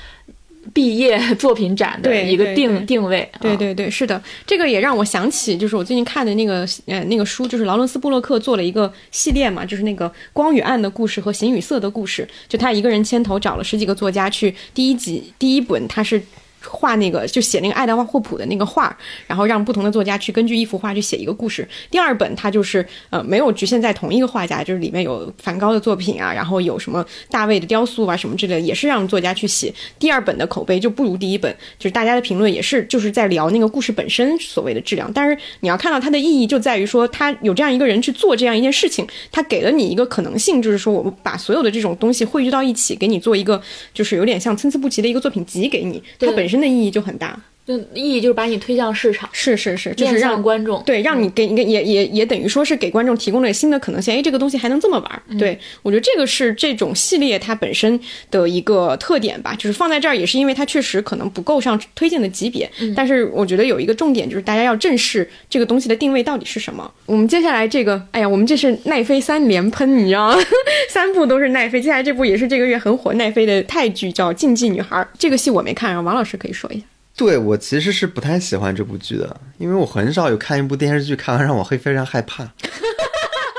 [0.74, 16.20] 毕业作品展的一个定定位，对对对，是的，这个也让我想起，就是我最近看的那个呃那个书，就是劳伦斯布洛克做了一个系列嘛，就是那个光与暗的故事和形与色的故事，就他一个人牵头找了十几个作家去，第一集第一本他是。
[16.68, 18.96] 画那个就写那个爱德华霍普的那个画，
[19.26, 21.66] 然后让不同的作家去根据一幅画去写一个故事。
[21.90, 29.72] 第二本它就是呃没有局限在同一个画家，就是里面有梵高的作品啊，然后有什么大卫的雕塑啊什么之类，也是让作家去写。
[29.98, 35.10] 第二本的口碑就不如第一本，就是大家的评论也是就是在聊那个故事本身所谓的质量。
[35.12, 43.60] 但是你要看到它的意义就在于说，他有这样一个人去做这样一件事情，他给了你一个可能性，就是说我们把所有的这种东西汇聚到一起，给你做一个
[43.94, 47.40] 就是有点像参差不齐的一个作品集给你，它本身的意义就很大。
[47.66, 54.14] 就意义就是把你推向市场，是是是，就是面让向观众，对，让你给一个也也也等于说是给观众提供了新的可能性。
[54.14, 55.22] 哎，这个东西还能这么玩？
[55.36, 57.98] 对我觉得这个是这种系列它本身
[58.30, 62.70] 的一个特点吧，就是放在这儿也是因为它确实可能不够上推荐的级别。
[62.94, 66.88] 但是我觉得有一个重点就是大家要正视这个东西的定位到底是什么。
[67.06, 70.38] 我们接下来这个，哎呀，我们这是奈飞三连喷，你知道吗？
[70.88, 74.96] 三部都是奈飞，接下来这部也是这个月很火奈飞的泰剧，叫《禁忌女孩》。
[75.18, 76.84] 这个戏我没看，然后王老师可以说一下。
[77.16, 82.46] 对我其实是不太喜欢这部剧的，因为我很少有看一部电视剧看完让我会非常害怕。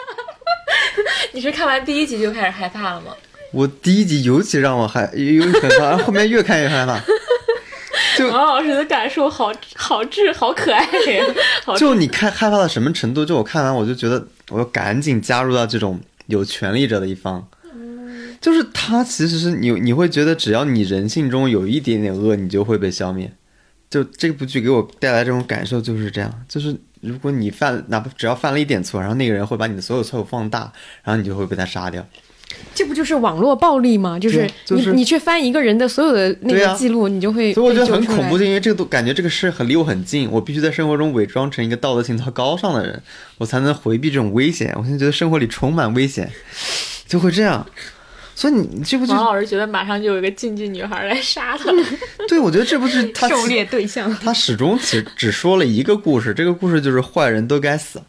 [1.34, 3.14] 你是看完第一集就开始害怕了吗？
[3.52, 7.02] 我第一集尤其让我害，尤其害怕，后面越看越害怕。
[8.18, 11.26] 就王老师的感受好好智好可爱呀！
[11.78, 13.24] 就你看害怕到什么程度？
[13.26, 17.48] 就我看完我就觉得我要赶紧加入到这种有权力者的一方。
[18.40, 23.32] 就是他其实是你你会觉得只要你人性中有一点点恶，你就会被消灭。
[23.90, 30.72] 就这部剧给我带来这种感受就是这样，就是如果你犯哪怕只要犯了一点错，然后那个人会把你的所有错误放大，
[31.04, 32.06] 然后你就会被他杀掉。
[32.74, 34.18] 这不就是网络暴力吗？
[34.18, 43.02] 就是对就是你你去翻一个人的所有的那个记录，你就会所以我觉得很恐怖，就因为这个都感觉这个事很离我很近，我必须在生活中伪装成一个道德情操高尚的人，
[43.38, 44.74] 我才能回避这种危险。
[44.78, 46.32] 我现在觉得生活里充满危险，
[47.06, 47.66] 就会这样。
[48.38, 51.72] 所以你你这部剧王，老师觉得马上就有一个禁忌女孩来杀他。
[52.30, 54.16] 对我觉得这部剧 他狩猎对象。
[54.18, 58.00] 他始终只只说了一个故事，这个故事就是坏人都该死，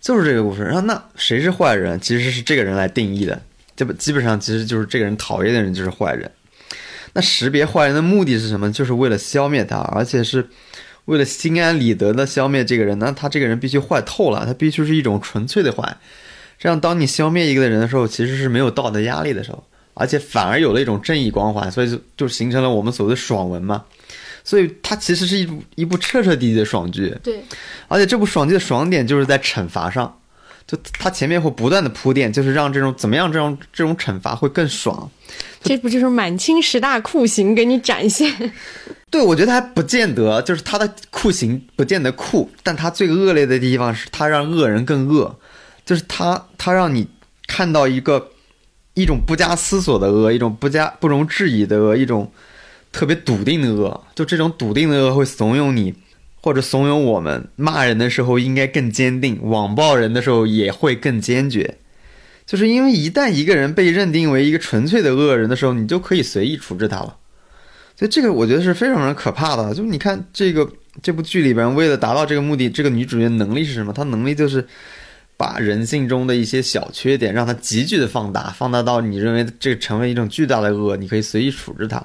[0.00, 0.62] 就是这个故事。
[0.62, 3.42] 然后那谁是坏人，其实是这个人来定义的，
[3.76, 3.94] 对吧？
[3.98, 6.30] 基本上其实就是这个人讨厌的人就是坏人。
[7.12, 8.72] 那识别坏人的目的是什么？
[8.72, 10.48] 就是为了消灭他，而且是
[11.04, 12.98] 为了心安理得的消灭这个人。
[12.98, 15.98] 那他这个人必须坏透了，他必须是一种纯粹的坏。
[16.62, 23.82] 这样，当你消灭一个人的时候，其实是没有道德压力的时候，而且反而有了一种正义光环，所以就就形成了我们所谓的爽文嘛。
[24.44, 27.12] 所以它其实是一部一部彻彻底底的爽剧。
[27.20, 27.42] 对，
[27.88, 30.16] 而且这部爽剧的爽点就是在惩罚上，
[30.64, 35.10] 就它前面会不断的铺垫，就是让这种怎么样这种这种惩罚会更爽。
[35.64, 38.52] 这不就是满清十大酷刑给你展现？
[39.10, 45.36] 对，我觉得还不见得，就是他的酷刑不见得酷，但他最恶劣的地方是他让恶人更恶，
[45.84, 47.06] 就是他他让你
[47.46, 48.30] 看到一个
[48.94, 52.30] 一种不加思索的恶，一种不加不容置疑的恶，一种
[52.90, 54.04] 特别笃定的恶。
[54.14, 55.94] 就这种笃定的恶会怂恿你，
[56.40, 61.78] 或者怂恿我们骂人的时候应该更坚定，网暴人的时候也会更坚决。
[62.44, 67.16] 就是因为一旦一个人被认定为一个纯粹的恶人的时候，你就可以随意处置他了。
[67.96, 69.72] 所以这个我觉得是非常非常可怕的。
[69.72, 70.68] 就是你看这个
[71.00, 73.92] 这部剧里边，为了达到这个目的，这个女主角能力是什么？
[73.92, 74.66] 她能力就是
[75.42, 81.98] 把人性中的一些小缺点让它急剧的放大，放大到你认为这成为一种巨大的恶，你可以随意处置它。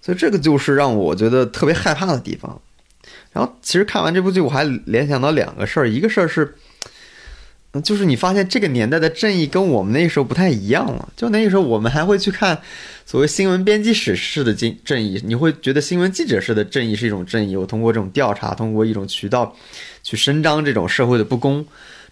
[0.00, 2.58] 所以这个就是让我觉得特别害怕的地方。
[3.34, 6.56] 然后其实看完这部剧，我还联想到两个事儿，一个事儿是。
[7.84, 11.10] 就是你发现这个年代的正义跟我们那时候不太一样了。
[11.14, 12.58] 就那个时候，我们还会去看
[13.04, 17.54] 所谓新闻编辑史式的正正义，你会觉得新闻记者式的正义是一种正义。
[17.54, 19.54] 我通过这种调查，通过一种渠道
[20.02, 21.66] 去伸张这种社会的不公。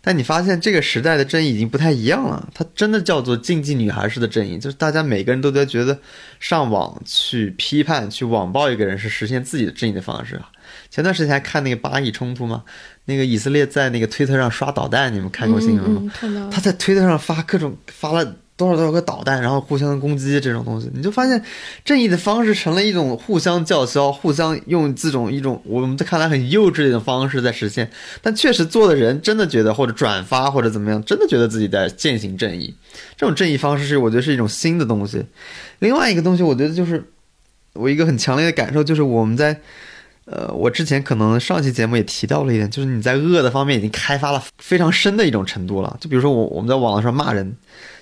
[0.04, 5.98] 但你发现这个时代的正义已经不太一样了，它真的叫做竞技女孩式的正义，就是大家每个人都在觉得
[6.38, 10.38] 上网去批判、去网暴一个人是实现自己的正义的方式。
[10.90, 12.62] 前段时间还看那个巴以冲突吗？
[13.06, 16.12] 那个以色列在那个推特上刷导弹，你们看过新闻吗？
[16.14, 21.42] 看到他在推特上发各种发了多少多少个导弹，然后互相攻击这种东西，你就发现
[21.84, 27.90] 正义的方式成了一种互相叫嚣、互相用这种一种我们在看来很幼稚的一种方式在实现。
[28.22, 32.74] 但确实做的人真的觉得，或者转发或者怎么样，真的觉得自己在践行正义。
[33.16, 35.24] 这种正义方式是我觉得是一种新的东西。
[35.80, 37.04] 另外一个东西，我觉得就是
[37.72, 39.60] 我一个很强烈的感受，就是我们在。
[40.26, 45.96] 呃，我之前可能上期节目也提到了一点，就是你在恶的方面已经开发了非常深的一种程度了。
[46.00, 47.54] 就比如说我我们在网络上骂人，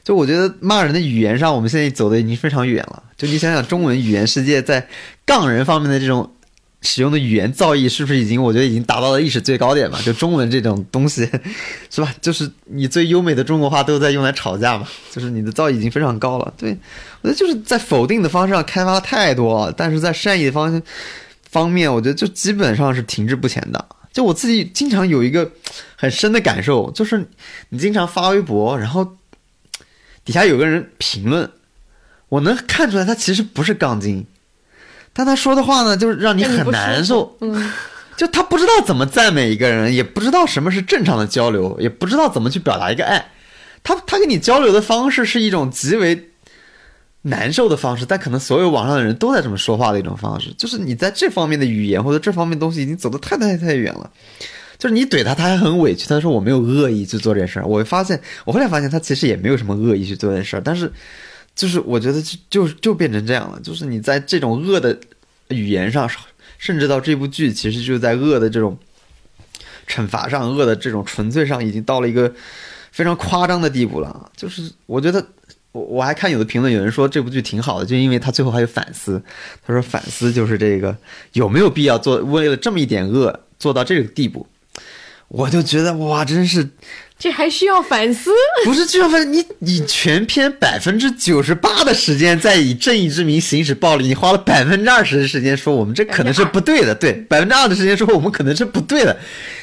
[0.05, 3.03] 就我觉得骂人的语言上，我们现在走的已经非常远了。
[3.17, 4.87] 就你想想，中文语言世界在
[5.25, 6.31] 杠人方面的这种
[6.83, 10.01] 使用的语言造诣，是不是已经我觉得已经达到了历史最高点嘛？
[10.03, 11.29] 就中文这种东西，
[11.91, 12.15] 是吧？
[12.21, 14.87] 就是你最优美的中国话都在用来吵架嘛？
[15.11, 16.55] 就是你的造诣已经非常高了。
[16.57, 16.79] 对
[17.23, 20.81] 我觉得就是在否定的方式上开发了太多，但是在善意的方向。
[21.53, 23.87] 方面，我觉得就基本上是停滞不前的。
[24.11, 25.53] 就我自己经常有一个
[25.97, 27.29] 很深的感受，就是
[27.69, 29.17] 你经常发微博，然后
[30.25, 31.51] 底下有个人评论，
[32.31, 34.27] 我能看出来他其实不是杠精，
[35.13, 37.37] 但他说的话呢，就是让你很难受。
[37.41, 37.71] 嗯，
[38.17, 43.33] 就他不知道怎么赞美一个人，也不知道什么是正常的交流，也不知道怎么去表达一个爱。
[43.85, 46.32] 他他跟你交流的方式是一种极为。
[47.23, 54.11] 难受的方式，但可能所有网上的人都在这么说话的一种方式，就是你在这方面的语言或者这方面东西已经走得太太太远了。
[54.77, 57.65] 就是你怼他，他还很委屈，他说我没有恶意去做这件事儿。
[57.65, 60.93] 我发现，我后来发现他其实也没有什么恶意去做这件事儿，但是
[61.55, 64.99] 就是我觉得就就就变成这样了，就是你在这种恶的
[65.49, 66.11] 语言上，
[66.59, 68.77] 甚至到这部剧，其实就在恶的这种
[69.87, 72.35] 惩罚上，恶的这种纯粹上，已经到了一个
[72.91, 74.29] 非常夸张的地步了。
[74.37, 75.25] 就是我觉得。
[75.73, 79.23] 我我还看有的评论，有人说这部剧挺好的，就因为他最后还有反思。
[79.67, 80.97] 他说反思就是这个
[81.33, 84.47] 有没有必要做为了这么一点恶做到这个地步？
[85.29, 86.69] 我就觉得哇，真是
[87.19, 88.31] 这还需要反思？
[88.67, 99.19] 不是需要反思，你你全篇百分之九十八的时间在以正义之名行使暴力，你花了百分之二十的时间说我们这可能是不对的，对，百分之二的时间说我们可能是不对的，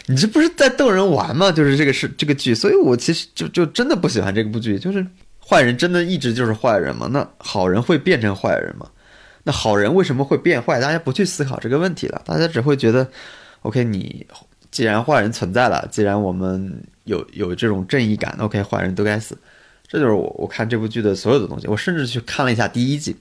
[0.08, 1.52] 你这不是在逗人玩吗？
[1.52, 5.06] 就是这个是这个剧，所以我其实就就真的不喜欢这部剧，就是。
[5.50, 7.10] 坏人真的一直就是坏人吗？
[7.12, 8.88] 那好人会变成坏人吗？
[9.46, 10.80] 那好人为什么会变坏？
[10.80, 13.10] 大家不去思考这个问题了，大家只会觉得
[13.62, 14.28] ，OK，你
[14.70, 19.36] 既然坏人存在了，既然我们有有这种正义感，OK，坏人都该死。
[19.88, 21.66] 这就是我我看这部剧的所有的东西。
[21.68, 23.16] 我甚至去看了一下第一季，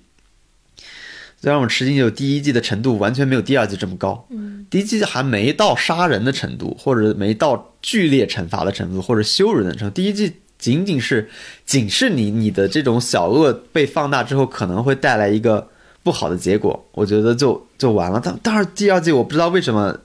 [1.39, 4.27] 最让我吃惊就第一季的程度完全没有第二季这么高。
[4.29, 9.95] 嗯，第一季还没到杀人的程度，或者没到剧烈惩罚的程度，或者羞辱人的程度。
[9.95, 10.35] 第一季。
[10.59, 11.29] 仅仅是
[11.65, 15.69] 警示你，你的这种小恶被放大之后，可能会带来一个
[16.03, 16.85] 不好的结果。
[16.93, 18.21] 我觉得就就完了。
[18.23, 19.97] 但但是第二季我不知道为什么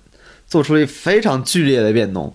[0.47, 2.33] 做出了非常剧烈的变动，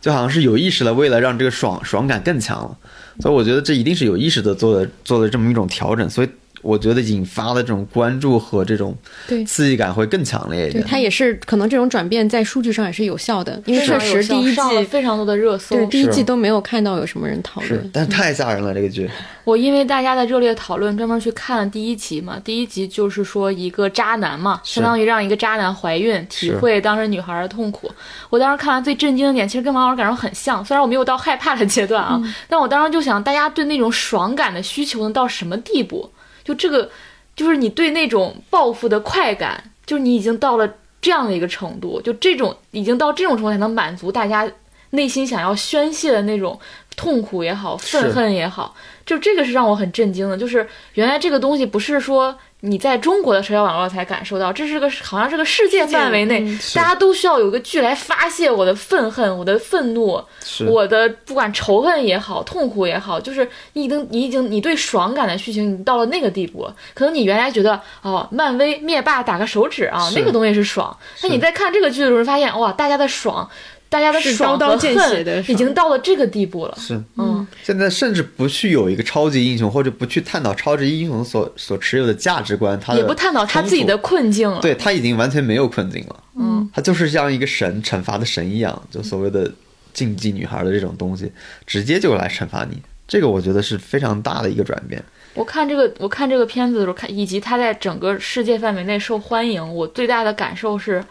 [0.00, 2.76] 就好像是有意识的为了让这个爽爽感更强了，
[3.20, 6.28] 所以我觉得这一定是有意识的做的做的这么一种调整，所以
[6.62, 8.96] 我觉得引发的这种关注和这种
[9.26, 10.84] 对刺激感会更强烈一对，点。
[10.86, 15.74] 它也是可能这种转变在数据上也是有效的，因为确实第一上了季非常多的热搜。
[15.76, 19.10] 对第一季都没有看到有什么人讨是论，，但是太吓人了这个剧。
[19.44, 22.38] 我因为大家的热烈讨论，专门去看了第一集嘛。
[22.44, 27.90] 第一集就是说一个渣男嘛，相当于让一个渣男怀孕，体会当时女孩的痛苦。
[28.28, 36.08] 我当时看完最震惊的点，其实跟王老师感受很像，虽然我没有到害怕的阶段啊，但我当时就想，大家对那种爽感的需求能到什么地步？
[36.50, 36.90] 就这个，
[37.36, 40.68] 就是你对那种报复的快感，就是你已经到了
[41.00, 44.50] 这样的一个程度，就这种已经到这种程度才能满足大家
[44.90, 46.58] 内心想要宣泄的那种
[46.96, 48.74] 痛苦也好，愤恨也好，
[49.06, 50.36] 就这个是让我很震惊的。
[50.36, 56.40] 就是原来这个东西不是说你在中国的社交网络才感受到，这是个好像是个世界范围内，
[56.74, 60.22] 大家都需要有一个剧来发泄我的愤恨、我的愤怒、
[60.68, 66.70] 我的不管仇恨也好、痛苦也好，就是你已经你已经你对爽感的需求，你到了那个地步。
[66.92, 73.48] 可能你原来觉得哦，漫威灭霸打个手指啊，那个东西是爽，那你在看这个剧的时候，发现哇，大家的爽。
[73.90, 84.60] 大家的是爽和刀刀见血恨的已经到了这个地步了，是，嗯，现在甚至不去有一个超级英雄，或者不去探讨超级英雄所所持有的价值观，他也不探讨他自己的困境了。
[84.60, 86.24] 对他已经完全没有困境了。
[86.36, 89.50] 嗯，他就是像一个神惩罚的神一样，就所谓的
[89.92, 91.30] 禁忌女孩的这种东西，
[91.66, 92.80] 直接就来惩罚你。
[93.08, 95.02] 这个我觉得是非常大的一个转变。
[95.34, 101.02] 我看这个，我看这个片子的时候，看以及它在整个世界范围内受欢迎，我最大的感受是，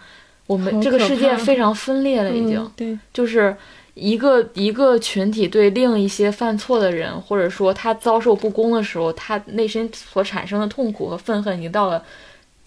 [0.49, 3.55] 我们这个世界非常分裂了，已经、嗯对，就是
[3.93, 12.03] 一个一个群体对另一些犯错的人，或者说他遭受不公的时候，他内心所产生的痛苦和愤恨，已经到了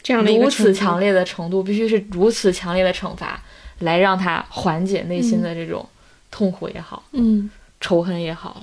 [0.01, 3.43] 这样的如此强烈的程度，必须是如此强烈的惩罚，
[3.81, 5.85] 来让他缓解内心的这种
[6.31, 7.51] 痛苦也好，嗯。
[7.81, 8.63] 仇恨也好。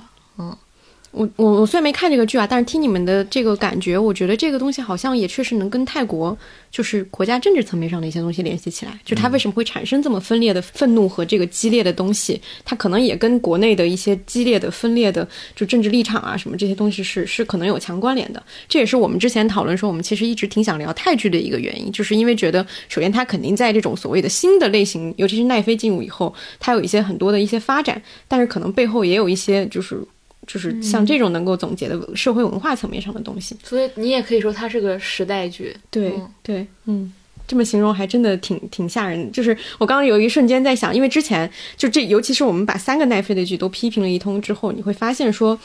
[1.12, 6.36] 我我我虽然没看这个剧啊，但是听你们的这个感觉，我觉得这个东西好像也确实能跟泰国
[6.70, 8.96] 就是国家政治层面上的一些东西联系起来。
[9.04, 18.40] 就它为什么会产生这么分裂的愤怒和这个激烈的东西，它可能也跟国内的一些激烈的分裂的就政治立场啊什么这些东西是是可能有强关联的。
[18.68, 30.00] 这也是我们之前讨论说，我们其实一直挺想聊泰剧的一个原因，就是因为觉得首先它肯定在这种所谓的新的类型，尤其是奈飞进入以后，它有一些很多的一些发展，但是可能背后也有一些就是。
[30.52, 33.54] 就是像这种能够总结的社会文化层面上的东西。
[33.62, 35.76] 所以你也可以说它是个时代剧。
[35.90, 37.12] 对、嗯对，嗯，
[37.46, 39.30] 这么形容还真的挺挺吓人的。
[39.30, 45.58] 就是我刚刚有一瞬间在想，因为之前就这，尤其是我们把三个奈飞的剧都批评了一通之后，你会发现说。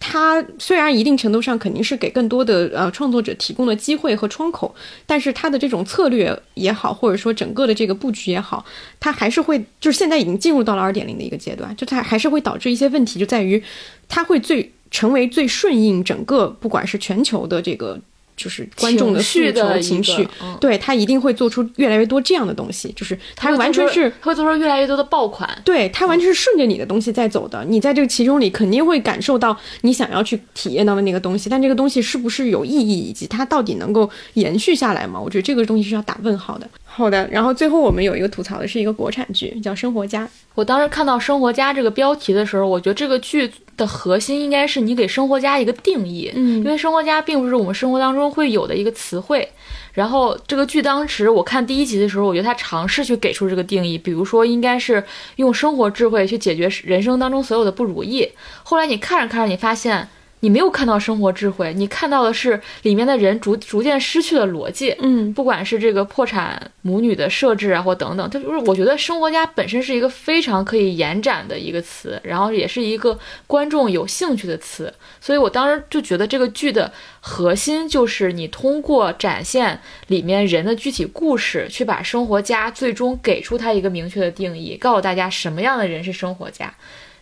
[0.00, 4.74] 它虽然一定程度上肯定是给更多的呃创作者提供了机会和窗口，
[5.04, 8.64] 但是它的这种策略也好，或者说整个的这个布局也好，
[9.00, 13.62] 它还是会就是现在已经进入到了二点零的一个阶段，就它还是会导致一些问题，就在于
[14.08, 18.00] 它会最成为最顺应整个不管是全球的这个
[18.38, 25.46] 就是观众的情绪的诉求情绪，嗯对他一定会做出越来越多这样的东西，就是它会做出完全是会做出越来越多的爆款。
[25.64, 27.62] 对，他完全是顺着你的东西在走的。
[27.64, 35.20] 你在这个其中里肯定会感受到你想要去体验到的那个东西，但这个东西是不是有意义，以及它到底能够延续下来吗？
[35.20, 36.68] 我觉得这个东西是要打问号的。
[36.84, 40.24] 好的，然后最后我们有一个吐槽的是一个国产剧，叫《生活家》。
[40.54, 49.48] 我当时看到“生活家”这个标题的时候，我觉得这个剧的核心应该是你给生活家一个定义，嗯因为生活家并不是我们生活当中会有的一个词汇。
[49.94, 55.02] 然后这个剧当时我看第一集的时候，我觉得他尝试去给出这个定义，比如说应该是
[55.36, 58.28] 用生活智慧去解决人生当中所有的不如意。
[58.62, 60.08] 后来你看着看着，你发现
[60.40, 64.94] 你没有看到生活智慧，你看到的是里面的人逐逐渐失去了逻辑。
[65.00, 86.72] 嗯不管是这个破产母女的设置啊，或等等，它就是我觉得“生活家”本身是一个非常可以延展的一个词，然后也是一个观众有兴趣的词，所以我当时就觉得这个剧的核心就是你通过展现里面人的具体故事，去把生活家最终给出它一个明确的定义，告诉大家什么样的人是生活家，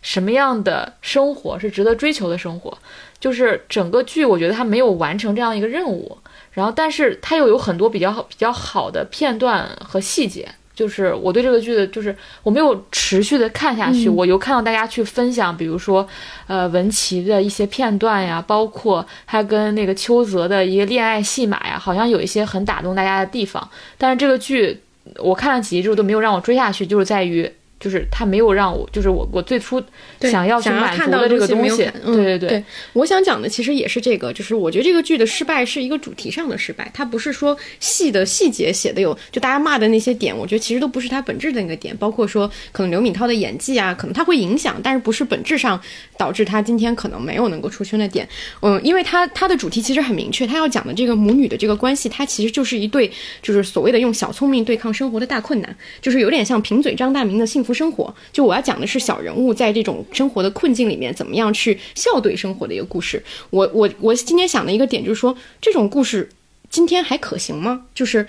[0.06, 2.78] 什么样的生活是值得追求的生活。
[3.18, 6.16] 就是整个剧，我觉得它没有完成这样一个任务，
[6.52, 10.48] 然后但是它又有很多比较好比较好的片段和细节。
[10.76, 16.06] 就是我对这个剧的，就是我没有持续的看下去，嗯我有看到大家去分享，比如说，
[16.46, 23.66] 呃，文琪的一些片段呀，包括他跟那个邱泽的一个恋爱戏码呀，好像有一些很打动大家的地方。
[23.96, 24.78] 但是这个剧
[25.16, 29.82] 我看了几集之后都没有让我追下去，就是在于就是他没有让我，就是我我最初
[30.18, 32.64] 对想要去满足的看到的这个东西对对对，
[32.94, 45.80] 我想讲的其实也是这个，就是我觉得这个剧的失败是一个主题上的失败，它不是说戏的细节写的有，就大家骂的那些点，我觉得其实都不是它本质的那个点，包括说可能刘敏涛的演技啊，可能它会影响，但是不是本质上
[46.16, 48.26] 导致他今天可能没有能够出圈的点。
[48.60, 53.10] 嗯，因为它它的主题其实很明确，它要讲的这个母女的这个关系，它其实就是一对
[53.42, 58.14] 就是所谓的用小聪明对抗生活的大困难，就是有点像贫嘴张大民的幸福生活。
[58.32, 63.20] 就我要讲的是小人物在这种生活的困境里面怎么样去笑对生活的一个故事。
[63.50, 66.28] 我我我今天想的一个点就是说，这种故事
[66.70, 67.86] 今天还可行吗？
[67.92, 68.28] 就是。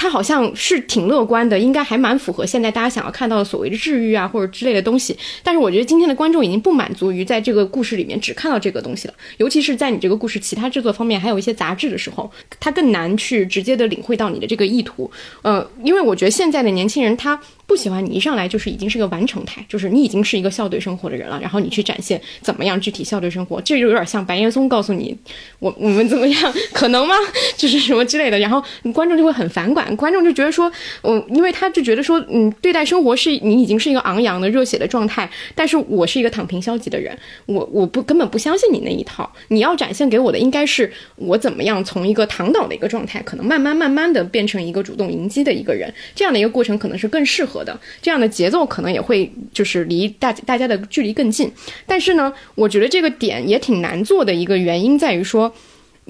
[0.00, 5.18] 它好像是挺乐观的，应该还蛮符合现在大家想要看到的所谓的治愈啊或者之类的东西。
[5.42, 12.30] 但是我觉得今天的观众已经不满足于在这个故事里面只看到这个东西了，尤其是在你这个故事其他制作方面还有一些杂质的时候，
[12.60, 15.10] 他更难去直接的领会到你的这个意图。
[15.42, 17.36] 呃，因为我觉得现在的年轻人他
[17.68, 25.14] 不喜欢你一上来就是已经是个完成态，就是你已经是一个笑对生活的人了，然后你去展现怎么样具体笑对生活，这就有点像白岩松告诉你
[25.58, 27.14] 我我们怎么样，可能吗？
[27.58, 28.64] 就是什么之类的，然后
[28.94, 37.14] 观众就会很反感，观众就觉得说，嗯，因为他就觉得说，嗯，对待生活是你已经是一个昂扬的热血的状态，但是我是一个躺平消极的人，
[37.44, 51.50] 我我不根本不相信你那一套，你要展现给我的应该是我怎么样从一个躺倒的一个状态，可能慢慢慢慢的变成一个主动迎击的一个人，这样的一个过程可能是更适合的，这样的节奏可能也会就是离大大家的距离更近，
[51.86, 55.52] 但是呢，我觉得这个点也挺难做的一个原因在于说。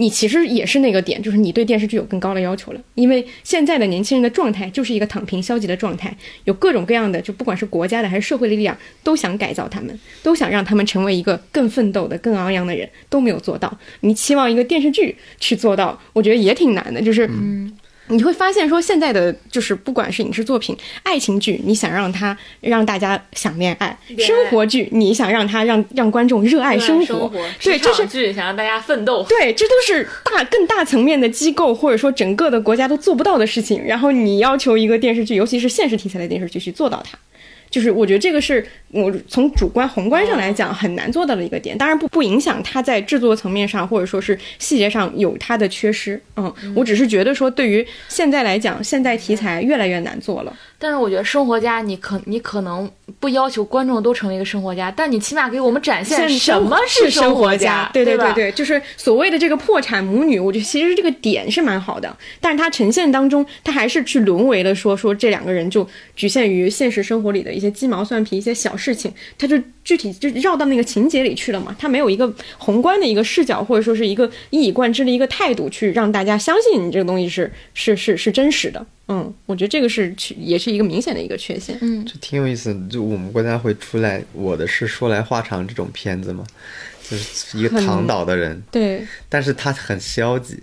[0.00, 13.76] 你其实也是那个点，就是你对电视剧有更高的要求了，因为现在的年轻人的状态就是一个躺平消极的状态，有各种各样的，就不管是国家的还是社会的力量，都想改造他们，都想让他们成为一个更奋斗的、更昂扬的人，都没有做到。
[14.02, 17.76] 你期望一个电视剧去做到，我觉得也挺难的，就是嗯。
[18.08, 27.30] 你会发现，说现在的就是不管是影视作品、爱情剧，你想让它让大家想恋爱；生活剧，你想让它让让观众热爱生活。
[27.62, 29.22] 对，这是剧想让大家奋斗。
[29.28, 33.84] 对，这都是大更大层面的机构或者说整个的国家都做不到的事情。
[33.84, 37.18] 然后你要求一个电视剧，尤其是现实题材的电视剧去做到它。
[37.70, 46.20] 就是我觉得这个是我从主观宏观上来讲很难做到的一个点，当然不不影响它在制作层面上或者说是细节上有它的缺失。
[46.36, 50.56] 嗯，我只是觉得说对于现在来讲，现代题材越来越难做了。
[50.80, 78.86] 但是我觉得生活家，你可你可能不要求观众都成为一个生活家，但你起码给我们展现什么是生活家，对对对对，就是所谓的这个破产母女，我觉得其实这个点是蛮好的，但是它呈现当中，它还是去沦为了说说这两个人就局限于现实生活里的一些鸡毛蒜皮、一些小事情，它就具体就绕到那个情节里去了嘛，它没有一个宏观的一个视角，或者说是一个一以贯之的一个态度，去让大家相信你这个东西是是是是真实的。
[79.10, 81.78] 嗯，我觉得这个是也是一个明显的一个缺陷。
[81.80, 82.78] 嗯，这挺有意思。
[82.90, 86.44] 就我们国家会出来《我的事说来话长》这种片子嘛，
[87.08, 90.62] 就是一个躺倒的人，对，但是他很消极。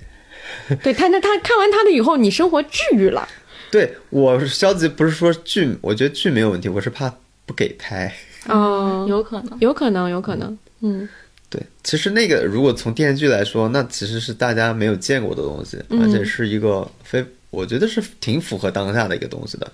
[0.83, 3.27] 对他，那他看完他的以后，你生活治愈了。
[3.71, 7.11] 对我消极，不是说剧，我觉得剧没有问题，我是怕
[7.47, 8.13] 不给拍。
[8.45, 10.55] 哦， 有可能，有可能，有可能。
[10.81, 11.09] 嗯，
[11.49, 17.25] 对，其实那个如果从电视剧来说，那其实是大家没有见过的东西，而且是一个非。
[17.55, 19.71] 我觉得是挺符合当下的一个东西的，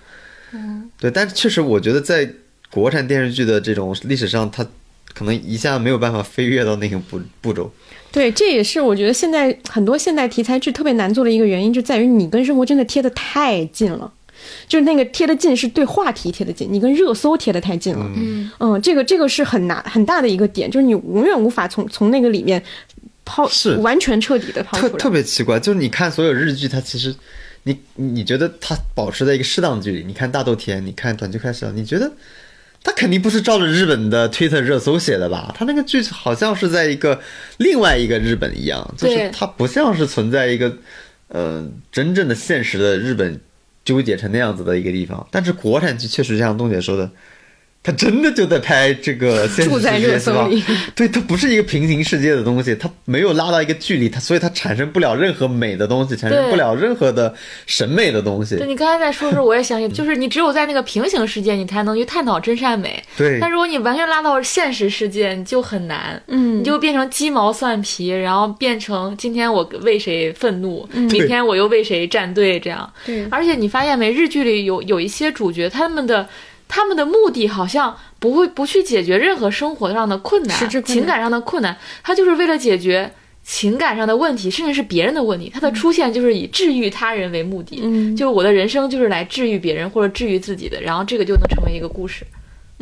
[0.52, 2.30] 嗯，对，但是确实，我觉得在
[2.70, 4.64] 国产电视剧的这种历史上，它
[5.12, 7.70] 可能一下没有办法飞跃到那个步步骤。
[8.12, 14.12] 对，这也是我觉得现在很多现代题材剧特别难做的一个原因，就在于你跟生活真的贴的太近了，
[14.68, 18.04] 就是那个贴得近是对话题贴得近，你跟热搜贴得太近了。
[18.16, 22.62] 嗯嗯，这个这个是很难很大的一个点，就是你永远无法从从那个里面
[23.24, 24.92] 抛是完全彻底的抛出来。
[24.92, 27.14] 特特别奇怪，就是你看所有日剧，它其实。
[27.64, 30.04] 你你觉得它保持在一个适当的距离？
[30.04, 32.10] 你看大豆田，你看短剧开始了，你觉得
[32.82, 35.54] 它肯定不是照着日本的推特热搜写的吧？
[35.56, 37.20] 它那个剧好像是在一个
[37.58, 40.76] 另外一个日本一样，就是它不像是存在一个
[41.28, 43.40] 呃真正的现实的日本
[43.84, 45.26] 纠结成那样子的一个地方。
[45.30, 47.10] 但是国产剧确实像东姐说的。
[47.84, 50.48] 他真的就在拍这个 现实世界，是吧？
[50.94, 57.34] 对，它不是一个平行世界的东西，它没有拉到一个距离，它所以它产生不了任何美的东西，产生不了任何的
[57.66, 58.56] 审美的东西。
[58.56, 63.02] 对你刚才在说的时候，我也想起，就是你只有在那个平行世界，你才能去探讨真善美。
[63.16, 63.40] 对。
[63.40, 66.22] 但如果你完全拉到现实世界，你就很难。
[66.28, 66.60] 嗯。
[66.60, 72.88] 你就变成鸡毛蒜皮，然后变成今天我为谁愤怒，明天我又为谁站队，这样。
[73.04, 73.26] 对。
[73.28, 76.28] 而且你发现没，日剧里有有一些主角，他们的。
[76.74, 83.12] 他们的目的好像不会不去解决任何生活上的困难、情感上的困难，他就是为了解决
[83.44, 85.50] 情感上的问题，甚至是别人的问题。
[85.52, 92.24] 他的出现就是以治愈他人为目的，嗯，就是我的人生就是来治愈别人或者治愈自己的，然后这个就能成为一个故事。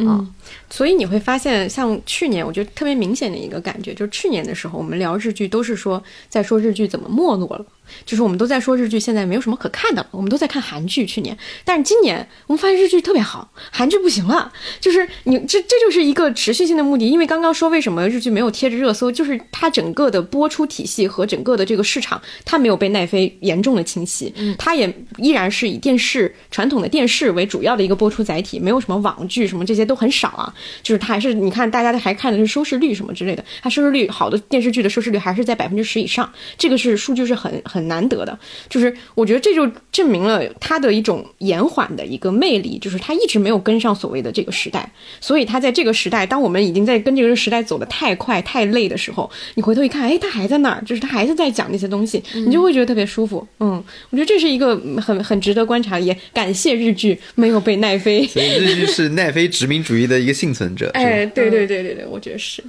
[0.07, 0.25] 啊。
[0.69, 7.67] 所以你会发现，像去年，我觉得特别明显的一个感觉，就是去年的时候，我们聊日剧都是说在说日剧怎么没落了，
[8.07, 11.05] 就是我们都在说日剧现在没有什么可看的了，我们都在看韩剧。
[11.05, 17.09] 去年，但是今年我们发现日剧特别好，韩剧不行了，就是你这这就是一个持续性的目的。
[17.09, 30.55] 因为刚刚说为什么日剧没有贴着热搜，就是它整个的播出体系和整个的这个市场，它没有被奈飞严重的侵袭，它也依然是以电视传统的电视为主要的一个播出载体，没有什么网剧什么这些都很少啊。
[30.83, 38.39] 就是它还是你看大家还看的是收视率什么之类的，它收视率好的电视剧的收视率还是在百分之十以上，这个是数据是很很难得的。
[38.69, 44.91] 就是我觉得这就证明了它的一种延缓的一个魅力，就是它一直没有跟上所谓的这个时代，
[45.21, 53.47] 所以它在这个时代，当我们已经在跟这个时代走得太快太累的时候，你回头一看，哎，它还在那儿，就是它还是在讲那些东西，你就会觉得特别舒服。
[53.61, 58.27] 嗯，我觉得这是一个很很值得观察，也感谢日剧没有被奈飞。
[58.27, 60.91] 所以日剧是奈飞殖民主义的一个幸存者？
[60.95, 62.63] 哎，对对对对对，我觉得是。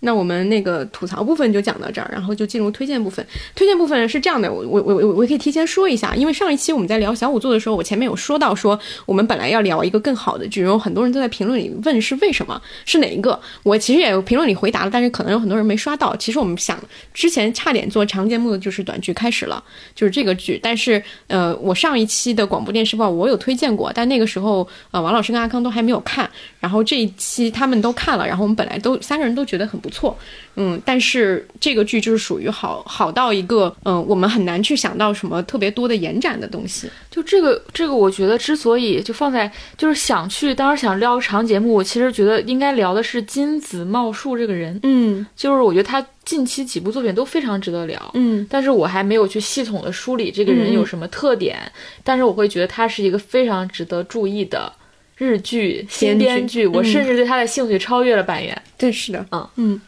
[0.00, 3.24] 那我们那个吐槽部分就讲到这儿，然后就进入推荐部分。
[3.54, 13.38] 推荐部分是这样的，我我我我我可以提前说一下，因为上一期我们在聊小五座的时候，我前面有说到说我们本来要聊一个更好的剧，然后很多人都在评论里问是为什么，是哪一个？
[13.62, 16.16] 我其实也有评论里回答了，但是可能有很多人没刷到。
[16.16, 16.78] 其实我们想
[17.12, 19.62] 之前差点做长节目的就是短剧开始了，
[19.94, 26.28] 就是这个剧，但是呃，我上一期的广播电视报我有推荐过，但那个时候呃王老师跟阿康都还没有看，
[26.60, 30.16] 然后这一期他们都看了，然后我们本来都三个人都觉得很不错，
[30.56, 36.88] 嗯，但是这个剧就是属于好好到一个嗯，我们很难去想到什么特别多的延展的东西。
[37.10, 45.26] 就这个这个，我觉得之所以就放在就是想去，当时想聊长节目，我其实觉得应该聊的是金子茂树这个人，嗯。
[45.34, 48.46] 就是我觉得他近期几部作品都非常值得聊，嗯。
[48.50, 51.58] 但是我还没有去系统的梳理这个人有什么特点，
[52.04, 54.72] 但是我会觉得他是一个非常值得注意的
[55.20, 58.56] 日剧新编剧，我甚至对他的兴趣超越了板垣。
[58.78, 59.80] 对，是的，嗯嗯，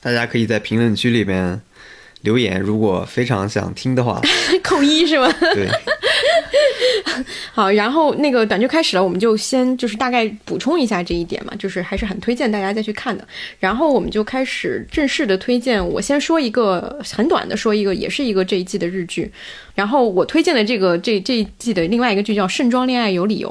[0.00, 1.60] 大家可以在评论区里边
[2.22, 4.20] 留言，如果非常想听的话，
[4.60, 5.32] 扣一是吗？
[5.54, 5.68] 对，
[7.54, 13.24] 好，然后那个短剧开始了，我们就先就是大概补充一下这一点嘛，就是还是很推荐大家再去看的。
[13.60, 19.30] 然后我们就开始正式的推荐，我先说一个很短的，说一个也是一个这一季的日剧。
[19.74, 23.48] 然后我推荐的这个这这一季的另外一个剧叫《盛装恋爱有理由》，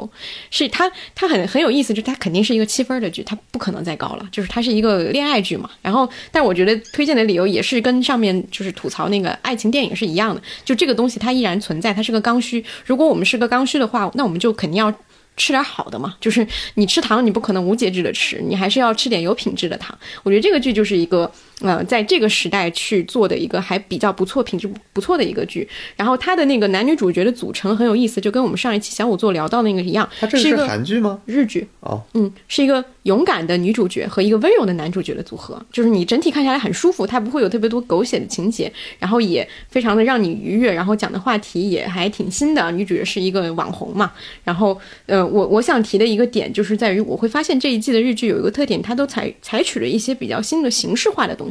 [0.50, 5.70] 是它它很很有意思，就是它肯定是一个七分的剧，它不可能再高了，就是它是一个恋爱剧嘛。
[5.82, 12.64] 然后，但我觉得推荐的理由也是跟上面就是吐槽那个爱情电影是一样的，就这个东西它依然存在，它是个刚需。
[12.86, 14.94] 如果我们是个刚需的话，那我们就肯定要。
[15.38, 16.46] 吃点好的嘛，就是
[16.76, 19.98] 你吃糖，你不可能无节制的吃，你还是要吃点有品质的糖。
[20.24, 21.32] 我觉得这个剧就是一个，
[21.62, 25.68] 呃，在这个时代去做的一个还比较不错、品质不错的一个剧。
[25.96, 31.22] 然后它的那个男女主角的组成很有意思，就跟我们上一期小五座聊到那个一样，它这是是一个韩剧吗？
[31.26, 31.68] 日剧。
[31.82, 42.72] 哦，嗯，是一个勇敢的女主角和一个温柔的男主角的组合，就是你整体看下来很舒服，它不会有特别多狗血的情节，然后也非常的让你愉悦，然后讲的话题也还挺新的。
[42.72, 44.12] 女主角是一个网红嘛，
[44.44, 51.51] 然后呃，我我想提的一个点就是在于，我会发现这一季的日剧有一个特点，它都采采取了一些比较新的形式化的东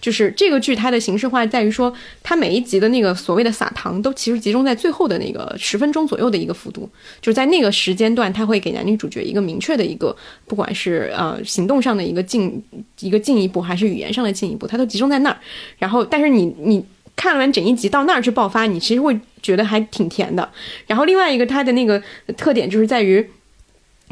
[0.00, 1.92] 就是这个剧它的形式化在于说，
[2.22, 6.88] 它每一集的那个所谓的撒糖都其实集中在最后的那个十分钟左右的一个幅度，
[7.20, 10.16] 就是在那个时间段，它会给男女主角一个明确的一个，
[10.46, 12.62] 不管是呃行动上的一个进
[13.00, 15.38] 一个进一步，还是语言上的进一步，它都集中在那儿。
[15.78, 16.84] 然后，但是你你
[17.16, 20.50] 看完整一集到那儿去爆发，你其实会觉得还挺甜的。
[20.86, 22.02] 然后另外一个它的那个
[22.36, 23.28] 特点就是在于。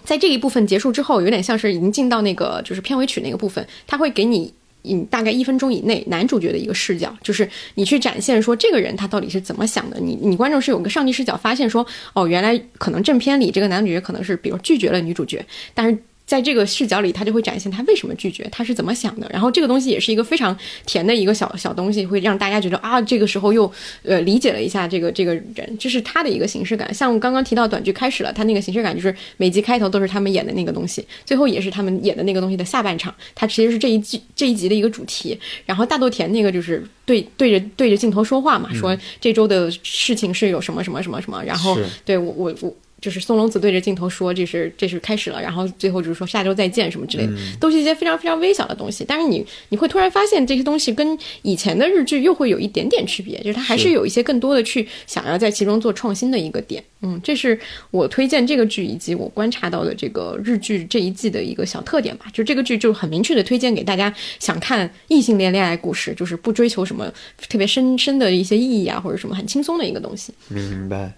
[0.05, 4.53] 在这一部分结束之后，有点像是已经进到那个就是片尾曲那个部分，它会给你
[4.85, 9.99] 嗯大概一分钟以内男主角的一个视角，就是你去展现说这个人他到底是怎么想的。
[10.01, 15.45] 你你观众是有个上帝视角，发现说哦，原来可能正片里这个男主角可能是比如拒绝了女主角，
[15.75, 15.99] 但是。
[16.33, 19.29] 在这个视角里，他就会展现他为什么拒绝，他是怎么想的。
[19.31, 20.57] 然后这个东西也是一个非常
[20.87, 23.71] 甜的一个小小东西，会让大家觉得啊，这个时候又
[24.03, 26.95] 呃理解了一下这个这个人，这是他的一个形式感。
[26.95, 35.39] 像刚刚提到短剧开始了，他那个形式感就是每集开头都是他们演的那个东西，最后也是他们演的那个东西的下半场，它其实是这一季这一集的一个主题。
[35.67, 41.77] 然后大豆田那个就是对对着对着镜头说话嘛，说这周的事情是有什么什么什么什么，然后
[42.07, 42.75] 对我我我。
[43.03, 49.05] 就是松隆子对着镜头说这是这是开始了，然后最后就是说下周再见什么之类的，都是一些非常非常微小的东西。
[49.07, 56.81] 但是你你会突然发现这些东西跟以前的日剧又会有一点点区别，就是它还是是有一些更多的去想要在其中做创新的一个点。
[57.01, 57.59] 嗯，这是
[57.91, 62.27] 我推荐这个剧以及我观察到的这个日剧这一季的一个小特点吧。
[62.33, 67.13] 就这个剧就很明确的推荐给大家想看异性恋恋爱故事，就是不追求什么
[67.49, 70.33] 特别深深的一些意义啊，或者什么很轻松的一个东西。
[70.47, 71.13] 明白。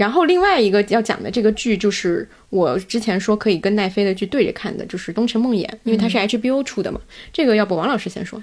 [0.00, 6.98] 然后另外一个要讲的这个剧，就是我之前说可以跟奈飞的剧对着看的，就是《东城梦魇》，因为它是 HBO 出的嘛。
[7.34, 8.42] 这个要不王老师先说，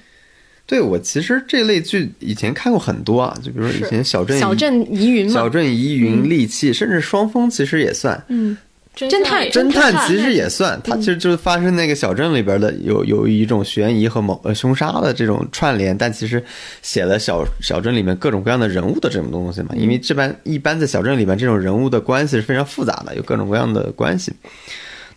[0.68, 8.24] 对我其实这类剧以前看过很多啊，就比如说以前小镇小镇疑云嘛，小镇疑云、利器，甚至双峰其实也算。
[8.28, 8.56] 嗯，
[8.98, 16.44] 侦侦探侦探其实也算，它其实就是发生那个小镇里边的有有一种悬疑和谋呃凶杀的这种串联，但其实
[16.82, 19.70] 写了小小镇里面各种各样的人物的这种东西嘛。
[19.76, 24.34] 因为这般一般在小镇里面这种人物的关系是非常复杂的，有各种各样的关系。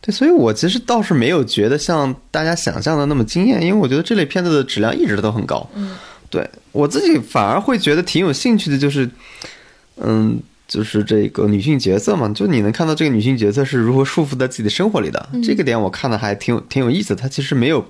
[0.03, 5.67] 对，所以我其实倒是没有觉得像大家想象的那么惊艳，因为我觉得这类片子的质量一直都很高。
[5.75, 5.97] 嗯，
[6.31, 9.09] 对我自己反而会觉得挺有兴趣的，就是，
[9.97, 10.39] 嗯，
[10.71, 17.17] 就是这个女性角色嘛，就你能看到这个女性角色是如何束缚在自己的生活里的，这个点我看的还挺有挺有意思的。
[17.17, 17.85] 它其实没有，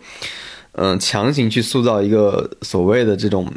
[0.73, 3.52] 嗯、强行去塑造一个所谓的这种。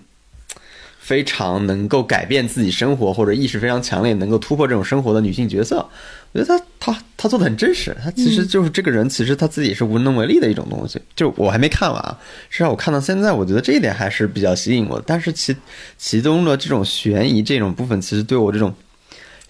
[1.03, 5.85] 非常能够改变自己生活或者意识非常强烈，能够突破这种生活的女性角色，
[6.31, 10.97] 我觉得她她她做的很真实，她其实就是这个人，其实她自己也是无能为力的一种东西。
[11.13, 12.17] 就我还没看完啊，
[12.49, 15.03] 至少我看到现在，我觉得这一点还是比较吸引我的。
[15.05, 15.53] 但是其
[15.97, 18.73] 其中的这种悬疑这种部分，其实对我这种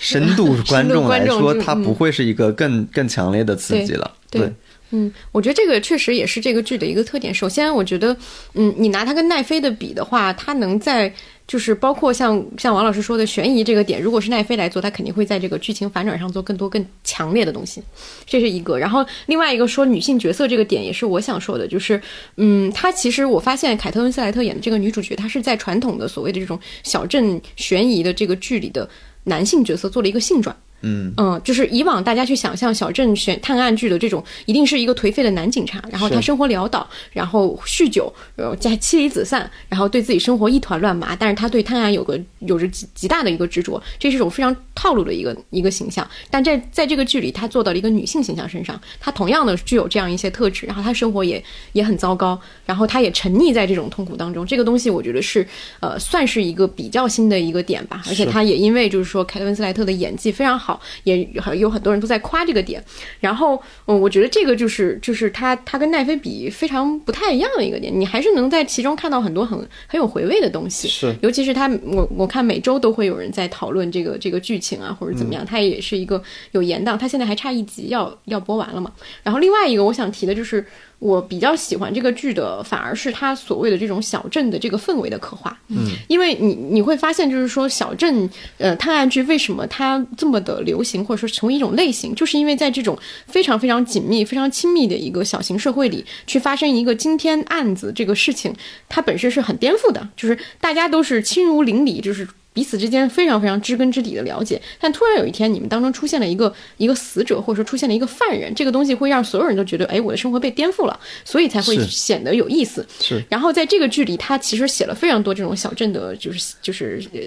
[0.06, 4.12] 深度观众来说，它不会是一个更更强烈的刺激了。
[4.30, 4.54] 对对
[4.96, 7.34] 嗯，我觉得这个确实也是这个剧的一个特点。
[7.34, 8.16] 首先，我觉得，
[8.54, 11.12] 嗯，你拿它跟奈飞的比的话，它能在
[11.48, 17.82] 就是包括像像王老师说的悬疑这个点，如果是奈飞来做，它肯定会在这个剧情反转上做更多更强烈的东西，
[18.28, 18.78] 这是一个。
[18.78, 22.00] 然后另外一个说女性角色这个点，也是我想说的，就是，
[22.38, 28.88] 嗯，她其实我发现凯特温斯莱特演的这个女主角，她是在传统的所谓的这种小镇悬疑的这个剧里的
[29.26, 30.56] 男性角色做了一个性转。
[30.84, 46.08] 嗯，嗯，就是以往大家去想象小镇选探案剧的这种，一定是一个颓废的男警察，然后他生活潦倒，然后酗酒，然后在妻离子散，然后对自己生活一团乱麻，但是他对探案有个有着极极大的一个执着，这是一种非常套路的一个一个形象。
[46.30, 54.46] 但在在这个剧里，他做到了一个女性形象身上，他同样的具有这样一些特质，然后他生活也也很糟糕，然后他也沉溺在这种痛苦当中。
[54.46, 55.48] 这个东西我觉得是
[55.80, 60.73] 呃算是一个比较新的一个点吧，而且他也因为就是说凯特温斯莱特的演技非常好，
[61.04, 62.84] 也有很多人都在夸这个点。
[63.20, 70.88] 然后嗯，我觉得这个就是就是它它跟奈飞比非常不太一样的一个点，你还是能在其中看到很多很很有回味的东西。
[70.88, 76.22] 是尤其是它，我我看每周都会有人在讨论这个这个剧情啊，或者怎么样，它也是一个
[76.52, 78.92] 有延档，它现在还差一集要要播完了嘛。
[79.24, 80.66] 然后另外一个我想提的就是，
[81.04, 85.60] 我比较喜欢这个剧的，反而是它所谓的这种小镇的这个氛围的刻画。
[85.68, 92.98] 嗯，因为你你会发现，就是说小镇呃探案剧为什么它这么的流行，或者说成为一种类型，就是因为在这种
[93.28, 98.56] 非常非常紧密、非常亲密的一个小型社会里，去发生一个惊天案子这个事情，
[98.88, 102.26] 它本身是很颠覆的，就是大家都是亲如邻里，就是。
[102.54, 112.86] 彼此之间非常非常知根知底的了解，但突然有一天你们当中出现了一个一个死者，或者说出现了一个犯人，这个东西会让所有人都觉得，哎，我的生活被颠覆了，所以才会显得有意思。
[113.00, 117.20] 是然后在这个剧里，他其实写了非常多这种小镇的，就是就是呃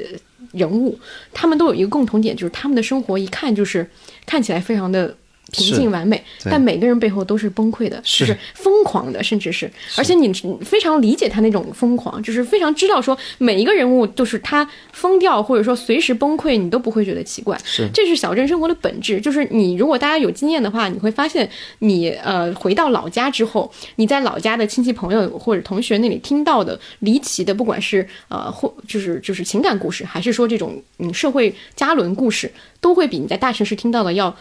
[0.53, 0.98] 人物，
[1.32, 3.89] 他们都有一个共同点，就是他们的生活一看就是
[4.24, 5.16] 看起来非常的。
[5.52, 10.32] 平静完美，但每个人背后都是崩溃的，是就是疯狂的，甚至是，而且你
[10.64, 17.56] 非常理解他那种疯狂，就是非常知道说每一个人物就是他疯掉或者说随时崩溃，你都不会觉得奇怪。
[17.64, 19.20] 是这是小镇生活的本质。
[19.20, 21.48] 就是你如果大家有经验的话，你会发现
[21.78, 34.35] 你呃回到老家之后，你在老家的亲戚朋友或者同学那里听到的离奇的，不管是呃或就是就是情感故事，还是说这种嗯社会加伦故事，都会比你在大城市听到的要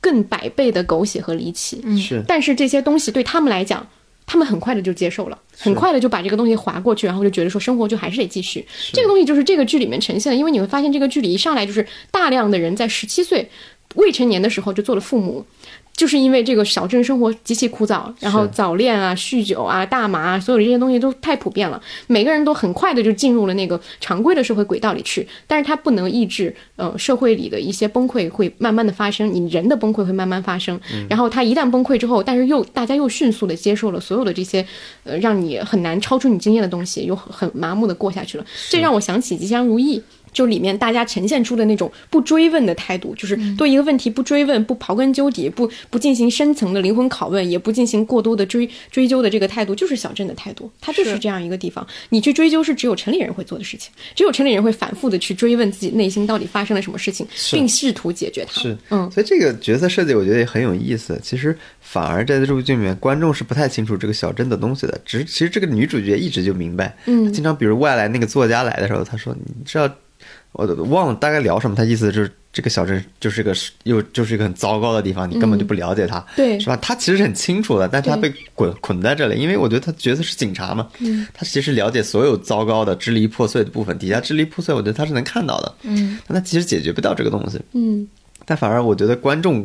[0.00, 1.80] 更百倍的狗血和离奇。
[1.84, 3.86] 嗯是但是这些东西对他们来讲，
[4.26, 8.66] 他们很快的就接受了，很快的就把这个东西划过去，然后就觉得说生活就还是得继续。
[8.92, 13.48] 这个东西就是这个剧里面呈现的，因为你会发现这个剧里一上来就是大量的人在十七岁
[13.94, 15.44] 未成年的时候就做了父母。
[15.96, 25.26] 就是因为这个小镇生活极其枯燥，然后早恋啊、酗酒啊、大麻啊，所有的这些东西都太普遍了，每个人都很快的就进入了那个常规的社会轨道里去。
[25.46, 30.78] 但是它不能抑制，呃，社会里的一些崩溃会慢慢的发生，你人的崩溃会慢慢发生。
[31.08, 34.66] 然后它一旦崩溃之后，但是又大家又迅速的接受了所有的这些，
[35.04, 38.44] 呃，让你很难超出你经验的东西，又很很麻木的过下去了。
[38.68, 39.98] 这让我想起《吉祥如意》。
[40.36, 50.70] 就里面大家呈现出的那种不追问的态度，就是对一个问题不追问、不刨根究底、不不进行深层的灵魂拷问，也不进行过多的追追究的这个态度，就是小镇的态度。
[50.78, 58.60] 它就是是这样一个地方，你去追究是只有城里人会做的事情，只有城里人会反复的去追问自己内心到底发生了什么事情，并试图解决它。
[58.60, 61.18] 是，嗯，所以这个角色设计我觉得也很有意思。
[61.22, 65.00] 其实反而在这部剧里面，观众是不太清楚这个小镇的东西的。
[65.06, 69.88] 只是其实这个女主角一直就明白，嗯，经常比如外来那个作家来的时候，他说：“你知道，
[70.56, 73.54] 我忘了大概聊什么。”他意思就是这个小镇就是个
[73.84, 76.58] 又就是一个很糟糕的地方，你根本就不了解他，对。
[76.58, 76.76] 是吧？
[76.78, 88.08] 他其实很清楚的，但是他被捆捆在这里，因为我觉得他角色是警察嘛，嗯，他其实了解所有糟糕的、支离破碎的部分，底下支离破碎，我觉得他是能看到的，嗯，但他其实解决不到这个东西，嗯，
[88.46, 89.64] 但反而我觉得观众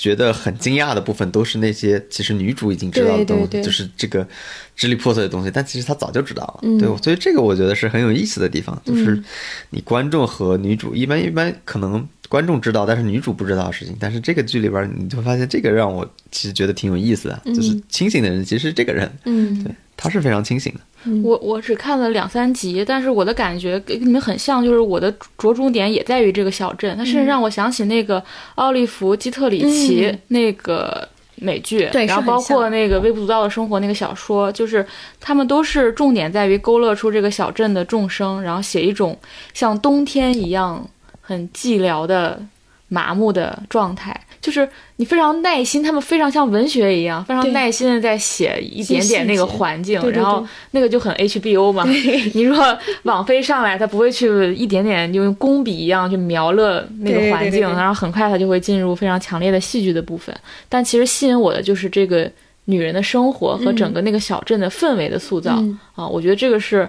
[0.00, 4.26] 觉得很惊讶的部分，都是那些其实女主已经知道的东西，对对对就是这个
[4.74, 6.78] 支离破碎的东西，但其实她早就知道了。
[6.78, 9.22] 对，所以这个我觉得是很有意思的地方，就是
[9.68, 12.08] 你观众和女主一般一般可能。
[12.30, 13.96] 观众知道，但是女主不知道的事情。
[13.98, 20.80] 但是这个剧里边，你就发现这个让我其实觉得挺有意思的，就是清醒的人其实是这个人，嗯，对，他是非常清醒的。
[21.22, 28.22] 我我只看了两三集，但是我的感觉跟你们很像，就是我的着重点也在于这个小镇，它甚至让我想起那个
[28.54, 31.06] 奥利弗·基特里奇、嗯那个
[31.36, 34.86] 美剧，对然后包括那个《微不足道的生活》那个小说，就是
[35.20, 39.18] 他们都是重点在于勾勒出这个小镇的众生，然后写一种
[39.52, 40.86] 像冬天一样
[41.20, 42.42] 很寂寥的
[42.88, 44.18] 麻木的状态。
[44.40, 51.84] 就是你非常耐心，他们非常像文学一样，非常耐心的在写一点点那个环境，对对然后那个就很 HBO 嘛。
[51.86, 60.34] 你说网飞上来，他不会去一点点就用工笔一样去描勒那个环境，然后很快他就会进入非常强烈的戏剧的部分。
[60.68, 62.30] 但其实吸引我的就是这个
[62.64, 66.88] 女人的生活和整个那个小镇的氛围的塑造、嗯啊，我觉得这个是。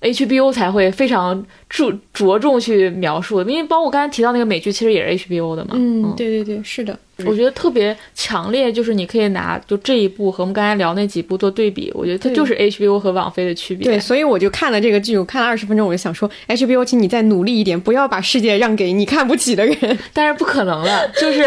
[0.00, 5.72] HBO 才会非常注着重去描述的，因为包括我刚才提到那个美剧，其实也是 HBO 的嘛。
[5.74, 13.84] 嗯，对对对，是的，我觉得特别强烈，就是你可以拿就这一部和我们刚才聊那几部做对比，我觉得它就是 HBO 和网飞的区别。
[13.84, 19.76] 对，所以我就看了这个剧，我看了二十分钟，我就想说，HBO，请你再努力一点，不要把世界让给你看不起的人。
[20.12, 21.42] 但是不可能了，就是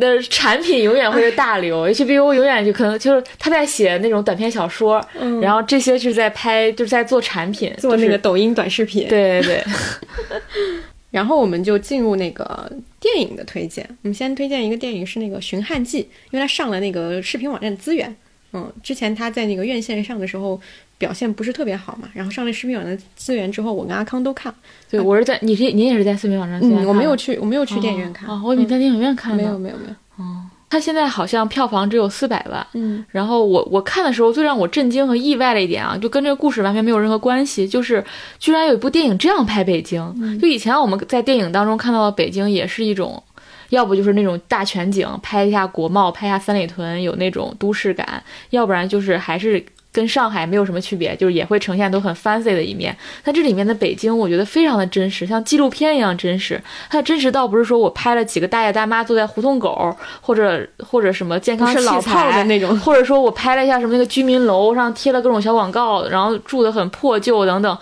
[0.00, 5.00] 呃，产品永远会是大流，HBO 永远就可能就是他在写那种短篇小说，
[5.40, 9.64] 然后这些是在拍，就是在做产品，嗯做那个抖音短视频。，对对对，
[11.10, 12.70] 然后我们就进入那个
[13.00, 13.86] 电影的推荐。
[14.02, 18.14] 我们先推荐一个电影是那个《寻汉记》，因为它上了那个视频网站资源。
[18.52, 20.58] 嗯，之前它在那个院线上的时候
[20.98, 24.58] 表现不是特别好嘛，然后上了视频网站资源之后，我跟阿康都看了。
[24.88, 28.28] 对我是在你是你也是在视频网站嗯，我没有去，我没有去电影院看。
[28.28, 29.42] 哦，我以为你在电影院看没。
[29.42, 30.24] 有没有没有。
[30.68, 32.66] 它现在好像票房只有四百万。
[32.74, 38.04] 嗯然后我我看的时候，最让我震惊和意外的一点啊，就跟这个故事完全没有任何关系，就是
[38.38, 40.02] 居然有一部电影这样拍北京。
[40.20, 43.22] 嗯就以前我们在电影当中看到的北京，也是一种，
[43.70, 48.06] 要不就是那种大全景，拍一下国贸，拍一下三里屯，有那种都市感；
[48.50, 49.64] 要不然就是还是。
[49.96, 52.94] 跟上海没有什么区别，就是也会呈现都很 fancy 的一面。
[53.24, 56.60] 但这里面的北京，我觉得非常的真实，像纪录片一样真实。
[56.90, 67.78] 它的真实倒不是说我拍了几个大爷大妈坐在胡同口，或者或者什么健康不是老器材的那种或者说我拍了一下什么那个居民楼上贴了各种小广告，然后住的很破旧等等，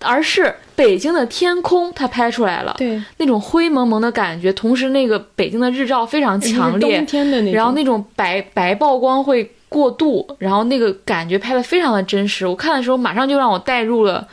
[0.00, 12.46] 而是北京的天空它拍出来了，对，那种灰蒙蒙的感觉，同时那个北京的日照非常强烈冬，天的那种，然后那种白白曝光会过度，然后那个感觉拍的非常的真实。
[12.46, 14.24] 我看的时候马上就让我带入了，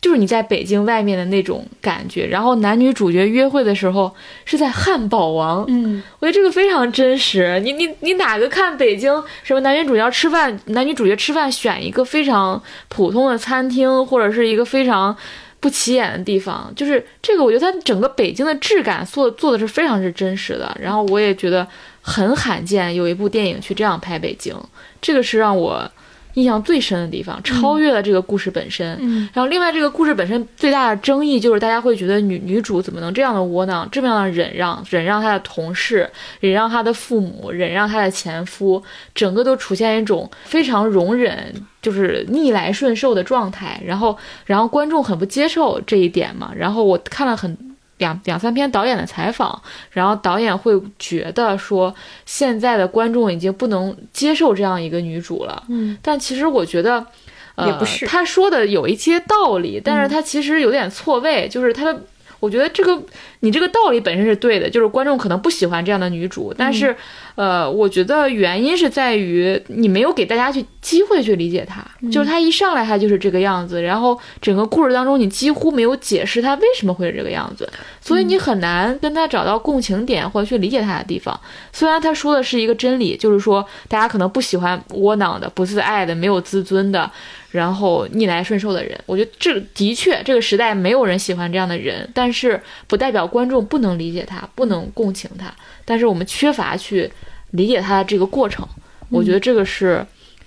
[0.00, 2.26] 就是你在北京外面的那种感觉。
[2.26, 4.10] 然后男女主角约会的时候
[4.46, 7.60] 是在汉堡王，嗯，我觉得这个非常真实。
[7.60, 15.14] 你你你哪个看北京什么男女主角吃饭，男女主角吃饭选一个非常普通的餐厅，或者是一个非常。
[15.58, 20.76] 不起眼的地方，就是这个，我觉得它整个北京的质感做做的是非常是真实的。
[20.80, 21.66] 然后我也觉得
[22.08, 24.54] 很罕见，有一部电影去这样拍北京，
[25.02, 25.90] 这个是让我
[26.34, 28.96] 印象最深的地方，超越了这个故事本身。
[29.00, 36.08] 嗯然后另外这个故事本身最大的争议就是大家会觉得女女主怎么能这样的窝囊，这么样的忍让，忍让她的同事，
[36.38, 38.80] 忍让她的父母，忍让她的前夫，
[39.12, 41.52] 整个都出现一种非常容忍，
[41.82, 43.82] 就是逆来顺受的状态。
[43.84, 46.52] 然后，然后观众很不接受这一点嘛。
[46.54, 47.58] 然后我看了很。
[47.98, 51.94] 两两三篇导演的采访，然后导演会觉得说，
[52.24, 55.62] 现在的观众已经不能接受这样一个女主了。
[55.68, 57.06] 嗯，但其实我觉得，
[57.54, 62.00] 呃，也不是他说的有一些道理，但是他其实有点错位，就是他的。
[62.38, 63.02] 我觉得这个
[63.40, 66.94] 你这个道理本身是对的，就是观众可能不喜欢这样的女主，但是，
[67.36, 77.68] 呃，我觉得原因是在于你没有给大家去机会去理解他，就是他一上来他就是这个样子，然后整个故事当中你几乎没有解释他为什么会是这个样子，
[78.00, 81.38] 所以你很难跟他找到共情点或者去理解他的地方。
[81.72, 87.10] 虽然他说的是一个真理，就是说大家可能不喜欢窝囊的、不自爱的、没有自尊的，
[87.50, 88.98] 然后逆来顺受的人。
[89.04, 95.52] 我觉得这的确这个时代没有人喜欢这样的人，但是不代表观众不能理解他、不能共情他。
[95.84, 97.08] 但是我们缺乏去
[97.56, 98.66] 理解他的这个过程。
[99.08, 100.04] 我觉得这个是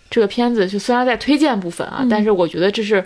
[0.10, 3.06] 这个片子，就虽然在推荐部分啊，但是我觉得这是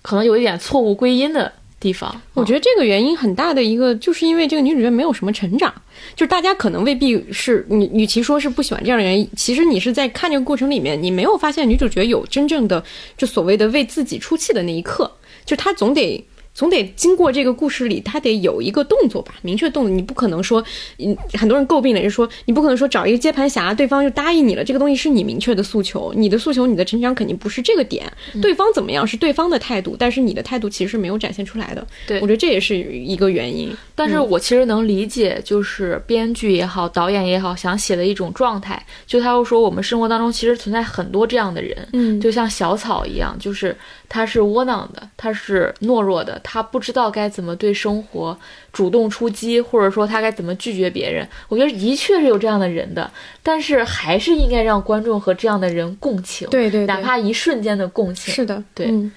[0.00, 2.20] 可能有一点错误归因的地方。
[2.32, 5.72] 我觉得这个原因很大的一个，就是因为这个女主角没有什么成长，
[6.14, 12.82] 就是大家可能未必是你，与其说是不喜欢这样的人，其实你是在看这个过程里面，你没有发现女主角有真正的
[13.18, 15.10] 就所谓的为自己出气的那一刻，
[15.44, 16.24] 就她总得。
[16.54, 19.90] 总得经过这个故事里，他得有一个动作吧，明确动作。
[19.94, 20.62] 你不可能说，
[20.98, 28.10] 嗯，很多人诟病的是说，你不可能说找一个接盘侠，对方就答应你了，这个东西是你明确的诉求，你的诉求，你的成长肯定不是这个点。
[28.40, 31.86] 对方怎么样是对方的态度，但是你的态度其实是没有展现出来的。
[32.06, 33.74] 对我觉得这也是一个原因。
[33.94, 38.84] 但是我其实能理解，就是编剧也好，导演也好，想写的一种状态。
[39.06, 43.76] 就他又说，我们生活当中其实存在很多这样的人，嗯就像小草一样，就是
[44.14, 48.38] 他是窝囊的，他是懦弱的，他不知道该怎么对生活
[48.70, 51.26] 主动出击，或者说他该怎么拒绝别人。
[51.48, 53.10] 我觉得的确是有这样的人的，
[53.42, 58.34] 但是还是应该让观众和这样的人共情，对对对哪怕一瞬间的共情。
[58.34, 59.10] 是的，对嗯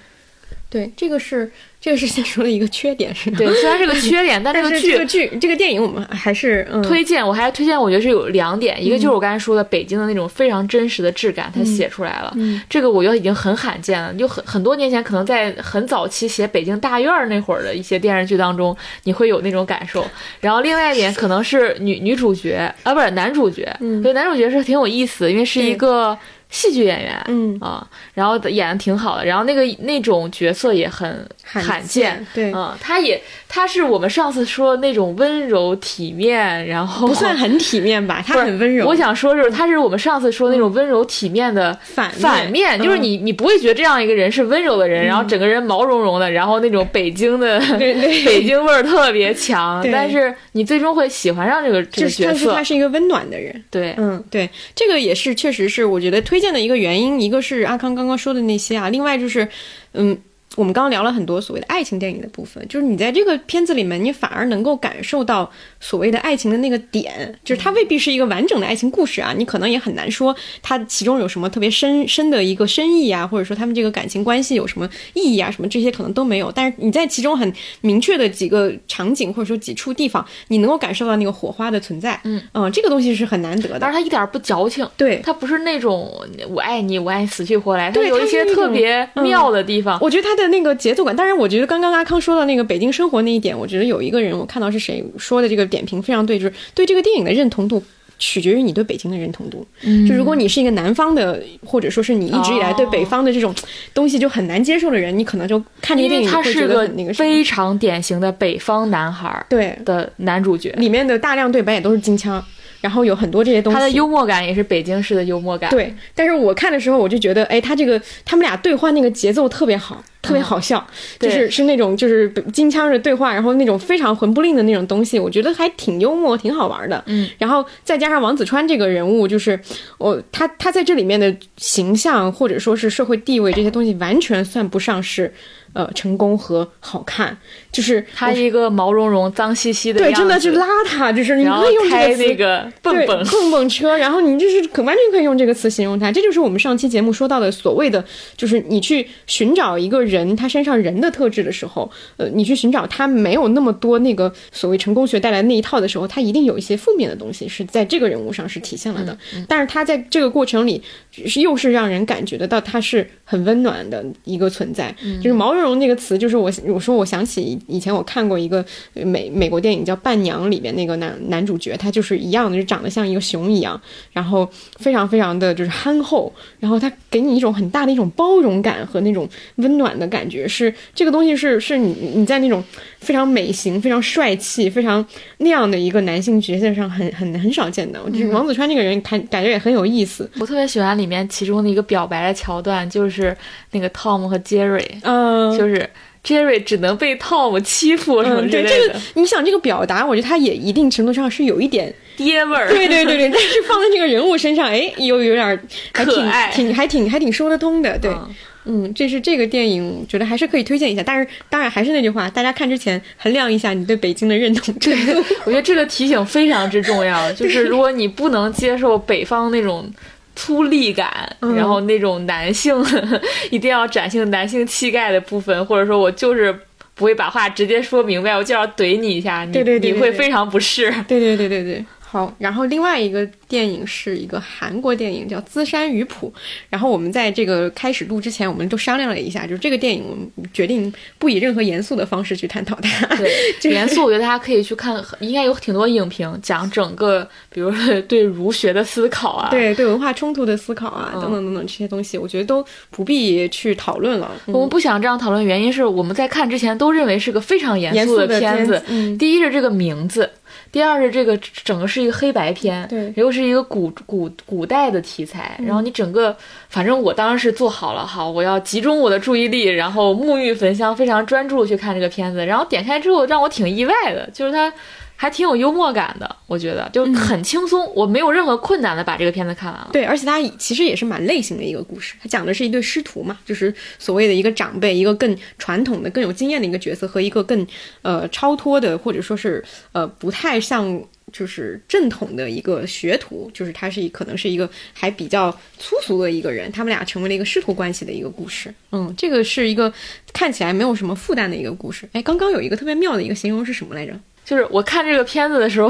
[0.69, 3.37] 对，这个是这个是先说的一个缺点，是吧？
[3.37, 14.13] 对，虽然是个缺点，但这个剧这个剧这个电影我们还是嗯推荐，我还推荐，我觉得是有两点，一个就是我刚才说的北京的那种非常真实的质感，它写出来了，嗯这个我觉得已经很罕见了。
[14.15, 20.05] 就很很多年前，可能在很早期写北京大院儿那会儿的一些电视剧当中，你会有那种感受。
[20.41, 26.17] 然后另外一点可能是女女主角啊，不是男主角，嗯对，男主角是挺有意思，因为是一个
[26.55, 27.57] 戏剧演员，嗯。
[27.59, 32.51] 啊，然后演的挺好的，然后那个那种角色也很罕见，对。
[32.53, 38.87] 嗯，他也他是我们上次说的那种温柔体面，然后不算很体面吧， 他很温柔。
[38.87, 53.63] 我想说就是他是我们上次说那种温柔体面的反面反面，就是嗯你你不会觉得这样一个人是温柔的人，然后整个人毛茸茸的，然后那种北京的 北京味儿特别强，但是你最终会喜欢上这个这就是个角色，但是他是一个温暖的人。
[53.69, 59.47] 对，嗯，对，这个也是确实是我觉得推荐的一个原因，一个是阿康刚刚说的那些啊，另外就是，
[59.93, 60.17] 嗯。
[60.55, 65.51] 我们刚刚聊了很多所谓的爱情电影的部分，就是你在这个片子里面，你反而能够感受到
[65.81, 77.51] 所谓的爱情的那个点，就是它未必是一个完整的爱情故事啊，你可能也很难说它其中有什么特别深深的一个深意啊，或者说他们这个感情关系有什么意义啊，什么这些可能都没有，但是你在其中很
[77.81, 82.41] 明确的几个场景或者说几处地方，你能够感受到那个火花的存在，嗯。
[82.71, 83.79] 这个东西是很难得的。
[83.79, 83.95] 但是。
[83.95, 86.13] 它一点儿不矫情，对，它不是那种
[86.49, 89.23] 我爱你，我爱你死去活来，他对有一些特别嗯。
[89.23, 89.97] 妙的地方。
[90.01, 97.81] 我觉得他的那个节奏感，当然，我觉得刚刚阿康说到那个北京生活那一点，我觉得有一个人我看到是谁说的这个点评非常对，就是对这个电影的认同度。
[98.17, 100.07] 取决于你对北京的认同度，嗯。
[100.07, 103.53] 就如果你是一个南方的，或者说是你一直以来对北方的这种
[103.93, 112.41] 东西就很难接受的人，你可能就看这个电影会觉得那个非常典型的北方男孩儿对，的男主角，里面的大量对白也都是京腔，
[112.85, 115.71] 然后有很多这些东西，他的幽默感也是北京式的幽默感。
[115.71, 120.85] 对，但是我看的时候，我就觉得，哎，他这个他们俩对话那个节奏特别好，特别好笑，
[121.17, 127.03] 就是是那种就是金腔的对话，然后那种非常魂不吝的那种东西，我觉得还挺幽默，挺好玩的。
[127.07, 129.59] 嗯，然后再加上王子川这个人物，就是
[129.97, 135.33] 我他他在这里面的形象或者说是社会地位这些东西，完全算不上是
[135.75, 137.37] 呃成功和好看，
[137.71, 148.03] 就是他一个毛茸茸、脏兮兮的对，真的是邋遢，就是你可以用这开个词那个蹦蹦， 蹦蹦车，然后你就是可完全可以用这个词形容他，这就是我们上期节目说到的所谓的，
[148.37, 160.81] 就是你去寻找一个人他身上人的特质的时候，呃，你去寻找他没有那么多那个所谓成功学带来的那一套的时候，他一定有一些负面的东西是在这个人物上是体现了的，但是他在这个过程里
[161.11, 168.63] 是又是让人感觉得到他是很温暖的一个存在，就是毛茸茸那个词，就是我我说我想起以以前我看过一个
[168.93, 173.79] 呃美美国电影叫《伴娘》里面那个男男主角，他就是一样的，就长得像一个熊一样，
[174.13, 182.63] 然后非常非常的就是憨厚，然后他给你一种很大的一种包容感和那种温暖的感觉，是这个东西是是你你在那种
[182.99, 185.05] 非常美型、非常帅气、非常
[185.39, 188.01] 那样的一个男性角色上很很很少见的。
[188.03, 193.35] 我觉得王子川这个人感感觉也很有意思，我特别喜欢里面其中的一个表白的桥段，就是
[193.71, 195.89] 那个 Tom 和 Jerry，、嗯、就是
[196.23, 198.69] Jerry 只能被 Tom 欺负什么之类的。
[198.69, 202.67] 这个，你想这个表达，我觉得他也一定程度上是有一点爹味儿。
[202.69, 205.59] 对对对对，但是放在这个人物身上，哎，又有点儿
[205.93, 208.11] 还挺可爱挺还挺还挺说得通的，对。
[208.11, 208.35] 嗯
[208.67, 211.03] 嗯，这是这个电影，我觉得还是可以推荐一下。
[211.05, 215.23] 但是，当然还是那句话，大家看之前衡量一下你对北京的认同程度。
[215.43, 219.87] 我觉得这个提醒非常之重要， 就是如果你不能接受北方那种
[220.35, 221.09] 粗力感，
[221.41, 221.55] 嗯。
[221.55, 222.75] 然后那种男性
[223.51, 226.53] 一定要展现男性气概的部分，或者说我就是
[226.93, 230.89] 不会把话直接说明白，我就要怼你一下，你你会非常不适。
[231.07, 231.85] 对对对对对，
[232.15, 232.33] 好。
[232.37, 236.31] 然后另外一个电影是一个韩国电影，叫《资山鱼谱》。
[236.69, 243.05] 然后我们在这个开始录之前，我们都商量了一下，就是这个电影我们决定不以任何严肃的方式去探讨它。
[243.61, 254.31] 对，严肃，我觉得大家可以去看，应该有挺多影评讲整个，比如说 对儒学的思考啊，对对文化冲突的思考啊，嗯等等等等这些东西，我觉得都不必去讨论了。
[254.47, 258.83] 嗯我们不想这样讨论，原因是我们在看之前都认为是个非常严严肃的片子片子。
[258.87, 260.29] 嗯第一是这个名字，
[260.71, 265.59] 第二是这个整个是一个黑白片，对又是一个古古古代的题材。
[265.65, 266.35] 然后你整个，
[266.69, 272.45] 反正我当时是做好了，好，我要集中我的注意力，然后沐浴焚香，非常专注去看这个片子。
[272.45, 274.73] 然后点开之后，让我挺意外的，就是它。
[275.15, 279.89] 还挺有幽默感的，我觉得就很轻松，我没有任何困难的把这个片子看完了。
[279.93, 282.15] 对，而且它其实也是蛮类型的一个故事。
[282.21, 287.65] 它讲的是一对师徒嘛，就是所谓的一个长辈，一个更传统的、更有经验的一个角色，和一个更
[288.01, 289.63] 呃超脱的，或者说是
[289.93, 291.01] 呃不太像
[291.31, 298.73] 就是正统的一个学徒，就是他是一可能是一个还比较粗俗的一个人，他们俩成为了一个师徒关系的一个故事。
[298.91, 299.91] 嗯，这个是一个
[300.33, 302.07] 看起来没有什么负担的一个故事。
[302.11, 304.13] 哎，刚刚有一个特别妙的一个形容是什么来着？
[304.45, 305.89] 就是我看这个片子的时候，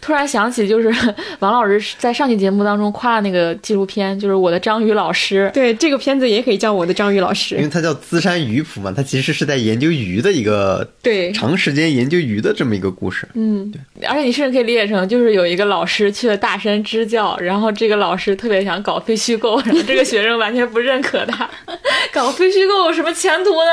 [0.00, 0.92] 突然想起，就是
[1.40, 5.50] 王老师在上期节目当中夸的那个纪录片，就是我的章鱼老师。
[5.54, 7.62] 对，这个片子也可以叫我的章鱼老师因。
[7.62, 13.26] 为它叫资山鱼谱嘛，它其实是在研究鱼的一个对，长时间研究鱼的这么一个故事。
[13.32, 21.48] 嗯，对而且你甚至可以理解成，就是有一个老师去了大山支教，然后这个老师特别想搞非虚构，然后这个学生完全不认可他，
[22.12, 23.70] 搞非虚构有什么前途呢？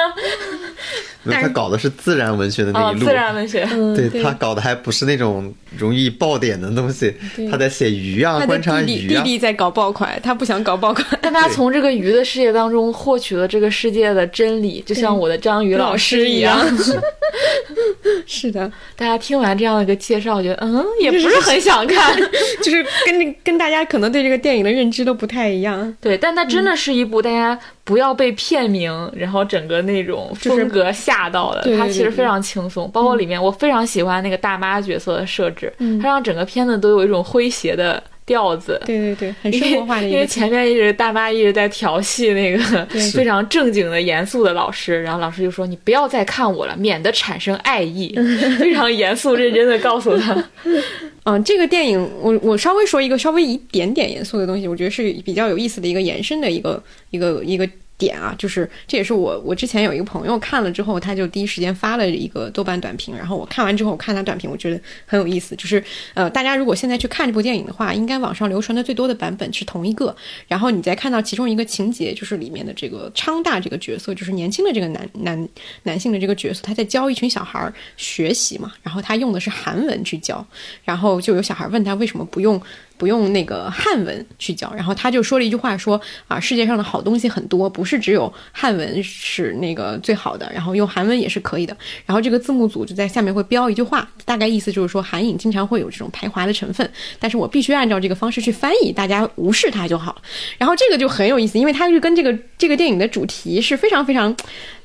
[1.24, 3.68] 因为他搞的是自然文学的那啊，一路，自然文学。
[3.72, 7.14] 嗯对他搞的还不是那种容易爆点的东西，
[7.50, 9.24] 他在写鱼啊，观察鱼啊。
[9.24, 11.06] 弟弟在搞爆款，他不想搞爆款。
[11.22, 16.60] 但他从这个鱼的世界当中获取了这个世界的真理，就像我的章鱼老师一样。
[18.26, 22.18] 是的，大家听完这样的一个介绍，觉得嗯，也不是很想看。
[22.62, 25.96] 就是跟跟大家可能对这个电影的认知都不太一样。
[26.02, 27.58] 对，但它真的是一部大家
[27.92, 31.62] 不要被片名，然后整个那种风格吓到的。
[31.64, 38.82] 对对对对它其实非常轻松，包括里面我非常喜欢那个大妈角色的设置，它让整个片子都有一种诙谐的调子。
[38.86, 40.26] 对对对，很生活化的为因为。
[40.26, 48.14] 前面一直大妈一直在调戏那个 非常正经的、严肃的老师，然后老师就说：“你不要再看我了，免得产生爱意。
[48.58, 50.50] ”非常严肃认真的告诉他。
[51.24, 56.82] 嗯，这个电影我我稍微说一个稍微一点点严肃的东西，我觉得是比较有意思的一个延伸的一个
[57.12, 57.68] 一个一个
[58.02, 65.84] 点啊，就是这也是我我之前有一个朋友看了之后，他就第一时间发了一个豆瓣短评，然后我看完之后我看他短评，我觉得很有意思，就是
[66.16, 70.16] 呃，大家如果现在去看这部电影的话，应该网上流传的最多的版本是同一个，
[70.48, 75.50] 然后你再看到其中一个情节，就是里面的这个昌大这个角色，就是年轻的这个男男
[75.84, 80.44] 男性的这个角色，他在教一群小孩学习嘛，然后他用的是韩文去教，
[80.84, 82.60] 然后就有小孩问他为什么不用
[83.02, 91.76] 不用那个汉文去教，然后他就说了一句话说啊，世界上的好东西很多，不是只有汉文是那个最好的，然后用韩文也是可以的。
[92.06, 96.88] 然后这个字幕组就在下面会标一句话，大概意思就是说韩影经常会有这种排华的成分，
[97.18, 100.22] 但是我必须按照这个方式去翻译，大家无视它就好。
[100.60, 104.38] 然后这个就很有意思，因为它是跟这个这个电影的主题是非常非常。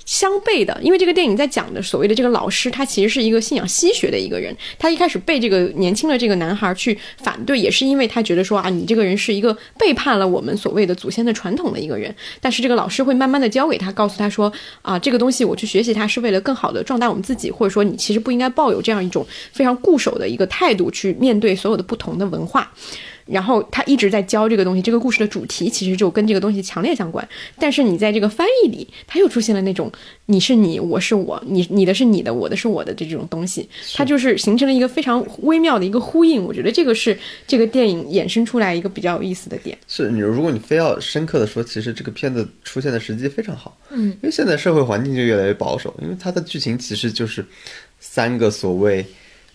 [0.07, 4.57] 相悖的，因为这个电影在讲的所谓的这个老师，他其实是一个信仰西学的一个人。
[4.79, 12.15] 他一开始被这个年轻的这个男孩去反对，也是因为他觉得说啊，你这个人是一个背叛了我们所谓的祖先的传统的一个人。
[12.41, 14.51] 但是这个老师会慢慢的教给他，告诉他说
[14.81, 22.73] 啊，这个东西我去学习它是为了更好的壮大我们自己，或者说你其实不应该抱有这样一种非常固守的一个态度去面对所有的不同的文化。
[23.27, 27.27] 然后他一直在教这个东西，这个故事的主题其实就跟这个东西强烈相关。
[27.59, 29.91] 但是你在这个翻译里，它又出现了那种
[30.27, 36.43] 你是你，我是我，你你的是你的，我的是我的这种东西，它就是形成了一个非常微妙的一个呼应。
[36.45, 39.77] 我觉得这个是这个电影衍生出来一个比较有意思的点。
[39.89, 47.45] 是你，如果你非要深刻的说，其实这个片子出现的时机非常好，嗯，因为现在社会环境就越来越保守，因为它的剧情其实就是
[47.99, 49.05] 三个所谓，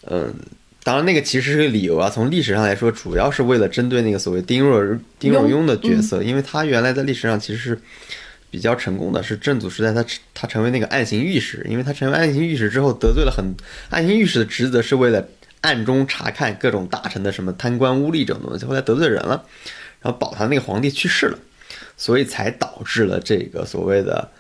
[0.08, 0.34] 嗯，
[0.84, 4.82] 当然那个其实是个理由啊，从历史上来说，主要是为了针对那个所谓丁若
[5.20, 7.80] 丁若庸的角色，因为他原来在历史上其实是
[8.50, 10.04] 比较成功的，是正祖时代他
[10.34, 13.54] 他成为那个暗行御史，因为他成为暗行御史之后得罪了很
[13.92, 15.24] 暗行御史的职责是为了
[15.62, 19.46] 暗中查看各种大臣的什么贪官污吏这种东西，后来得罪人了，
[20.02, 21.38] 然后保他那个皇帝去世了，
[21.96, 24.32] 所以才导致了这个所谓的。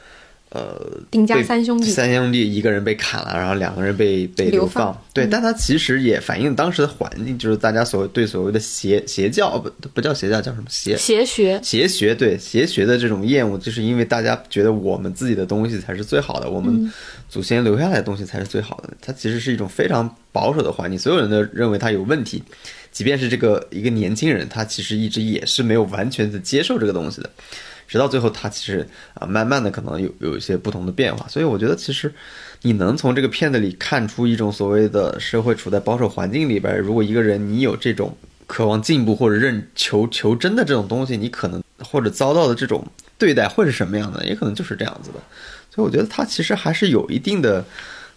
[0.52, 0.80] 呃，
[1.10, 1.90] 丁家三兄弟。
[1.90, 4.96] 三兄弟一个人被砍了，然后两个人被被流流放。
[5.14, 10.98] 对，但他其实也反映当时的环境，就是大家所谓对所谓的邪邪教不不叫邪教，叫什么邪？
[10.98, 16.64] 邪学，邪学对邪学的这种厌恶，就是因为大家觉得我们自己的东西才是最好的，我嗯。
[16.64, 16.94] 们
[17.32, 18.90] 祖先留下来的东西才是最好的。
[19.02, 22.44] 它其实是一种非常保守的环境，所有人都认为它有问题，
[22.92, 27.30] 即便是这个一个年轻人，他其实一直也是没有完全的接受这个东西的。
[27.88, 32.14] 直到最后，他其实啊，慢慢的可能有有一些不同的变化，所以我觉得其实
[32.64, 38.14] 你能从这个片子里看出一种所谓的社会处在保守环境里边，如果一个人你有这种
[38.46, 42.86] 渴望进步或者认求求真的这种东西，你可能或者遭到的这种
[43.18, 45.20] 对待会是什么样的，也可能就是这样子的。
[45.74, 47.66] 所以我觉得它其实还是有一定的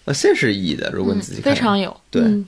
[0.04, 1.96] 呃现实意义的，如果你仔细看，非常有。
[2.10, 2.20] 对。
[2.22, 2.44] 嗯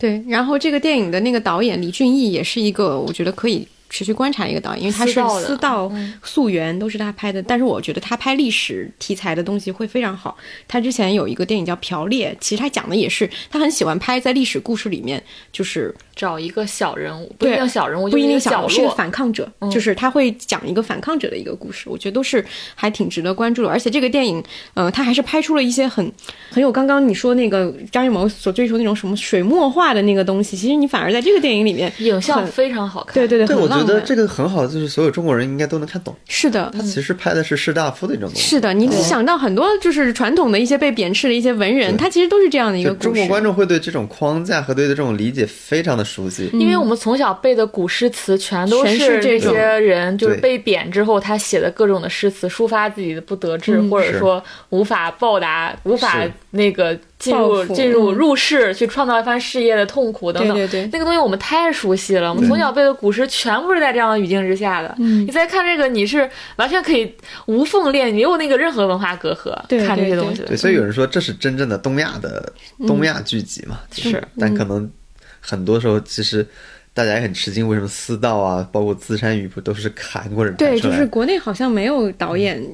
[0.00, 5.92] 对，然后这个电影的那个导演李俊毅也是一个我觉得可以持续观察一个导演，因为他是私道
[6.22, 7.42] 溯源都是他拍的。
[7.42, 10.36] 但是我觉得他拍历史题材的东西会非常好。
[10.68, 15.22] 他之前有一个电影叫《瓢猎》，其实他讲的也是他很喜欢拍在历史故事里面，
[15.52, 18.94] 就是找一个小人物，不一对定小人物，不一定小是角小是个。
[18.94, 22.44] 反抗者，就是他会讲一个反抗者的一个故事，我觉得都是
[22.74, 23.68] 还挺值得关注的。
[23.68, 24.42] 而且这个电影，
[24.74, 26.12] 呃，他还是拍出了一些很
[26.50, 33.14] 很有刚刚你说那个张艺谋所追求那种什么水墨画的那个东西，其实你反而在这个电影里面影像非常好看。
[33.14, 36.16] 对对对，对，很浪漫我觉得这个很好，就是所有中国人应该都能看懂。
[36.28, 38.42] 是的，他其实拍的是士大夫的一种东西。
[38.42, 43.04] 是的，你想到很多就是传统的一些被贬斥的一些文人，他其实都是这样的一个故事。
[43.04, 46.50] 中国观众会对这种框架和对这种理解非常的熟悉。
[46.52, 53.90] 因为我们从小背的古诗词全都全是这些人就是被贬之后，他写的各种的诗词，抒发自己的不得志，嗯。
[53.90, 60.56] 或者说无法报答、无法那个进入进入嗯入世去创造一番事业的痛苦等等。
[60.56, 64.92] 对对对那个东西我们太熟悉了，我们从小背的古诗全部是在这样的语境之下的。
[64.98, 67.14] 嗯你再看这个，你是完全可以
[67.46, 70.48] 无缝链，没有那个任何文化隔阂对看这些东西的。
[70.48, 72.52] 对，所以有人说这是真正的东亚的
[72.86, 74.90] 东亚剧集嘛，是但可能
[75.40, 76.46] 很多时候其实
[76.94, 80.96] 大家也很吃惊，为什么私道啊，包括资山语不都是韩国人拍对，出来的？
[80.96, 82.64] 就是国内好像没有导演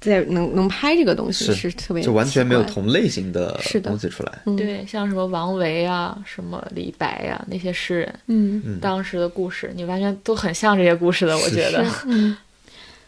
[0.00, 4.32] 在能能拍这个东西，是是特别就完全没有同类型的是的东西出来。
[4.46, 11.84] 嗯对，像什么王维啊、什么李白呀、那些诗人，嗯当时的故事，你完全都很像这些故事的，我觉得。
[12.06, 12.36] 嗯，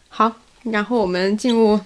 [0.08, 0.30] 好，
[0.64, 1.80] 然后我们进入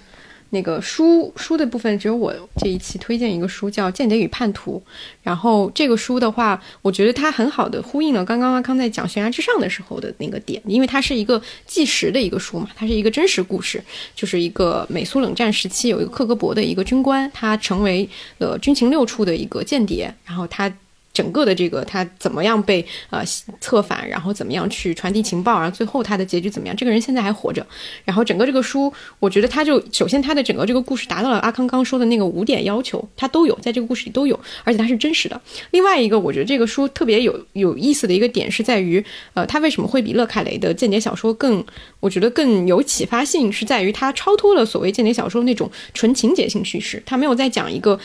[0.51, 4.81] 那个书书的部分，只有我这一期推荐一个书叫《间谍与叛徒》。
[5.21, 13.83] 然后这个书的话，我觉得它很好的呼应了刚刚阿康在讲悬崖之上的时候的那个点，因为它是一个纪实的一个书嘛，它是一个真实故事，
[14.15, 18.07] 就是一个美苏冷战时期有一个克格勃的一个军官，他成为
[18.37, 20.71] 了军情六处的一个间谍，然后他。
[21.17, 23.23] 整个的这个他怎么样被呃
[23.59, 26.75] 策反，然后怎么样去传递情报，然后最后他的结局怎么样？
[26.75, 27.65] 这个人现在还活着。
[28.05, 35.41] 然后整个这个书，我觉得他就首先他的整个这个故事达到了阿康刚说的那个五点要求，他都有在这个故事里都有，而且他是真实的。
[35.71, 39.03] 另外一个，我觉得这个书特别有有意思的一个点是在于，
[39.33, 41.65] 呃，他为什么会比勒凯雷的间谍小说更，
[41.99, 47.99] 我觉得更有启发性，是在于他超脱了所谓间谍小说那种纯情节性叙事，他没有在讲一个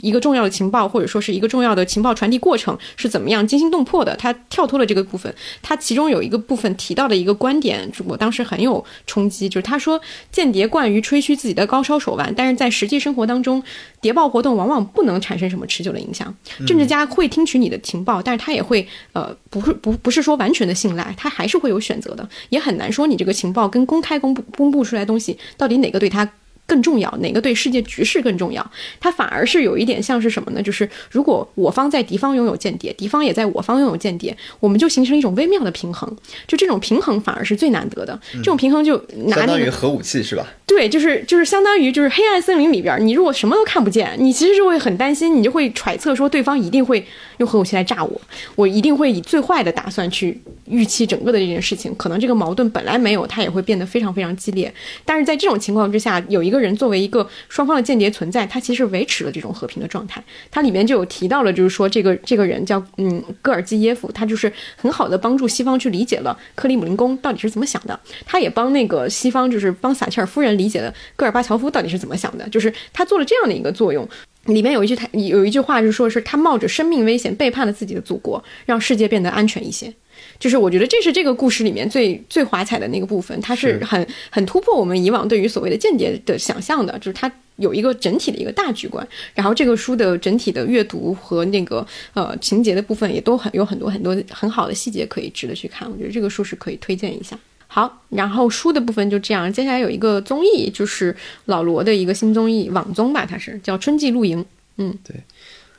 [0.00, 5.34] 一个重要的情报，或者说是一个重要的情报传递过程是怎么样惊心动魄的，他跳脱了这个部分。
[5.62, 10.00] 他其中有一个部分提到的一个观点，我当时很有冲击，就是他说
[10.30, 13.62] 间谍惯于吹嘘自己的高超手腕，但是在实际生活当中，
[14.00, 16.34] 谍报活动往往不能产生什么持久的影响。
[16.66, 26.28] 政治家会听取你的情报，但是他也会呃不是不不是说完全的信赖，他还是会有选择的，也很难说你这个情报跟公开公布公布出来的东西到底哪个对他。
[26.66, 28.68] 更重要，哪个对世界局势更重要？
[28.98, 30.62] 它反而是有一点像是什么呢？
[30.62, 36.10] 就是如果我方在敌方拥有间谍，敌方也在我方拥有间谍，我们就形成一种微妙的平衡。
[36.46, 38.18] 就这种平衡反而是最难得的。
[38.32, 40.46] 这种平衡就拿那个相当于核武器是吧？
[40.66, 47.04] 对，就是就是相当于就是黑暗森林里边，你如果什么都看不见，你其实就会很担心，你就会揣测说对方一定会
[47.36, 48.20] 用核武器来炸我，
[48.56, 51.94] 我一定会以最坏的打算去预期整个的这件事情。
[51.96, 54.72] 可能这个矛盾本来没有，它也会变得非常非常激烈。
[55.04, 60.22] 但是在这种情况之下，有一个个人作为一个双方的间谍存在，他其实维持了这种和平的状态。
[60.50, 74.08] 它里面就有提到了，就是说这个这个人叫嗯戈尔基耶夫，他就是很好的帮助西方去理解了克里姆林宫到底是怎么想的，他也帮那个西方就是帮撒切尔夫人理解了戈尔巴乔夫到底是怎么想的，就是他做了这样的一个作用。
[74.46, 79.90] 里面有一句他有一句话是说，是他冒着生命危险背叛了自己的祖国，让世界变得安全一些。
[80.38, 89.06] 就是我觉得这是这个故事里面最最华彩的那个部分，它是是很很突破我们以往对于所谓的间谍的想象的，就是它有一个整体的一个大局观。
[89.34, 95.90] 然后这个书的整体的阅读和那个呃情节的部分也都很有很多很多很好的细节可以值得去看。
[95.90, 97.38] 我觉得这个书是可以推荐一下。
[97.66, 99.52] 好，然后书的部分就这样。
[99.52, 101.16] 接下来有一个综艺，就是
[101.46, 104.40] 老罗的一个新综艺，网综吧，它是叫《春季露营》。
[104.76, 104.96] 嗯，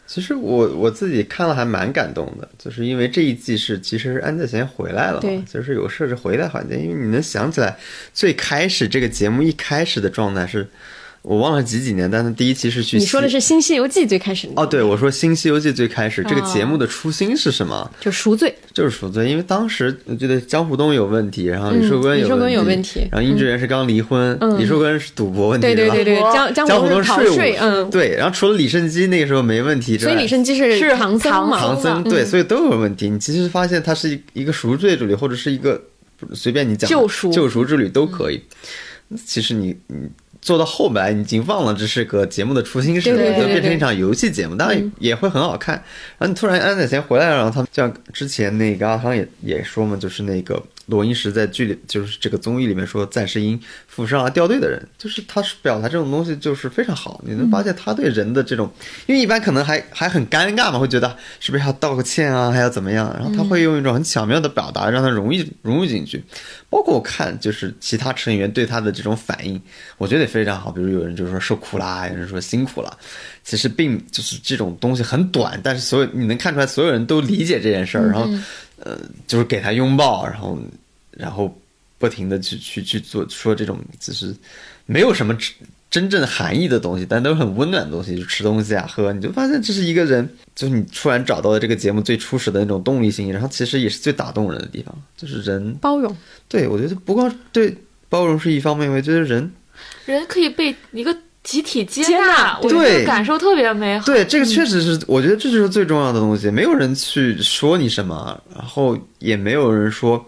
[0.07, 7.75] 其实我我自己看了还蛮感动的，就是因为这一季是其实安在贤回来了嘛，就是有设置回来环节，因为你能想起来
[8.13, 10.67] 最开始这个节目一开始的状态是，
[11.27, 17.89] 我忘了几几年，但是第一期是去你说的是《新西游记》最开始哦，对，我说《新西游记》最开始这个哦节目的初心是什么？
[17.99, 18.55] 就赎罪。
[18.71, 23.07] 就是赎罪，因为当时我记得江湖东有问题，然后李寿根有嗯李寿根有问问题。
[23.11, 33.09] 然后殷志源是刚离婚，嗯李寿根是赌博问题，吧对对对对，我江江江湖东是逃东税嗯，对，然后除了李胜基那个时候没问题之外，所以李胜基是是唐僧嘛，唐僧嘛对，所以都有问题。
[33.09, 35.81] 你其实发现它是一一个赎罪之旅，或者是一个
[36.33, 37.31] 随便你讲救赎。
[37.31, 38.39] 救赎之旅都可以。
[39.25, 40.09] 其实你你
[40.45, 45.73] 做到后来，你已经忘了这是个节目的初心是变成一场游戏节目，当然也会很好看。
[46.19, 58.71] 然后你突然安宰贤回来了，然后他们像之前那个阿汤也也说嘛，就是那个罗英石在剧里，就是这个综艺里面说暂时因负伤而掉队的人，就是他是表达这种东西就是非常好，你能发现他对人的这种，
[59.07, 66.23] 因为一般可能还还很尴尬嘛，会觉得是不是要道个歉啊，还要怎么样，然后他会用一种很巧妙的表达，让他融入融入进去。
[66.69, 69.59] 包括我看就是其他成员对他的这种反应，
[69.97, 70.69] 我觉得也非常好。
[70.69, 72.97] 比如有人就是说受苦啦，有人说辛苦了，
[73.43, 78.29] 其实并就是这种东西很短，但是所有你能看出来所有人都理解这件事儿，然后
[78.85, 78.97] 呃
[79.27, 80.57] 就是给他拥抱，然后
[81.11, 81.53] 然后
[81.97, 84.33] 不停的去去去做说这种就是
[84.85, 85.35] 没有什么
[85.89, 96.15] 真真正含义的东西，但都是很温暖的东西，就吃东西啊喝，你就发现这是一个人，就是你突然找到了这个节目最初始的那种动力性，然后其实也是最打动人的地方，就是人包容。
[96.47, 97.75] 对，我觉得不光对
[98.09, 99.51] 包容是一方面，我觉得人
[100.05, 101.15] 人可以被一个
[101.45, 104.05] 集体接接纳纳，我觉对得感受特别美好。
[104.05, 106.49] 对这个确实是，我觉得这就是最重要的东西。
[106.49, 110.25] 没有人去说你什么，然后也没有人说，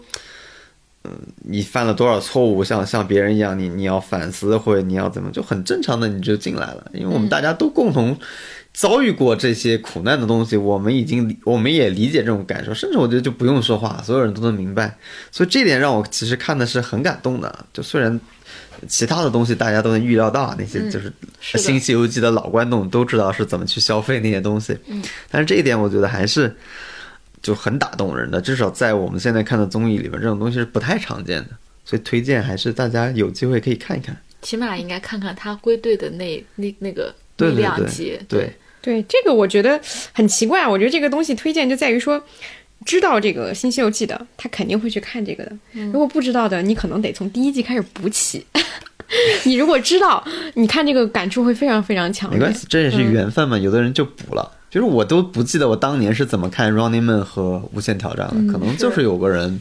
[1.04, 1.10] 嗯，
[1.44, 8.16] 你犯了多少错误，像像别人一样，你你要反思或者你要怎么，就很正常的你就进来了，因为我们大家都共同。
[8.78, 14.96] 遭遇过这些苦难的东西，我们已经理我们也理解这种感受，甚至我觉得就不用说话，所有人都能明白。
[15.32, 17.66] 所以这点让我其实看的是很感动的。
[17.72, 18.20] 就虽然
[18.86, 21.12] 其他的东西大家都能预料到，那些就是
[21.58, 24.78] 《新西游记》的老观众都知道是怎么去消费那些东西，
[25.28, 26.56] 但是这一点我觉得还是
[27.42, 31.48] 就很打动人的，至少在我们现在看的综艺里面，这种东西是不太常见的，
[31.84, 34.16] 所以推荐还是大家有机会可以看一看。
[34.42, 38.16] 起码应该看看他归队的那那那个对两集。
[38.28, 38.54] 对，
[38.88, 39.78] 对这个，我觉得
[40.14, 40.66] 很奇怪。
[40.66, 42.18] 我觉得这个东西推荐就在于说，
[42.86, 45.52] 知道这个《新西游记》的，他肯定会去看这个的。
[45.92, 48.46] 如果不知道的，你可能得从第一季开始补起。
[49.44, 52.38] 你如果知道，你看这个感触会非常非常强烈。
[52.38, 53.58] 没关系，这也是缘分嘛。
[53.58, 59.60] 有的人就补了，就是我都不记得我当年是怎么看《Running Man》和《无限挑战》的，可能就是有个人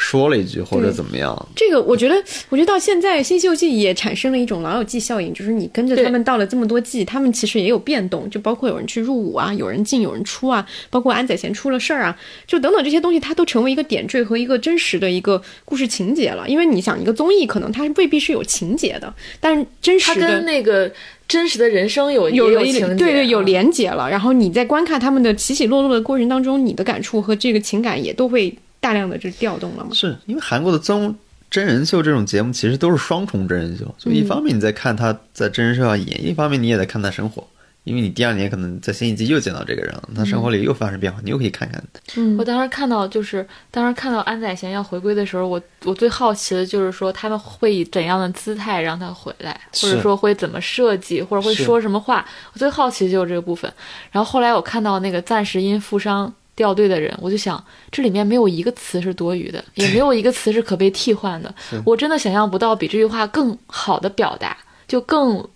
[0.00, 1.48] 说了一句或者怎么样。
[1.56, 2.14] 这个我觉得，
[2.48, 12.16] 我觉得到现在《新西游记》也产生了一种老友记效应，就是你跟着他们到了这么多季， 他们其实也有变动，就包括有人去入伍啊，有人进，有人出啊，包括安宰贤出了事儿啊，
[12.46, 16.48] 就等等这些东西，它都成为一个点缀和一个真实的一个故事情节了。
[16.48, 20.88] 因为你想，一个综艺可能它未必是有情节的，但是真实的跟那个
[21.26, 24.08] 真实的人生有有有情节，对对有嗯连结了。
[24.08, 29.90] 然后你在观看他们的起起落落的过程当中，你的感触和这个情感也都会大量的就调动了嘛。
[29.92, 31.14] 是因为韩国的综
[31.50, 37.46] 真人秀这种节目其实都是双重真人秀，就一方面你在看他在真人秀上演，一方面你也在看他生活。
[37.84, 41.82] 因为你第二年可能在新一季又见到这个人了，他生活里又发生变化，你又可以看看。
[42.16, 52.26] 嗯我当时看到，就是当时看到安宰贤要回归的时候，我我最好奇的就是说他们会以怎样的姿态让他回来，或者说会怎么设计，或者会说什么话。
[52.52, 53.72] 我最好奇的就是这个部分。
[54.12, 61.54] 然后后来我看到那个暂时因负伤掉队的人，我就想这里面没有一个词是多余的，也没有一个词是可被替换的。
[61.86, 64.56] 我真的想象不到比这句话更好的表达，
[64.88, 65.48] 就更。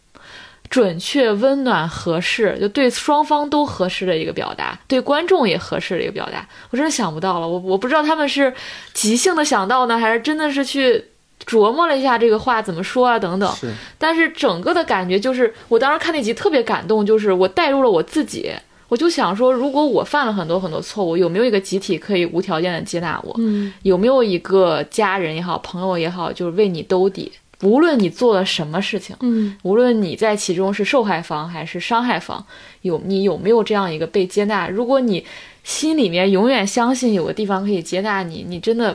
[0.71, 6.49] 准确、温暖、合适，就对双方都合适的一个表达，对观众也合适的一个表达。
[6.71, 8.51] 我真的想不到了，我我不知道他们是
[8.95, 11.05] 即兴的想到呢，还是真的是去
[11.45, 13.55] 琢磨了一下这个话怎么说啊等等。
[13.55, 18.51] 是但是整个的感觉就是，我当时看那集特别感动，就是我带入了我自己，
[18.93, 23.35] 我就想说，如果我犯了很多很多错误，有没有一个集体可以无条件的接纳我？
[23.39, 27.33] 嗯，有没有一个家人也好，朋友也好，就是为你兜底，
[27.63, 32.45] 无论你做了什么事情，嗯，无论你在其中是受害方还是伤害方，
[32.83, 34.69] 有你有没有这样一个被接纳？
[34.69, 35.25] 如果你
[35.65, 38.95] 心里面永远相信有个地方可以接纳你，你真的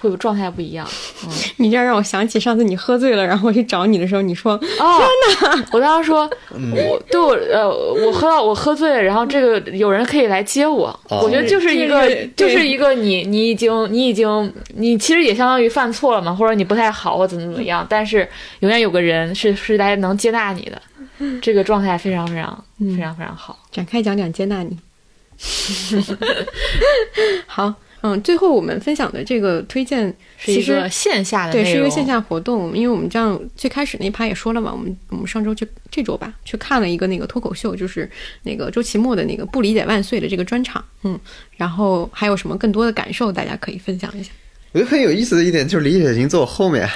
[0.00, 0.88] 会有状态不一样。
[1.58, 5.00] 你这样让我想起上次你喝醉了，然后我去找你的时候，你说哦，
[5.72, 11.20] 我当时说， 我对我呃，我喝到我喝醉了，然后这个有人可以来接我，哦。
[11.22, 18.26] 我觉得就是一个就是一个你你已经你已经你其实也相当于犯错了嘛，或者你不太好或怎么怎么样，但是
[18.60, 20.80] 永远有个人是是来能接纳你的，
[21.42, 23.58] 这个状态非常非常非常非常好。
[23.70, 24.78] 展开讲讲接纳你。
[27.46, 27.72] 好，
[28.02, 38.10] 嗯，最后我们分享的这个推荐是一其实个线下的对，是一个线下活动，因为我们这样最开始那一趴也说了嘛，我们我们上周去这周吧去看了一个那个脱口秀，就是
[38.44, 41.18] 那个周奇墨的那个不理解万岁的这个专场，嗯，
[41.56, 44.30] 然后还有什么更多的感受，大家可以分享一下。
[44.72, 46.88] 我觉得很有意思的一点就是李雪琴坐我后面，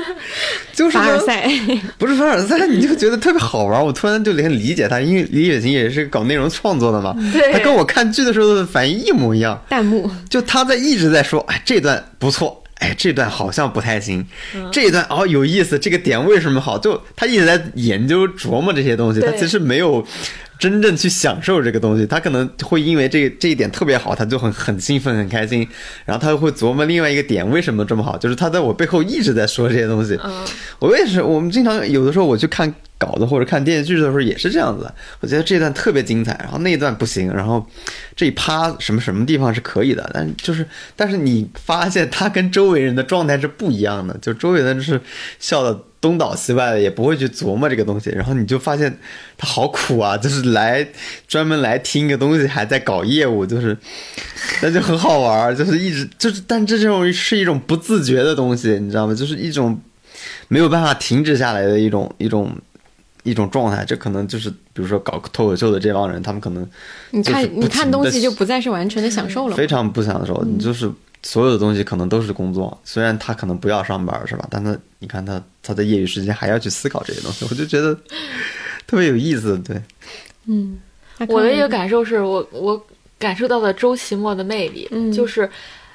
[0.74, 1.48] 就是凡尔赛，
[1.96, 3.84] 不是凡尔赛，你就觉得特别好玩。
[3.84, 9.58] 我突然就很理解他，因为李雪琴也是搞内容创作的嘛，对他跟我看剧的时候的反应一模一样。
[9.70, 14.68] 弹幕，就他在一直在说，哎，这段不错，哎，这段好像不太行，嗯。
[14.70, 16.76] 这一段哦有意思，这个点为什么好？
[16.76, 20.06] 就他一直在研究琢磨这些东西，他其实没有
[20.58, 25.66] 真正去享受这个东西，他可能会因为这这一点特别好，他就很很兴奋很开心，
[26.04, 30.18] 然后他会琢磨另外一个点为什么这么好，就是他在我背后一直在说这些东西。
[30.24, 30.44] 嗯
[30.78, 34.90] 我也是，我们经常有的时候我去看稿子或者看电视剧的时候也是这样子。
[35.20, 37.66] 我觉得这段特别精彩，然后那一段不行，然后
[38.14, 45.00] 这一趴什么什么地方是可以的，但就是但是你发现他跟周围人的状态是不一样的，就周围人是
[45.38, 48.96] 笑的东倒西歪的，也不会去琢磨这个东西，然后你就发现
[49.36, 50.86] 他好苦啊，就是来
[51.26, 53.76] 专门来听一个东西，还在搞业务，就是
[54.62, 59.14] 那就很好玩儿，就是一直就是，但这种是一种不自觉的东西，你知道吗？
[59.14, 59.76] 就是一种
[60.46, 62.56] 没有办法停止下来的一种一种
[63.24, 63.84] 一种状态。
[63.84, 66.64] 这可能就是比如说搞脱口秀的这帮人，他们可能
[67.10, 69.66] 你看你看东西就不再是完全的享受了非。
[69.66, 70.88] 常不享受，你就是
[71.22, 74.46] 所有的东西可能都是工作，虽然他可能不要上班是吧？
[74.50, 77.94] 但他你看他他在业余时间还要去思考这些东西，我就觉得
[78.86, 79.58] 特别有意思。
[79.58, 79.82] 对，
[80.46, 80.78] 嗯，
[81.28, 82.86] 我的一个感受是我我
[83.18, 85.50] 感受到了周奇墨的魅力，嗯就是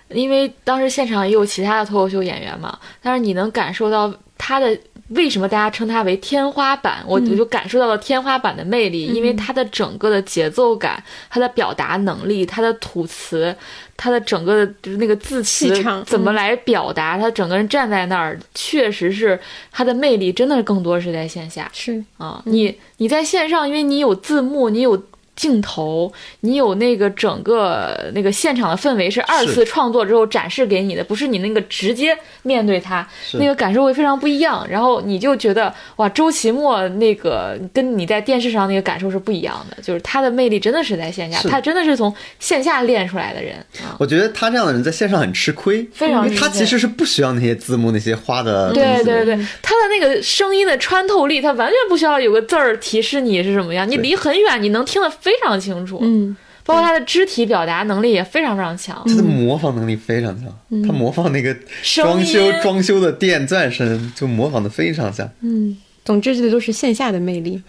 [0.09, 4.77] 因为当时现场也有其他的脱口秀演员嘛，但是你能感受到他的
[5.15, 7.31] 为什么大家称它为天花板，我嗯。
[7.31, 13.55] 我就感受到了天花板的魅力，因为它的整个的节奏感、它的表达能力、它的吐词、
[13.95, 19.39] 它的整个的就是那个字词气场嗯怎么来表达，他整个人站在那儿，确实是
[19.71, 21.69] 他的魅力，真的更多是在线下。
[21.73, 22.03] 是。
[22.17, 25.01] 啊，你你在线上，因为你有字幕，你有
[25.41, 33.07] 镜头，你有那个整个那个现场的氛围是二次创作之后展示给你的，不是你那个直接面对它，
[33.39, 34.63] 那个感受会非常不一样。
[34.69, 43.97] 然后你就觉得哇，周奇墨那个跟你在电视上那个感受是不一样的，就是他的魅力真的是在线下，他真的是从线下练出来的人啊。
[43.97, 48.73] 我觉得他这样的人在线上很吃亏，非常因为他其实是不需要那些字幕那些花的的。
[48.75, 55.99] 对对对，他的那个声音的穿透力，他完全不需要有个字儿提示你是什么样，你离很远，你能听得非常清楚。
[56.01, 56.35] 嗯，
[56.65, 59.01] 包括他的肢体表达能力也非常非常强。
[59.05, 60.47] 他的模仿能力非常强，
[60.85, 61.55] 他模仿那个
[61.95, 67.61] 装修装修的电钻声就模仿的非常像，嗯总之这都是线下的魅力。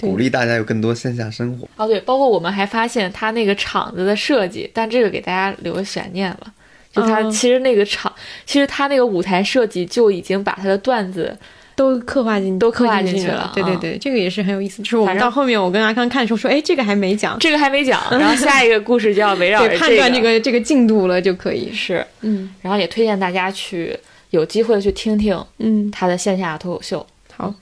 [0.00, 1.68] 鼓励大家有更多线下生活。
[1.76, 6.52] 哦，对，包括我们还发现他那个场子的设计，但这个给大家留个悬念了。
[6.90, 8.12] 就他哦其实那个场，
[8.44, 11.36] 其实他那个舞台设计就已经把他的段子
[11.74, 14.82] 都刻画进都刻画进进去了啊对对对，这个也是很有意思。
[14.82, 21.72] 就是我们到后面，我跟阿康看的时候说，哎，这个还没讲，这个还没讲， 然后下一个故事就要围绕着对，判断这个个这个进度了就可以。
[21.72, 23.98] 是，嗯然后也推荐大家去
[24.30, 27.06] 有机会去听听嗯，他的线下脱口秀。
[27.36, 27.54] 好。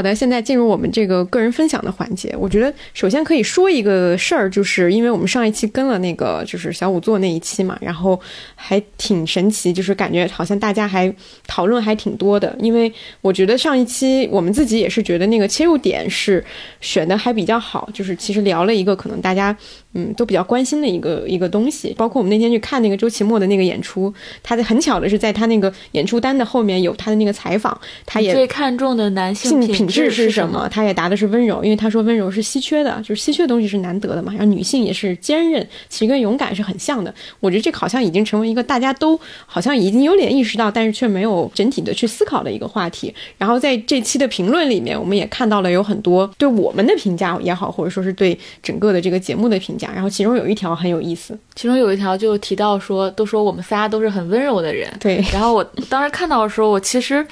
[0.00, 2.34] 好的，现在进入我们这个个人分享的环节。
[2.38, 8.18] 我觉得首先可以说一个事儿，就是因为我们上一期跟了那个就是小五座那一期嘛，然后
[8.54, 11.14] 还挺神奇，就是感觉好像大家还
[11.46, 12.56] 讨论还挺多的。
[12.60, 12.90] 因为
[13.20, 16.42] 我觉得上一期我们自己也是觉得那个切入点是
[16.80, 19.54] 选的还比较好，就是其实聊了一个可能大家
[19.94, 21.94] 嗯都比较关心的一个一个东西。
[21.96, 24.12] 包括我们那天去看那个周奇墨的那个演出，
[24.42, 30.68] 他的很巧的是在他那个演出单的后面有他的那个采访，他也最看重的男性性品质质是什什么？？
[30.70, 34.32] 他也答的是温柔，因为他说温柔是稀缺的，就是稀缺的东西是难得的嘛。
[34.32, 37.12] 然后女性也是坚韧，其实跟勇敢是很像的。
[37.40, 43.12] 我觉得这个好像已经成为一个大家都好像已经有点意识到，但是却没有整体的去思考的一个话题。
[43.36, 49.90] 然后在这期的评论里面，我们也看到了有很多对我们的评价也好，或者说是对整个的这个节目的评价。
[49.94, 54.88] 然后其中有一条很有意思，其中有一条就提到说，都说我们仨都是很温柔的人。
[55.00, 57.26] 对，然后我当时看到的时候，我其实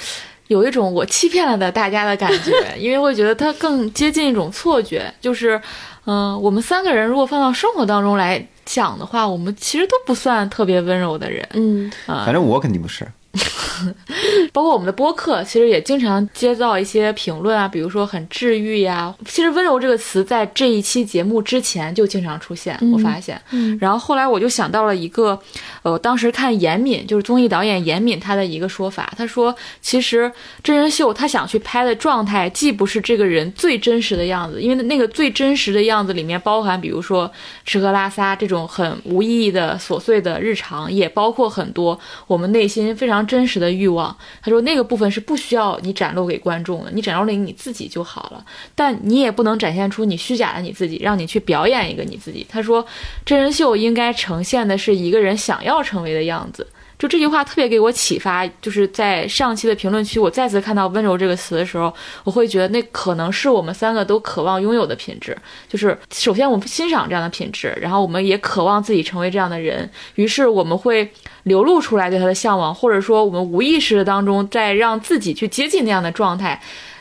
[0.46, 5.60] 有一种我欺骗了的大家的感觉，因为我觉得它更接近一种错觉，就是，
[6.06, 13.06] 嗯、我们三个人如果放到生活当中来讲的话，我们其实都不算特别温柔的人，嗯啊、反正我肯定不是。
[14.52, 19.14] 包括我们的播客，其实也经常接到一些评论啊，比如说很治愈呀。
[19.26, 23.40] 其实“温柔”这个词在这一期节目之前就经常出现，我发现。
[23.50, 25.38] 嗯然后后来我就想到了一个，
[25.82, 30.30] 呃，当时看严敏，就是综艺导演严敏他的一个说法，他说，其实
[30.62, 37.30] 真人秀他想去拍的状态，既不是这个人最真实的样子，因为那个最真实的样子里面包含，比如说
[37.64, 44.16] 吃喝拉撒这种很无意义的琐碎的日常，也包括很多我们内心非常真实的欲望。
[44.42, 48.44] 他说那个部分是不需要你展露给观众的，你展露给你自己就好了。
[48.74, 52.46] 但你也不能展现出你虚假的你自己，让你去表演一个你自己。
[52.48, 52.84] 他说，
[53.26, 56.66] 真人秀应该呈现的是一个人想要成为的样子。
[56.98, 61.94] 就这句话特别给我启发，就是在上期的评论区，我再次看到“温柔”这个词的时候，
[62.24, 65.36] 我会觉得那可能是我们三个都渴望拥有的品质。
[65.68, 71.08] 就是首先我们欣赏这样的品质，然后我们也渴望自己成为这样的人，于是我们会
[71.48, 76.60] 流露出来对他的向往，或者说我们无意识当中在让自己去接近那样的状态，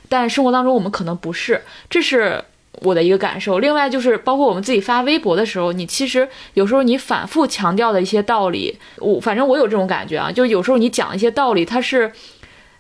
[0.10, 2.44] 但生活当中我们可能不是，这是。
[2.82, 12.12] 我的一个感受，另外就是包括我们自己发微博的时候，你其实有时候你反复强调的一些道理，我反正我有这种感觉啊，就是有时候你讲一些道理，它是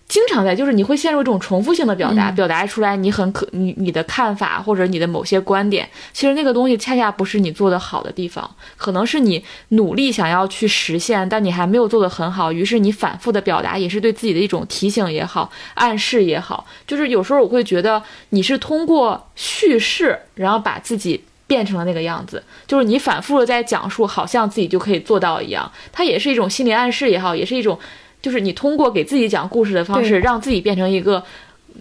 [0.07, 21.23] 经常在，就是你会陷入一种重复性的表达，表达出来你很可你你的看法或者你的某些观点，其实那个东西恰恰不是你做的好的地方，可能是你努力想要去实现，但你还没有做得很好，于是你反复的表达也是对自己的一种提醒也好，暗示也好，就是有时候我会觉得你是通过叙事，然后把自己。
[21.47, 25.71] 变成了那个样子，就是你反复的在讲述，好像自己就可以做到一样。
[25.93, 27.79] 它也是一种心理暗示也好，也是一种，
[28.27, 31.23] 就是你通过给自己讲故事的方式，让自己变成一个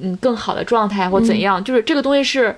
[0.01, 1.63] 嗯更好的状态或怎样。
[1.65, 2.55] 就是这个东西是。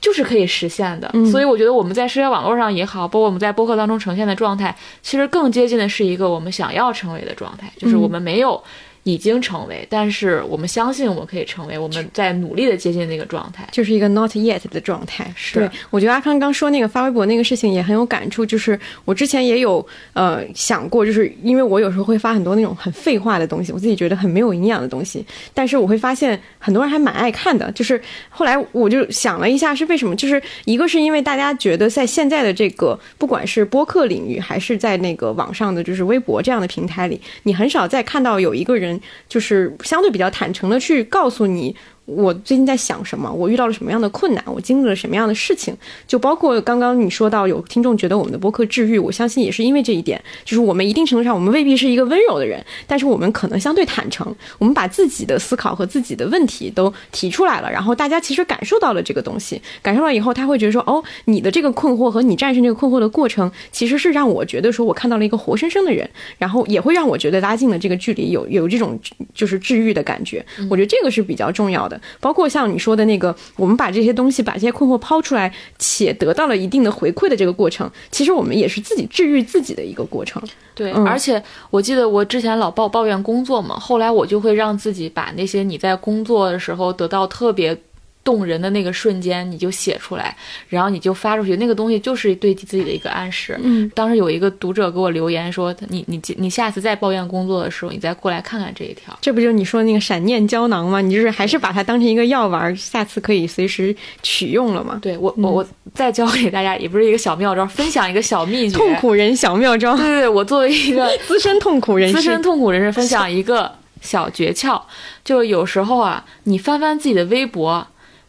[0.00, 8.62] 就是可以实现的，嗯所以我觉得我们在社交网络上也好，包括我们在播客当中呈现的状态，其实更接近的是一个我们想要成为的状态，就是我们没有
[9.04, 13.66] 已经成为，但是我们相信我们可以成为，我们在努力的接近那个状态。
[13.70, 15.32] 就是一个 not yet 的状态。
[15.36, 27.70] 是对，我觉得阿康刚说那个发微博那个事情也很有感触，就是我之前也有呃想过，就是因为我有时候会发很多那种很废话的东西，我自己觉得很没有营养的东西，但是我会发现很多人还蛮爱看的。
[27.72, 28.00] 就是
[28.30, 38.93] 后来我就想了一下是为什么，就是一个是因为大家觉得在现在的这个不管是播客领域，还是在那个网上的就是微博这样的平台里，你很少再看到有一个人
[39.28, 41.74] 就是相对比较坦诚的去告诉你。
[42.06, 43.32] 我最近在想什么？
[43.32, 44.44] 我遇到了什么样的困难？
[44.46, 45.74] 我经历了什么样的事情？
[46.06, 69.00] 就包括刚刚你说到有听众觉得我们的播客治愈，我相信也是因为这一点，就是我们一定程度上我们未必是一个温柔的人，但是我们可能相对坦诚，我们把自己的思考和自己的问题都提出来了，然后大家其实感受到了这个东西，感受到以后他会觉得说，哦，你的这个困惑和你战胜这个困惑的过程，其实是让我觉得说我看到了一个活生生的人，然后也会让我觉得拉近了这个距离，有有这种
[69.32, 70.44] 就是治愈的感觉。
[70.68, 71.93] 我觉得这个是比较重要的。
[72.20, 80.42] 包括像你说的那个，我们把这些东西、把这些困惑抛出来，且得到了一定的回馈的这个过程，其实我们也是自己治愈自己的一个过程。
[80.74, 87.76] 对，嗯而且我记得我之前老抱抱怨工作嘛，后来我就会让自己把那些你在工作的时候得到特别
[88.24, 90.34] 动人的那个瞬间，你就写出来，
[90.68, 93.56] 然后你就发出去，那个东西就是对自己的一个暗示。
[93.62, 99.16] 嗯，当时有一个读者给我留言说，你你你下次再抱怨工作的时候，你再过来看看这一条。
[99.20, 101.00] 这不就是你说的那个闪念胶囊吗？
[101.00, 104.98] 你就是还是把它当成一个药丸，下次可以随时取用了嘛？
[105.02, 108.78] 对我我我再教给大家，也不是一个小妙招，分享一个小秘诀。
[108.78, 113.70] 痛苦人小妙招，对对对，我作为一个 资深痛苦人士，资深痛苦人士分享一个
[114.00, 114.80] 小诀窍，
[115.24, 117.86] 就有时候啊，你翻翻自己的微博，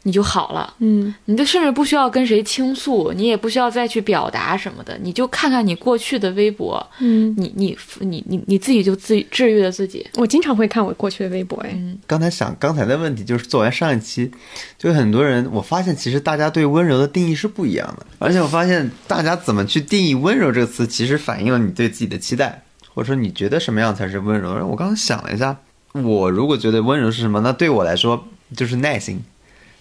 [0.07, 0.72] 你就好了。
[0.77, 10.06] 嗯，你就甚至不需要跟谁倾诉，你也不需要再去表达什么的，你就看看你过去的微博，嗯，你你你你你自己就自治愈了自己。
[10.18, 14.30] 我经常会看我过去的微博，哎，嗯，刚才想刚才的问题就是做完上一期，
[14.77, 22.64] 就很多人我发现其实大家对温柔的定义是不一样的，而且我发现大家怎么去定义温柔这个词，其实反映了你对自己的期待，
[22.94, 24.52] 或者说你觉得什么样才是温柔。
[24.68, 25.57] 我刚刚想了一下，
[25.94, 29.23] 我如果觉得温柔是什么，那对我来说就是耐心。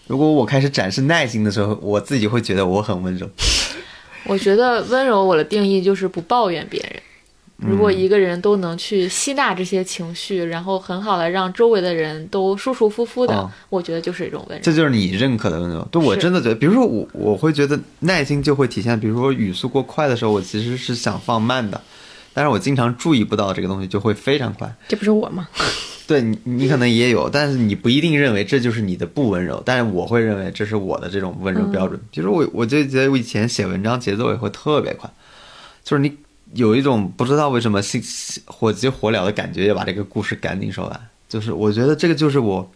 [0.07, 3.29] 如果我开始展示耐心的时候，我自己会觉得我很温柔。
[4.27, 7.03] 我觉得温柔我的定义就是不抱怨别人。
[7.57, 14.63] 如果一个人都能去吸纳这些情绪，然后很好的让周围的人都舒舒服服的，哦我觉得就是一种温柔。
[14.63, 15.87] 这就是你认可的温柔。
[15.91, 21.81] 对我真的觉得，比如说我，我会觉得耐心就会体现，比如说语速过快的时候，我其实是想放慢的。
[22.35, 24.71] 但是我经常注意不到这个东西，就会非常快。
[24.89, 25.49] 这不是我吗？
[26.07, 31.99] 对你，你可能也有，但是你不一定认为这就是你的不温柔，但是我会认为这是我的这种温柔标准。
[32.11, 35.11] 比如说我，我就觉得我以前写文章节奏也会特别快，
[35.83, 36.15] 就是你
[36.53, 38.03] 有一种不知道为什么心
[38.45, 41.01] 火急火燎的感觉，要把这个故事赶紧说完。
[41.27, 42.71] 就是我觉得这个就是我，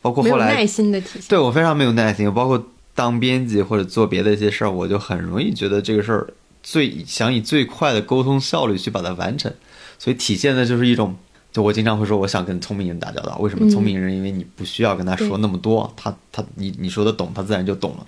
[0.00, 1.22] 包括后来耐心的体现。
[1.28, 6.32] 对我非常没有耐心，包括当编辑或者做别的一些事儿，我就很容易觉得这个事儿
[6.64, 9.52] 最想以最快的沟通效率去把它完成，
[9.98, 11.14] 所以体现的就是一种，
[11.52, 13.36] 就我经常会说，我想跟聪明人打交道。
[13.38, 14.16] 为什么聪明人？
[14.16, 18.06] 因为你不需要跟他说那么多，他他你你说的懂，他自然就懂了。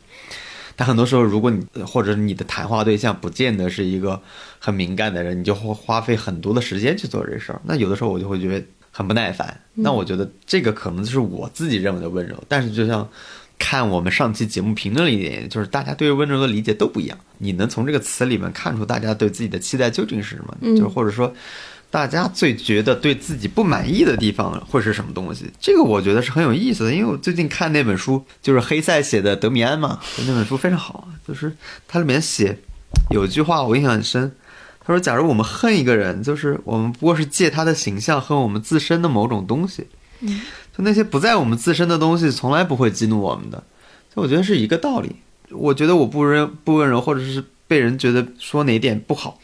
[0.74, 4.20] 但很多时候，如果你或者你的谈话对象不见得是一个
[4.58, 7.60] 很敏感的人，你就会花费很多的时间去做这事儿。
[7.64, 9.58] 那有的时候我就会觉得很不耐烦。
[9.74, 13.08] 那我觉得这个可能就是我自己认为的温柔，但是就像
[13.58, 17.18] 看我们上期节目评论里就是大家对温柔的理解都不一样。
[17.38, 20.56] 你能从这个词里面看出大家对自己的期待究竟是什么？
[20.76, 21.34] 就是或者说。
[21.88, 25.46] 大家最觉得对自己不满意的地方会是什么东西？
[25.58, 31.56] 这个我觉得是很有意思的，因为我最近看那本书，就是黑塞写的《德米安》嘛，那本书非常好，就是
[31.86, 32.58] 它里面写
[33.10, 34.32] 有一句话我印象很深，
[34.84, 39.86] 他说：“假如我们恨一个人，就是我们不过是借他的形象恨我们自身的某种东西，
[40.76, 43.62] 就那些不在我们自身的东西，从来不会激怒我们的。”
[44.14, 45.16] 就我觉得是一个道理。
[45.50, 49.38] 我觉得我不温不温柔，或者是被人觉得说哪点不好。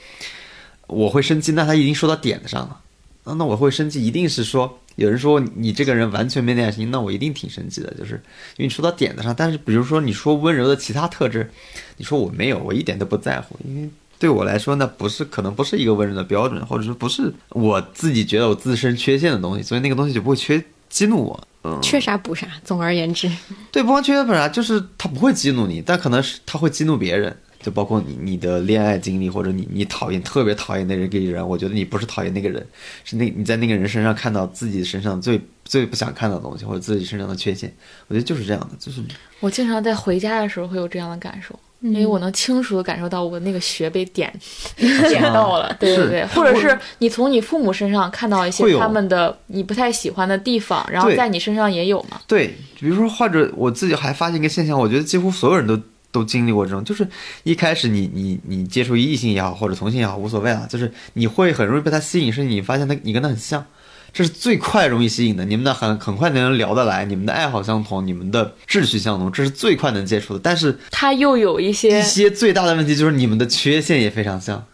[0.88, 2.80] 我会生气，那他已经说到点子上了，
[3.24, 8.14] 那我会生气，一定是说有人说你这个人完全没耐心，那我一定挺生气的，就是
[8.56, 9.32] 因为你说到点子上。
[9.34, 11.48] 但是比如说你说温柔的其他特质，
[11.96, 13.88] 你说我没有，我一点都不在乎，因为
[14.18, 20.62] 对我来说那不是可能不是一个温柔的标准，或者说不是我自己觉得我自身缺陷的东西，所以那个东西就不会缺
[20.92, 21.48] 激怒我。
[21.64, 22.46] 嗯，缺啥补啥。
[22.62, 23.30] 总而言之，
[23.72, 27.34] 对，不光缺啥补啥，就是他不会激怒你，但可能是他会激怒别人。
[27.62, 32.66] 就包括你你的恋爱经历，或者你你讨厌特别讨厌那人个人，我觉得你不是讨厌那个人，
[33.04, 35.40] 是那你在那个人身上看到自己身上最
[35.72, 37.74] 最不想看到的东西，或者自己身上的缺陷。
[38.06, 39.00] 我觉得就是这样的，就是
[39.40, 44.30] 我经常在回家的时候会有这样的感受，因为我能清楚的感受到我那个穴被点
[44.76, 52.20] 点到了，对对对，或者是你从你父母身上看到一些他们的你不太喜欢的地方，然后在你身上也有嘛。
[52.26, 55.80] 对，比如说或者我自己还发现一个现象，我觉得几乎所有人都。
[56.12, 57.08] 都经历过这种，就是
[57.42, 63.64] 一开始你你你接触异性也好，或者同性也好，无所谓啊，就是你会很容易被他吸引，是你发现他你跟他很像，
[64.12, 70.40] 这是最快容易吸引的，你们的很很快能聊得来，你们的爱好相同，你们的志趣相同，这是最快能接触的。
[70.42, 74.64] 但是他又有一些一些最大的问题就是你们的缺陷也非常像，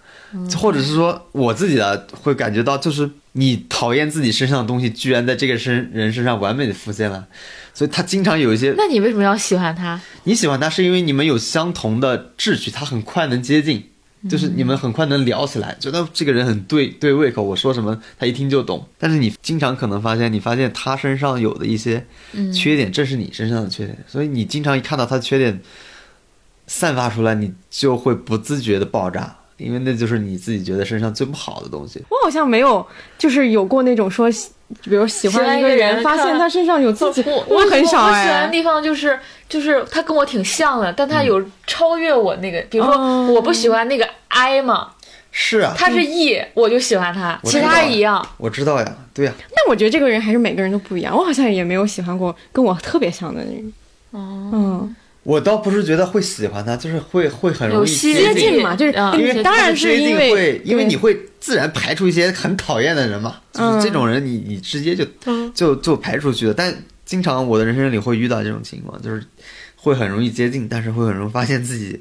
[0.57, 7.27] 或者是说我自己的会感觉到，就是你讨厌自己身上的东西，居然在这个身人身上完美的浮现了，
[7.73, 10.01] 所以他经常有一些那你为什么要喜欢他？
[10.25, 13.88] 你喜欢他是因为你们有相同的志趣，他很快能接近，
[14.29, 18.87] 就是你们很快能聊起来，觉得这个人很对对胃口，我说什么他一听就懂。
[18.99, 22.07] 但是你经常可能发现，你发现他身上有的一些
[22.53, 25.61] 缺点，正是你身上的缺点，所以你经常一看到他的缺点
[26.67, 29.38] 散发出来，你就会不自觉的爆炸。
[29.59, 32.03] 因为那就是你自己觉得身上最不好的东西。
[32.09, 32.85] 我好像没有，
[33.19, 34.31] 就是有过那种说，
[34.85, 38.49] 比如喜欢一个人，发现他身上有自己，我我很少我喜欢的哎。
[38.49, 39.19] 地方就是
[39.49, 44.93] 就是他跟我挺像的，但他有超越我那个，比如说哦我不喜欢那个 I 嘛，
[45.31, 48.27] 是啊，他是 E，我就喜欢他，其他一样。
[48.37, 51.17] 我知道呀，对呀，那我觉得这个人还是每个人都不一样。
[51.17, 53.73] 我好像也没有喜欢过跟我特别像的人。
[54.11, 54.97] 哦，嗯，
[55.29, 59.13] 我倒不是觉得会喜欢他，就是会会很容易有接接近近嘛，就是嗯。
[59.21, 65.05] 因为当然是因为会，因为你会自然排除一些很讨厌的人嘛，就是这种人你你直接就
[65.53, 66.55] 就就排出去了。
[66.55, 66.75] 但
[67.05, 69.23] 经常我的人生里会遇到这种情况，就是
[69.77, 72.01] 会很容易接近，但是会很容易发现自己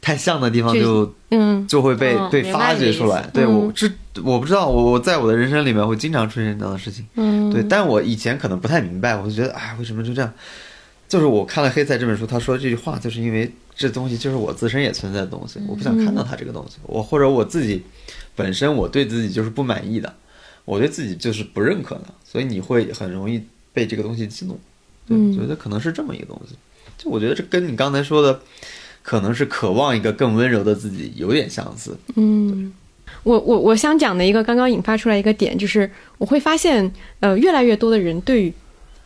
[0.00, 1.66] 太像的地方就就嗯。
[1.66, 3.28] 就会被被发掘出来。
[3.34, 3.52] 对嗯。
[3.52, 3.90] 我这
[4.22, 7.04] 我不知道，我我在我的人生里面会经常出现这样的事情。
[7.16, 10.32] 嗯，对，但我以前可能不太明白，我就觉得，哎，为什么就这样？
[11.10, 17.82] 就是我看了《黑塞》这本书，他说这句话，就是因为这东西就是我自身也存在的东西，我不想看到它这个东西，我或者我自己
[18.36, 20.14] 本身我对自己就是不满意的，
[20.64, 23.42] 我对自己就是不认可的，所以你会很容易
[23.72, 24.56] 被这个东西激怒。
[25.04, 26.54] 对，嗯我觉得可能是这么一个东西。
[26.96, 28.40] 就我觉得这跟你刚才说的，
[29.02, 31.98] 可能是渴望一个更温柔的自己有点相似。
[32.14, 32.72] 嗯，
[33.24, 38.54] 我我我想讲的一个刚刚引发出来一个点，就是我会发现，呃，越来越多的人对于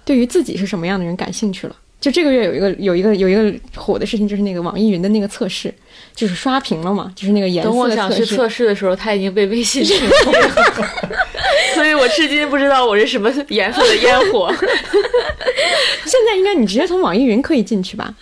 [0.05, 1.74] 对于自己是什么样的人感兴趣了。
[2.05, 5.72] 就这个月有一个有一个有一个火的事情，就是那个网易云的那个测试，
[6.14, 7.89] 就是刷屏了嘛，就是那个颜等我。
[7.89, 10.89] 想去测试的时候，他已经被微信屏蔽了，
[11.74, 14.52] 所以我至今不知道我是什么颜色的烟火。
[16.05, 18.12] 现在应该你直接从网易云可以进去吧？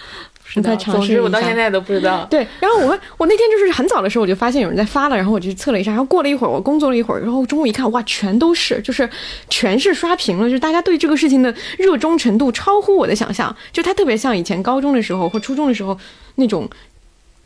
[0.54, 2.26] 总之，我到现在都不知道。
[2.30, 9.08] 对，然后我我那天就是很早的时候我就发现有人在发了，然后我就测了一下，然后过了一会儿我工作了一会儿，然后中午一看，哇，全都是，就是
[9.48, 15.96] 全是刷屏了，就是大家对这个事情的热衷程度超乎我的想象，就它特别像以前高中的时候或初中的时候
[16.34, 16.68] 那种。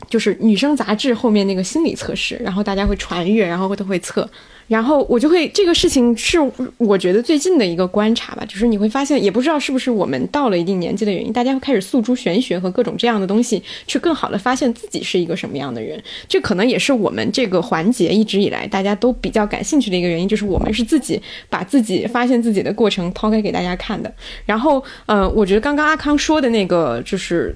[0.09, 4.29] 就是女生杂志后面那个心理测试，然后大家会传阅，然后都会测，
[4.67, 6.37] 然后我就会这个事情是
[6.77, 16.01] 我觉得最近的一个观察吧，就是你会发现，也不知道是不是我们到了一定年纪的原因，大家会开始诉诸玄学和各种这样的东西，去更好的发现自己是一个什么样的人。
[16.27, 24.13] 这可能也是我们这个环节一直以来大家都比较感兴趣的一个原因，就是我们是自己把自己发现自己的过程抛开给大家看的。
[24.45, 27.53] 然后，呃，我觉得刚刚阿康说的那个就是。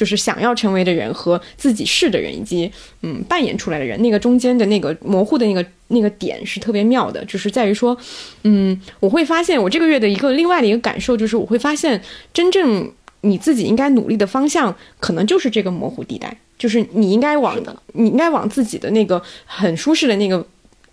[0.00, 2.72] 就是想要成为的人和自己是的人，以及
[3.02, 7.94] 嗯扮演出来的人，那个中间的那个模糊的那个那个点是特别妙的，就是在于说，
[8.44, 12.00] 嗯，我会发现我这个月的一个另外的一个感受就是，我会发现
[12.32, 12.90] 真正
[13.20, 20.42] 你自己应该努力的方向，可能就是这个模糊地带，就是你应该往的你应该往自己的那个很舒适的那个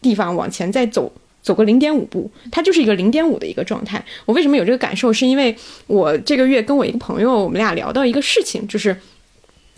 [0.02, 1.10] 地方往前再走。
[1.42, 4.04] 走个零点五步，它就是一个零点五的一个状态。
[4.26, 5.12] 我为什么有这个感受？
[5.14, 5.56] 是因为
[5.88, 8.96] 我这个月跟我一个朋友，我们俩聊到一个事情，就是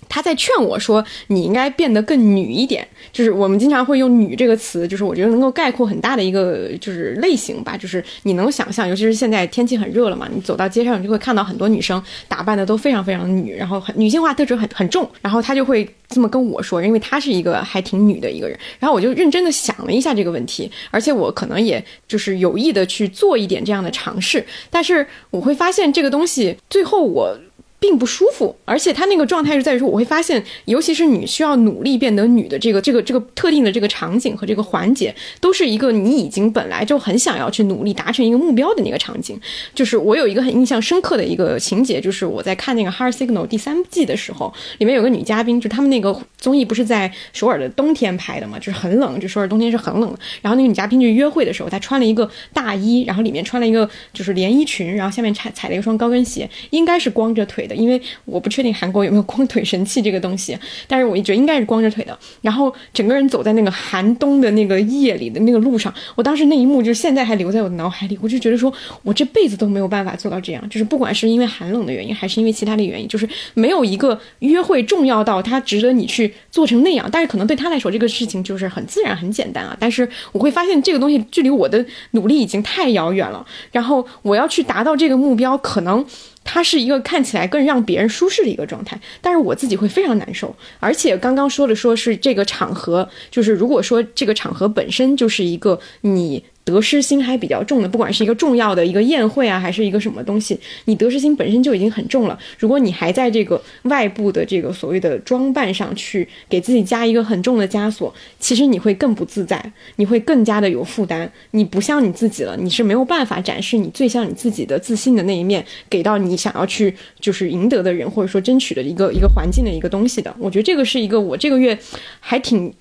[0.09, 2.85] 他在劝我说，你应该变得更女一点。
[3.13, 7.77] 就是我们经常会用“女”这个词，就是我觉得能够概括很大的一个就是类型吧。
[7.77, 15.09] 就是你能想象，尤其是现在天气很热了嘛，你走到街上，你就会看到很多女生打扮的都非常非常女，然后很女性化特质很很重。
[15.21, 18.57] 然后他就会这么跟我说，因为他是一个还挺女的一个人。
[18.79, 27.37] 然后我就认真的想了一下这个问题，而且我可能也就是有意的去做一点这样的尝试，但是我会发现这个东西最后我。
[27.79, 39.39] 并不舒服，而且他那个状态是在于说，我会发现，尤其是你需要努力变得女的这个这个这个特定的这个场景和这个环节，都是一个你已经本来就很想要去努力达成一个目标的那个场景。
[39.73, 50.13] 就是我有一个很印象深刻的一个情节，就是我在看那个《Heart Signal》第三季的时候，里面有个女嘉宾，就他们那个综艺不是在首尔的冬天拍的嘛，就是很冷，就首尔冬天是很冷。
[50.41, 62.17] 然后那个女嘉宾去约会的时候，她穿了一个大衣，然后里面穿了一个就是连衣裙，然后下面踩踩了一双高跟鞋，应该是光着腿因为我不确定韩国有没有光腿神器这个东西，但是我觉得应该是光着腿的。
[62.41, 68.73] 然后整个人走在那个寒冬的那个夜里的那个路上，我当时那一幕就是现在还留在我的脑海里，我就觉得说
[69.03, 77.09] 我这辈子都没有办法做到这样，就是不管是因为寒冷的原因，还是因为其他的原因，就是没有一个约会重要到它值得你去做成那样。
[77.11, 79.75] 但是可能对他来说，这个事情就是很自然、很简单啊。
[79.79, 86.05] 但是我会发现这个东西距离我的努力已经太遥远了，然后我要去达到这个目标，可能。
[86.51, 90.55] 它是一个看起来更让别人舒适的一个状态，但是我自己会非常难受。
[90.79, 102.37] 而且刚刚说的说是这个场合，就是如果说这个场合本身就是一个你得失心还比较重的，不管是一个重要的一个宴会啊，还是一个什么东西，你得失心本身就已经很重了。
[102.59, 111.31] 如果你还在这个外部的这个所谓的装扮上去给自己加一个很重的枷锁，其实你会更不自在，你会更加的有负担。
[111.51, 120.35] 你不像你自己了，你是没有办法展示你最像你自己的自信的那一面，给到你想要去就是赢得的人，或者说争取的一个一个环境的一个东西的。
[120.39, 121.77] 我觉得这个是一个我这个月
[122.19, 122.73] 还挺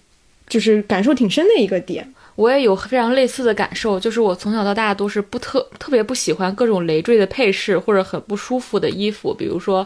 [0.48, 2.12] 就是感受挺深的一个点。
[2.38, 9.84] 我也有非常类似的感受，就是我从小到大都是不特特别不喜欢各种累赘的配饰或者很不舒服的衣服，比如说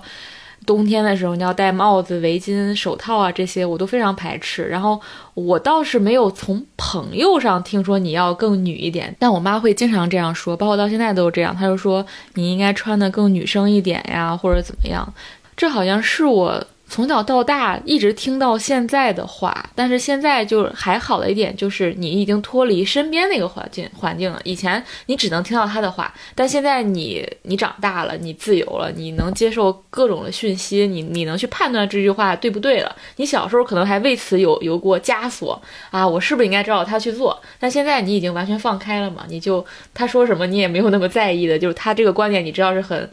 [0.66, 4.64] 冬天的时候你要戴帽子、围巾、手套啊这些，我都非常排斥。
[4.64, 5.00] 然后
[5.32, 12.04] 我倒是没有从朋友上听说你要更女一点，但我妈会经常这样说，包括到现在都是这样，她就说
[12.34, 15.10] 你应该穿的更女生一点呀，或者怎么样。
[15.56, 16.62] 这好像是我。
[16.92, 24.38] 从小到大一直听到现在的话，但是现在就还好的一点就是你已经脱离身边那个环境环境了。
[24.44, 32.94] 以前你只能听到他的话，但现在你你长大了，你自由了，你能接受各种的讯息，你你能去判断这句话对不对了。
[33.16, 35.58] 你小时候可能还为此有有过枷锁
[35.90, 37.40] 啊，我是不是应该照着他去做？
[37.58, 39.64] 但现在你已经完全放开了嘛，你就
[39.94, 43.10] 他说什么你也没有那么在意的，就是他这个观点你知道是很。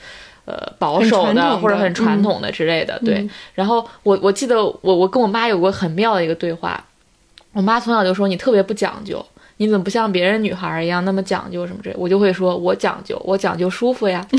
[0.49, 3.29] 呃，保守的或者很传统的之类的，对。
[3.53, 6.83] 然后我我记得我我跟我妈有过很妙的一个对话，
[7.53, 9.23] 我妈从小就说你特别不讲究，
[9.57, 14.25] 你怎么不像别人女孩儿一样那么讲究什么之类，我就会说我讲究，我讲究舒服呀。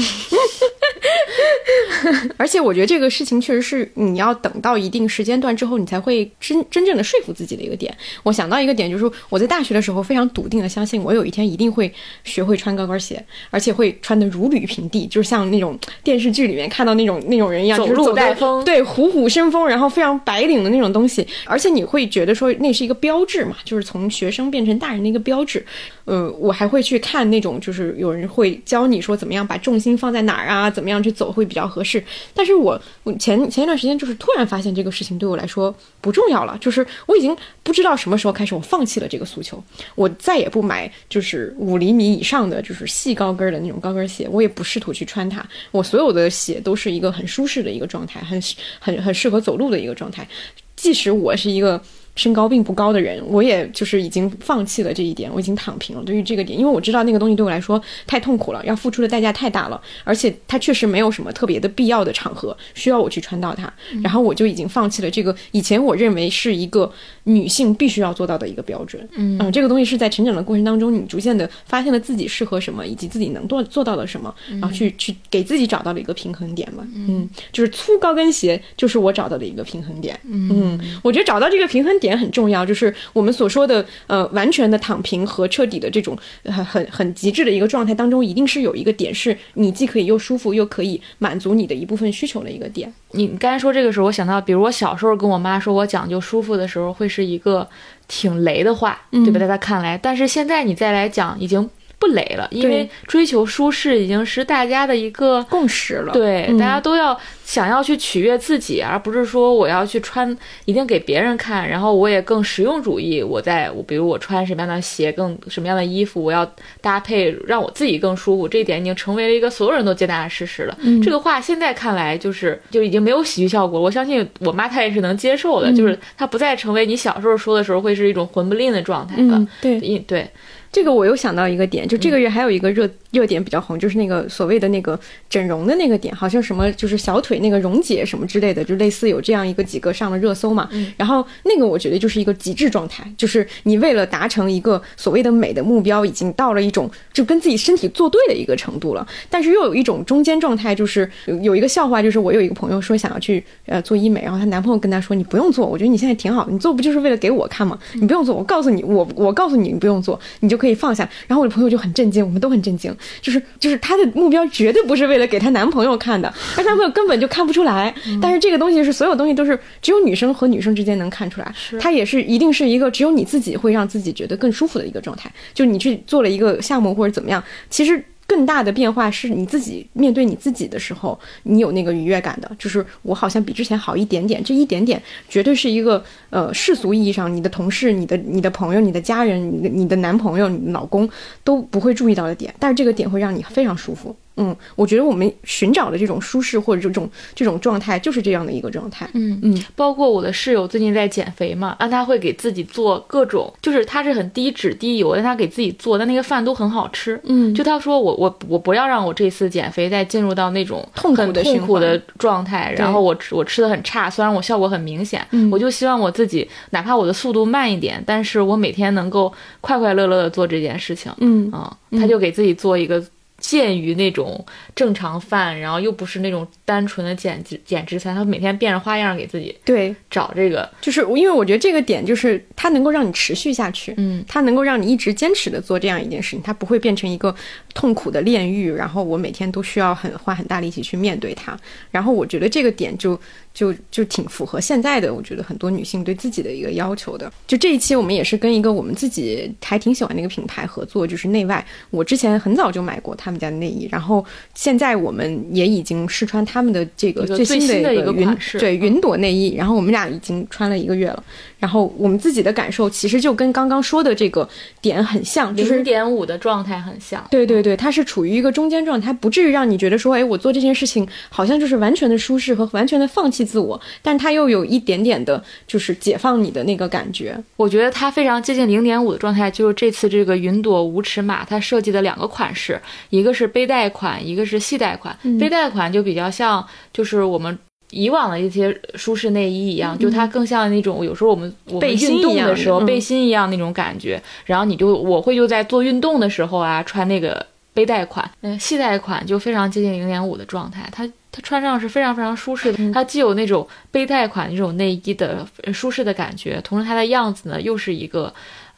[2.37, 7.95] 而且我觉得这个事情确实是你要等到一定时间段之后，你才会真真正的说服自己的一个点。
[8.23, 11.93] 我想到一个点，就是说我在大学的时候非常笃定的相信，我有一天一定会
[12.25, 21.27] 学会穿高跟鞋，而且会穿的如履平地，就是像那种电视剧里面看到那种那种人一样，走路就是走带风对，虎虎生风，然后非常白领的那种东西。
[21.45, 25.65] 而且你会觉得说那是一个标志嘛，就是从学生变成大人的一个标志。
[26.11, 32.03] 呃，我还会去看那种，就是有人会教你说怎么样把重心放在哪儿啊，怎么样去走会比较合适。
[32.35, 32.81] 但是我
[33.21, 39.63] 前前一段时间就是突然发现这个事情对我来说不重要了，就是我已经不知道什么时候开始我放弃了这个诉求，
[39.95, 48.43] 我再也不买就是五厘米以上的就是细高跟的那种高跟鞋，我也不试图去穿它，我所有的鞋都是一个很舒适的一个状态，很
[48.81, 50.27] 很很适合走路的一个状态。
[50.75, 51.81] 即使我是一个
[52.17, 56.03] 身高并不高的人，我也就是已经放弃了这一点，我已经躺平了。
[56.05, 63.73] 对于这个点，因为我知道那个东西对我来说太痛苦了，要付出的代价太大了，而且它确实没有什么特别的必要的场合需要我去穿到它，
[64.03, 66.91] 然后我就已经放弃了这个以前我认为是一个
[67.25, 69.09] 女性必须要做到的一个标准。
[69.17, 76.87] 嗯这个东西是在成长的过程当中，你逐渐的发现了自己适合什么，以及自己能做做到了什么，然后去去给自己找到了一个平衡点嘛。
[76.95, 80.19] 嗯，就是粗高跟鞋就是我找到的一个平衡点。
[80.25, 92.93] 嗯，我觉得找到这个平衡点很重要，就是我们所说的呃完全的躺平和彻底的这种呃很很很极致的一个状态当中，一定是有一个点是你既可以又舒服又可以满足你的一部分需求的一个点。
[93.13, 97.69] 你刚才说这个时候，我想到，比如我小时候跟我妈说我讲究舒服的时候，会是一个
[98.09, 99.39] 挺雷的话，对吧？
[99.39, 101.69] 在她看来，但是现在你再来讲，已经
[102.01, 113.23] 不累了，因为追求舒适已经是大家的一个共识了对，嗯大家都要想要去取悦自己，而不是说我要去穿一定给别人看，然后我也更实用主义。
[113.23, 116.51] 我在我比如我穿什么样的鞋，更什么样的衣服，我要
[116.81, 120.79] 搭配让我自己更舒服，这一点已经成为了一个所有人都接纳的事实了。
[120.81, 123.79] 嗯这个话现在看来就是就已经没有喜剧效果。
[123.79, 129.37] 我相信我妈她也是能接受的，就是她不再成为你小时候说的时候会是一种混不吝的状态了。
[129.37, 130.27] 嗯，对，因对，
[130.73, 134.99] 这个我又想到一个点，就这个月还有一个热、热点比较红，就是那个所谓的那个
[135.29, 140.69] 整容的那个点，好像什么就是小腿那个溶解什么之类的，就类似有这样一个几个上了热搜嘛。
[140.97, 157.77] 然后那个我觉得就是一个极致状态，就是你为了达成一个所谓的美的目标，已经到了一种就跟自己身体作对的一个程度了，但是又有一种中间状态，就是有有一个笑话，就是我有一个朋友说想要去呃做医美，然后她男朋友跟她说你不用做，我觉得你现在挺好，你做不就是为了给我看吗？
[157.95, 161.09] 你不用做，我告诉你，我我告诉你你不用做，你就可以放下。
[161.27, 167.93] 然后我的朋友就很震惊，我们都很震惊，就是就是她的目标绝对不是为了给她男朋友看的，而她男朋友根本就看不出来。
[168.21, 175.33] 但是这个东西是所有东西都是只有女生和女生之间能看出来，她也是一定是一个只有你自己会让自己觉得更舒服的一个状态。
[175.55, 178.05] 就你去做了一个项目或者怎么样，其实。
[178.31, 186.01] 更大的变化是你自己面对你自己的时候，你有那个愉悦感的，就是我好像比之前好一点点，这一点点绝对是一个
[186.31, 191.11] 呃世俗意义上你的同事、你的你的朋友、你的家人、你的你的男朋友、你的老公
[191.43, 194.15] 都不会注意到的点，但是这个点会让你非常舒服。
[194.37, 199.09] 嗯，我觉得我们寻找的这种舒适或者这种这种状态就是这样的一个状态。
[199.13, 207.21] 嗯嗯，包括我的室友最近在减肥嘛，啊他会给自己做各种，就是他是很低脂低油，但他给自己做，但那个饭都很好吃。
[207.25, 207.55] 嗯。
[207.55, 215.51] 就他说我我我不要让我这次减肥再进入到那种痛苦的痛苦的状态，然后我吃我吃的很差，虽然我效果很明显，嗯。
[215.51, 221.13] 我就希望我自己哪怕我的速度慢一点，但是我每天能够快快乐乐的做这件事情。
[221.19, 221.51] 嗯。
[221.51, 223.03] 啊、他就给自己做一个
[223.41, 224.45] 介于那种
[224.77, 237.35] 正常饭，然后又不是那种单纯的减脂减脂餐，他每天变着花样给自己对，找这个，就是因为我觉得这个点就是它能够让你持续下去，嗯，它能够让你一直坚持的做这样一件事情，它不会变成一个
[237.75, 241.59] 痛苦的炼狱，然后我每天都需要很花很大力气去面对它。
[241.91, 243.19] 然后我觉得这个点就
[243.53, 247.31] 就就挺符合现在的，我觉得很多女性对自己的一个要求的。
[247.47, 251.65] 就这一期我们也是跟一个我们自己还挺喜欢的一个品牌合作，就是内外。
[251.91, 254.25] 我之前很早就买过他们家的内衣，然后
[254.55, 261.23] 现在我们也已经试穿他们的这个最新的一个款式嗯对云朵内衣，然后我们俩已经穿了一个月了。
[261.61, 264.49] 然后我们自己的感受其实就跟刚刚说的这个
[264.81, 267.25] 点很像，就是零点五的状态很像。
[267.31, 277.39] 对对对，它是处于一个中间状态，它不至于让你觉得说，哎，我做这件事情好像就是完全的舒适和完全的放弃自我，但它又有一点点的，就是解放你的那个感觉。
[277.57, 282.81] 我觉得它非常接近零点五的状态，就是这次这个云朵无尺码它设计的两个款式，
[283.11, 285.17] 一个是背带款，一个是系带款。
[285.23, 287.59] 嗯背带款就比较像，就是我们。
[287.91, 294.21] 以往的一些舒适内衣一样，就它更像那种有时候我们我们嗯背心运动的时候背心一样那种感觉。
[294.45, 297.45] 然后你就我会就在做运动的时候啊穿那个
[297.75, 308.33] 背带款，嗯，系带款就非常接近零点五的状态，它它穿上是非常非常舒适的，嗯它既有那种背带款那种内衣的呃舒适的感觉，同时它的样子呢又是一个。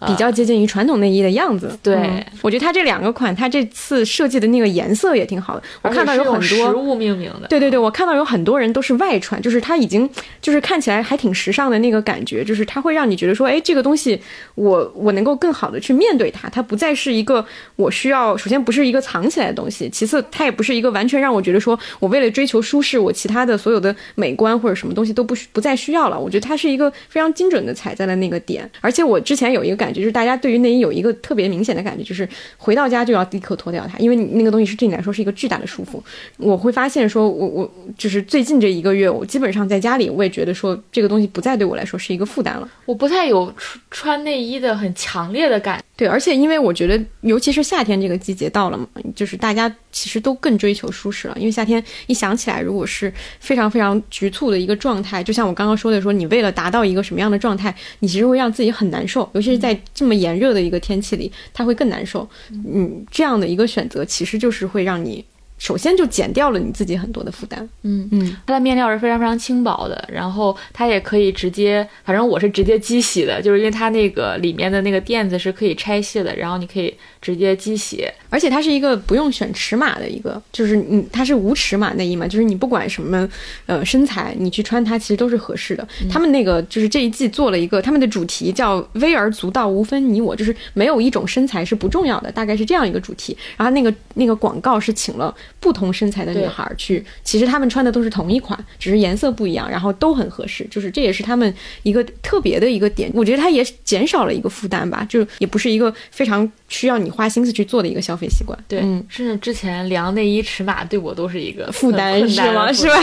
[0.06, 1.78] 比较接近于传统内衣的样子。
[1.82, 5.62] 对嗯我觉得它这两个款，它这次设计的那个颜色也挺好的。
[5.82, 6.72] 我看到有很多。
[6.82, 10.08] 物命名的，对对对，我看到有很多人都是外穿，就是它已经
[10.40, 14.20] 就是看起来还挺时尚的那个感觉，就是它会让你觉得说，哎，这个东西
[14.56, 17.44] 我我能够更好的去面对它，它不再是一个
[17.76, 26.18] 我需要，首先不是一个藏起来的东西，其次它也不是一个完全让我觉得说我为了追求舒适，我其他的所有的美观或者什么东西都不需不再需要了。
[26.18, 36.00] 我觉得它是一个非常精准的踩在了那个点，而且我之前有一个感就是大家对于内衣有一个特别明显的感觉，就是回到家就要立刻脱掉它，因为你那个东西是对你来说是一个巨大的束缚。
[36.36, 42.68] 我会发现说我，我就是最近这一个月，我基本上在家里，我也觉得说这个东西不再对我来说是一个负担了。
[42.86, 45.82] 我不太有穿穿内衣的很强烈的感。
[46.02, 51.36] 对，而且因为我觉得，尤其是夏天这个季节到了嘛，就是大家其实都更追求舒适了。
[51.38, 62.28] 因为夏天一想起来，如果是非常非常局促的一个状态，就像我刚刚说的说，你为了达到一个什么样的状态，你其实会让自己很难受，尤其是在这么炎热的一个天气里，它会更难受。
[62.50, 65.24] 嗯，这样的一个选择，其实就是会让你
[65.62, 67.68] 首先就减掉了你自己很多的负担。
[67.82, 78.04] 嗯嗯，它的面料是非常非常轻薄的，然后它也可以直接，反正我是直接机洗的，就是因为它那个里面的那个垫子是可以拆卸的，然后你可以直接机洗。
[78.28, 83.28] 而且它是一个不用选尺码的一个，就是你它是无尺码内衣嘛，就是你不管什么
[83.66, 85.86] 呃身材，你去穿它其实都是合适的。
[86.10, 93.36] 他们那个就是这一季做了一个，他们的主题叫“微而足道，无分你我”，就是没有一种身材是不重要的，大概是这样一个主题。
[93.56, 100.66] 然后那个那个广告是请了不同身材的女孩儿去，其实她们穿的都是同一款，只是颜色不一样，然后都很合适。
[100.70, 101.52] 就是这也是她们
[101.82, 108.58] 一个特别的一个点，我觉得它也减少了一个负担吧，就也不是一个非常需要你花心思去做的一个消费习惯。
[108.68, 112.72] 对，嗯，甚至之前量内衣尺码对我都是一个负担很是吗？
[112.72, 112.94] 是吧？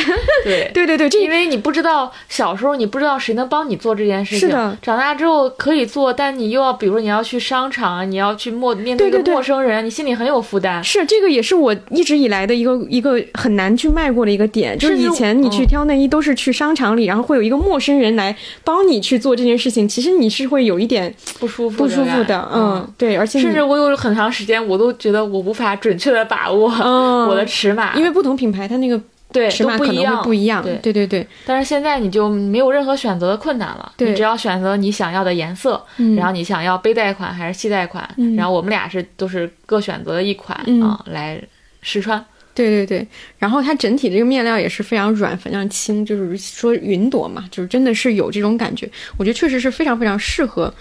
[0.44, 0.70] 对。
[0.74, 10.84] 对对对，这因为你不知道小时候你不知道谁能帮你做这件事情，是的长大之后可以做，但你又要比如说你要去商场，你要去陌面对一个对对对陌生人，你心里很有负担。
[10.84, 15.68] 是这个也是我一直以来的一个一个很难去迈过的一个点，就是以前你去嗯。
[15.68, 27.28] 挑内衣都是去商场里，然后会有一个陌生人来帮你去做这件事情，其实你是会有一点不舒服，不舒服的，嗯，，对，而且甚至我有很长时间我都觉得我无法准确的把握嗯。
[27.28, 29.00] 我的尺码，因为不同品牌它那个
[29.32, 30.76] 对尺码可能会不一样，对。
[30.82, 36.16] 对对对，但是现在你就没有任何选择的困难了，你只要选择你想要的颜色，嗯。
[36.16, 38.36] 然后你想要背带款还是系带款，嗯。
[38.36, 40.82] 然后我们俩是都是各选择了一款、嗯。
[40.82, 41.40] 啊来
[41.82, 42.24] 试穿。
[42.56, 43.08] 对对对，
[43.38, 48.90] 然后它整体这个面料也是非常软、非常轻，就是说云朵嘛，就是真的是有这种感觉。
[49.18, 50.74] 我觉得确实是非常非常适合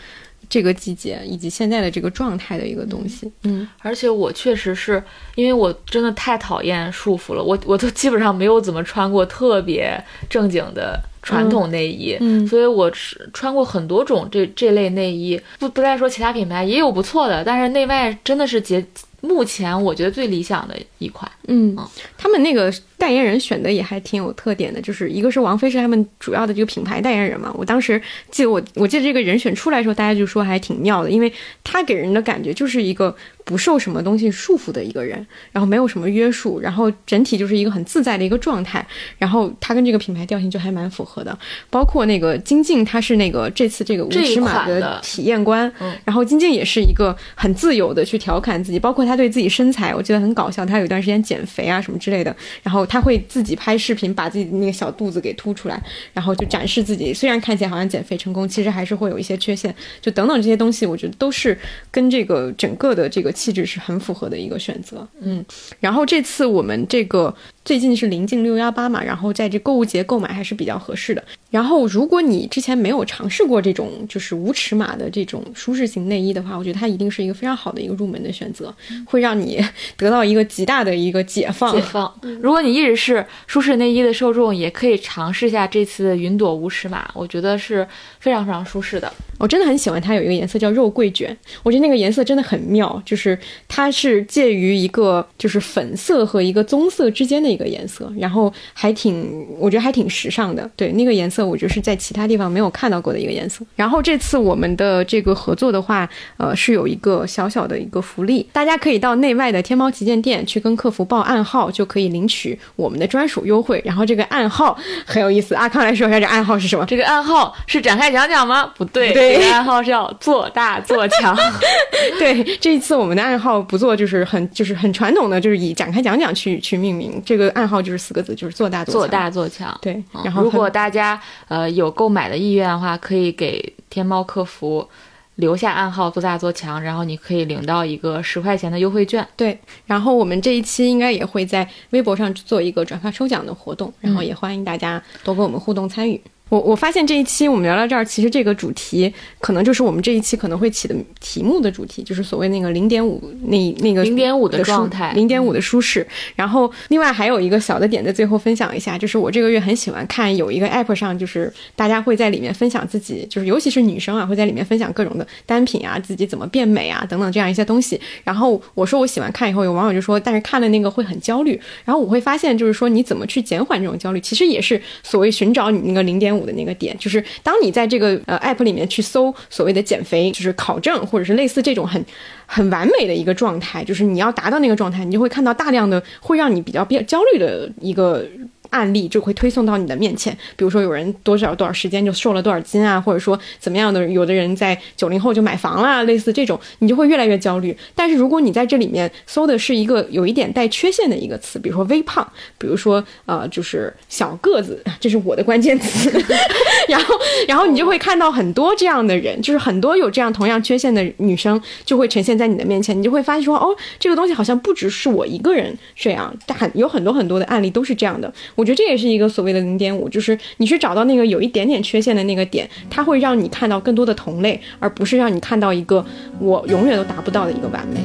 [0.49, 3.31] 这个季节以及现在的这个状态的一个东西。
[3.45, 5.01] 嗯而且我确实是
[5.37, 18.85] 因为我真的太讨厌束缚了，我我都基本上没有怎么穿过特别正经的传统内衣，嗯所以我是穿过很多种这这类内衣，不不再说其他品牌也有不错的，但是内外真的是结
[19.21, 21.31] 目前我觉得最理想的一款。
[21.49, 27.53] 嗯嗯，他们那个代言人选的也还挺有特点的，就是一个是王菲是他们主要的这个品牌代言人嘛。
[27.57, 28.01] 我当时
[28.31, 31.33] 记得我我记得这个人选出来的时候，大家就说还挺妙的，因为
[31.65, 33.15] 他给人的感觉就是一个
[33.49, 38.87] 不受什么东西束缚的一个人，然后没有什么约束，然后整体就是一个很自在的一个状态。
[39.17, 41.37] 然后他跟这个品牌调性就还蛮符合的，
[41.71, 61.57] 包括那个金靖，他是那个这次这个无这一尺码的体验官，嗯然后金靖也是一个很自由的去调侃自己，包括他对自己身材，我记得很搞笑，他有一段时间减肥啊什么之类的，然后他会自己拍视频，把自己那个小肚子给凸出来，然后就展示自己，虽然看起来好像减肥成功，其实还是会有一些缺陷，就等等这些东西，我觉得都是
[61.91, 65.07] 跟这个整个的这个气质是很符合的一个选择。
[65.21, 65.45] 嗯，
[65.79, 67.33] 然后这次我们这个
[67.69, 71.23] 最近是临近六幺八嘛，然后在这购物节购买还是比较合适的。
[71.51, 78.75] 然后如果你之前没有尝试过这种就是无尺码的这种舒适型内衣的话，我觉得它一定是一个非常好的一个入门的选择，
[79.05, 79.63] 会让你
[79.99, 81.75] 得到一个极大的一个解放。
[81.75, 82.11] 解放。
[82.41, 87.87] 如果你一直是舒适内衣的受众，也可以尝试一下这次的云朵无尺码，我觉得是
[88.19, 89.13] 非常非常舒适的。
[89.37, 93.39] 我真的很喜欢它有一个颜色叫肉桂卷，我觉得那个颜色真的很妙，就是
[93.69, 100.69] 它是介于一个就是粉色和一个棕色之间的一个颜色，然后还挺我觉得还挺时尚的。
[100.77, 103.65] 对，那个颜色我觉得是在其他地方没有看到过的一个颜色。
[103.75, 113.81] 然后这次我们的这个合作的话，呃，是有一个小小的一个福利，大家可以到内外的天猫旗舰店去跟客服报暗号，就可以领取我们的专属优惠。
[113.85, 114.77] 然后这个暗号
[115.07, 116.85] 很有意思，阿康来说一下这暗号是什么？
[116.87, 118.73] 这个暗号是展开讲讲吗？
[118.77, 121.37] 不对，对这个暗号是要做大做强。
[122.19, 127.21] 对，这一次我们的暗号不做就是很就是很传统的，就是以展开讲讲去去命名。
[127.25, 129.77] 这个暗号就是四个字，就是做大做大做强。
[129.81, 134.89] 对嗯，然后如果大家呃有购买的意愿的话，可以给天猫客服
[135.37, 139.27] 留下暗号做大做强，然后你可以领到一个十块钱的优惠券。
[139.37, 146.21] 对，然后我们这一期应该也会在微博上做一个转发抽奖的活动，然后也欢迎大家多跟我们互动参与。
[146.49, 156.07] 我我发现这一期我们聊到这儿，其实这个主题可能就是我们这一期可能会起的题目的主题，就是所谓那个零点五那那个零点五的状态零点五的舒适。
[156.35, 168.01] 然后另外还有一个小的点，在最后分享一下，就是我这个月很喜欢看有一个 app 上，就是大家会在里面分享自己，就是尤其是女生啊，会在里面分享各种的单品啊，自己怎么变美啊等等这样一些东西。
[168.25, 171.61] 然后我说我喜欢看以后，有网友就说，但是看了那个会很焦虑。
[171.85, 182.05] 然后我会发现，就是说你怎么去减缓这种焦虑，其实也是所谓寻找你那个零点五的那个点，就是当你在这个呃 app 里面去搜所谓的减肥，就是考证或者是类似这种很
[182.47, 188.25] 很完美的一个状态，就是你要达到那个状态，你就会看到大量的会让你比较比较焦虑的一个。
[188.71, 197.77] 案例就会推送到你的面前，比如说有人多少多少时间就瘦了多少斤啊，或者说怎么样的，有的人在九零后就买房啦，类似这种，你就会越来越焦虑。
[197.95, 202.27] 但是如果你在这里面搜的是一个有一点带缺陷的一个词，比如说微胖，
[202.59, 206.11] 比如说呃就是小个子， 这是我的关键词，
[206.89, 207.15] 然后
[207.47, 218.33] 然后你就会看到很多这样的人，就是很多有这样同样缺陷的女生就会呈现在你的面前，你就会发现说哦，这个东西好像不只是我一个人这样，但很有很多很多的案例都是这样的。
[218.59, 226.05] 我觉得这也是一个所谓的零点五，就是你去找到那个有一点点缺陷的那个点，它会让你看到更多的同类，而不是让你看到一个
[226.41, 228.01] 我永远都达不到的一个完美。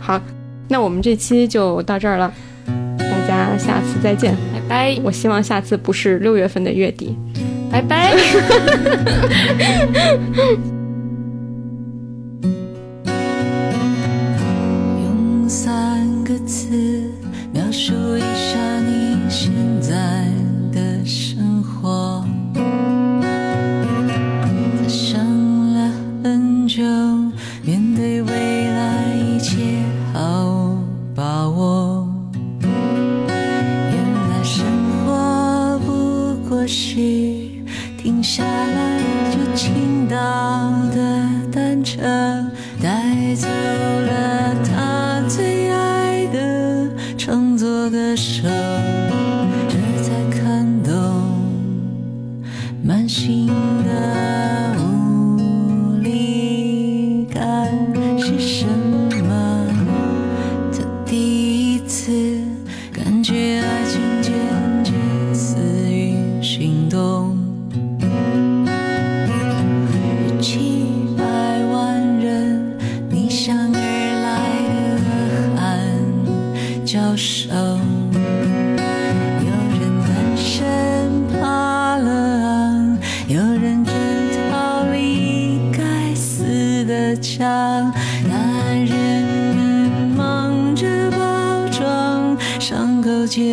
[0.00, 0.20] 好，
[0.66, 2.34] 那我们这期就到这儿了，
[2.98, 4.34] 大家下次再见。
[4.52, 7.16] 拜拜，我希望下次不是六月份的月底。
[7.70, 8.12] 拜拜。
[15.04, 17.08] 用三个字
[17.52, 18.56] 描述一下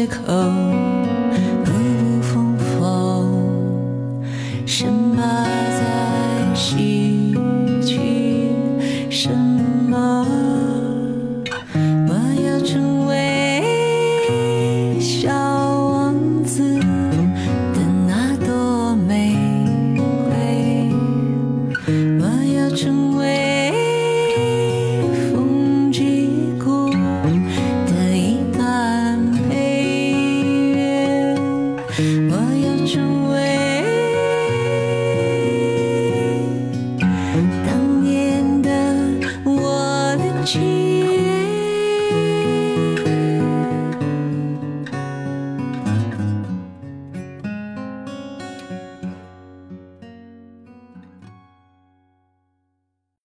[0.03, 0.62] 借口。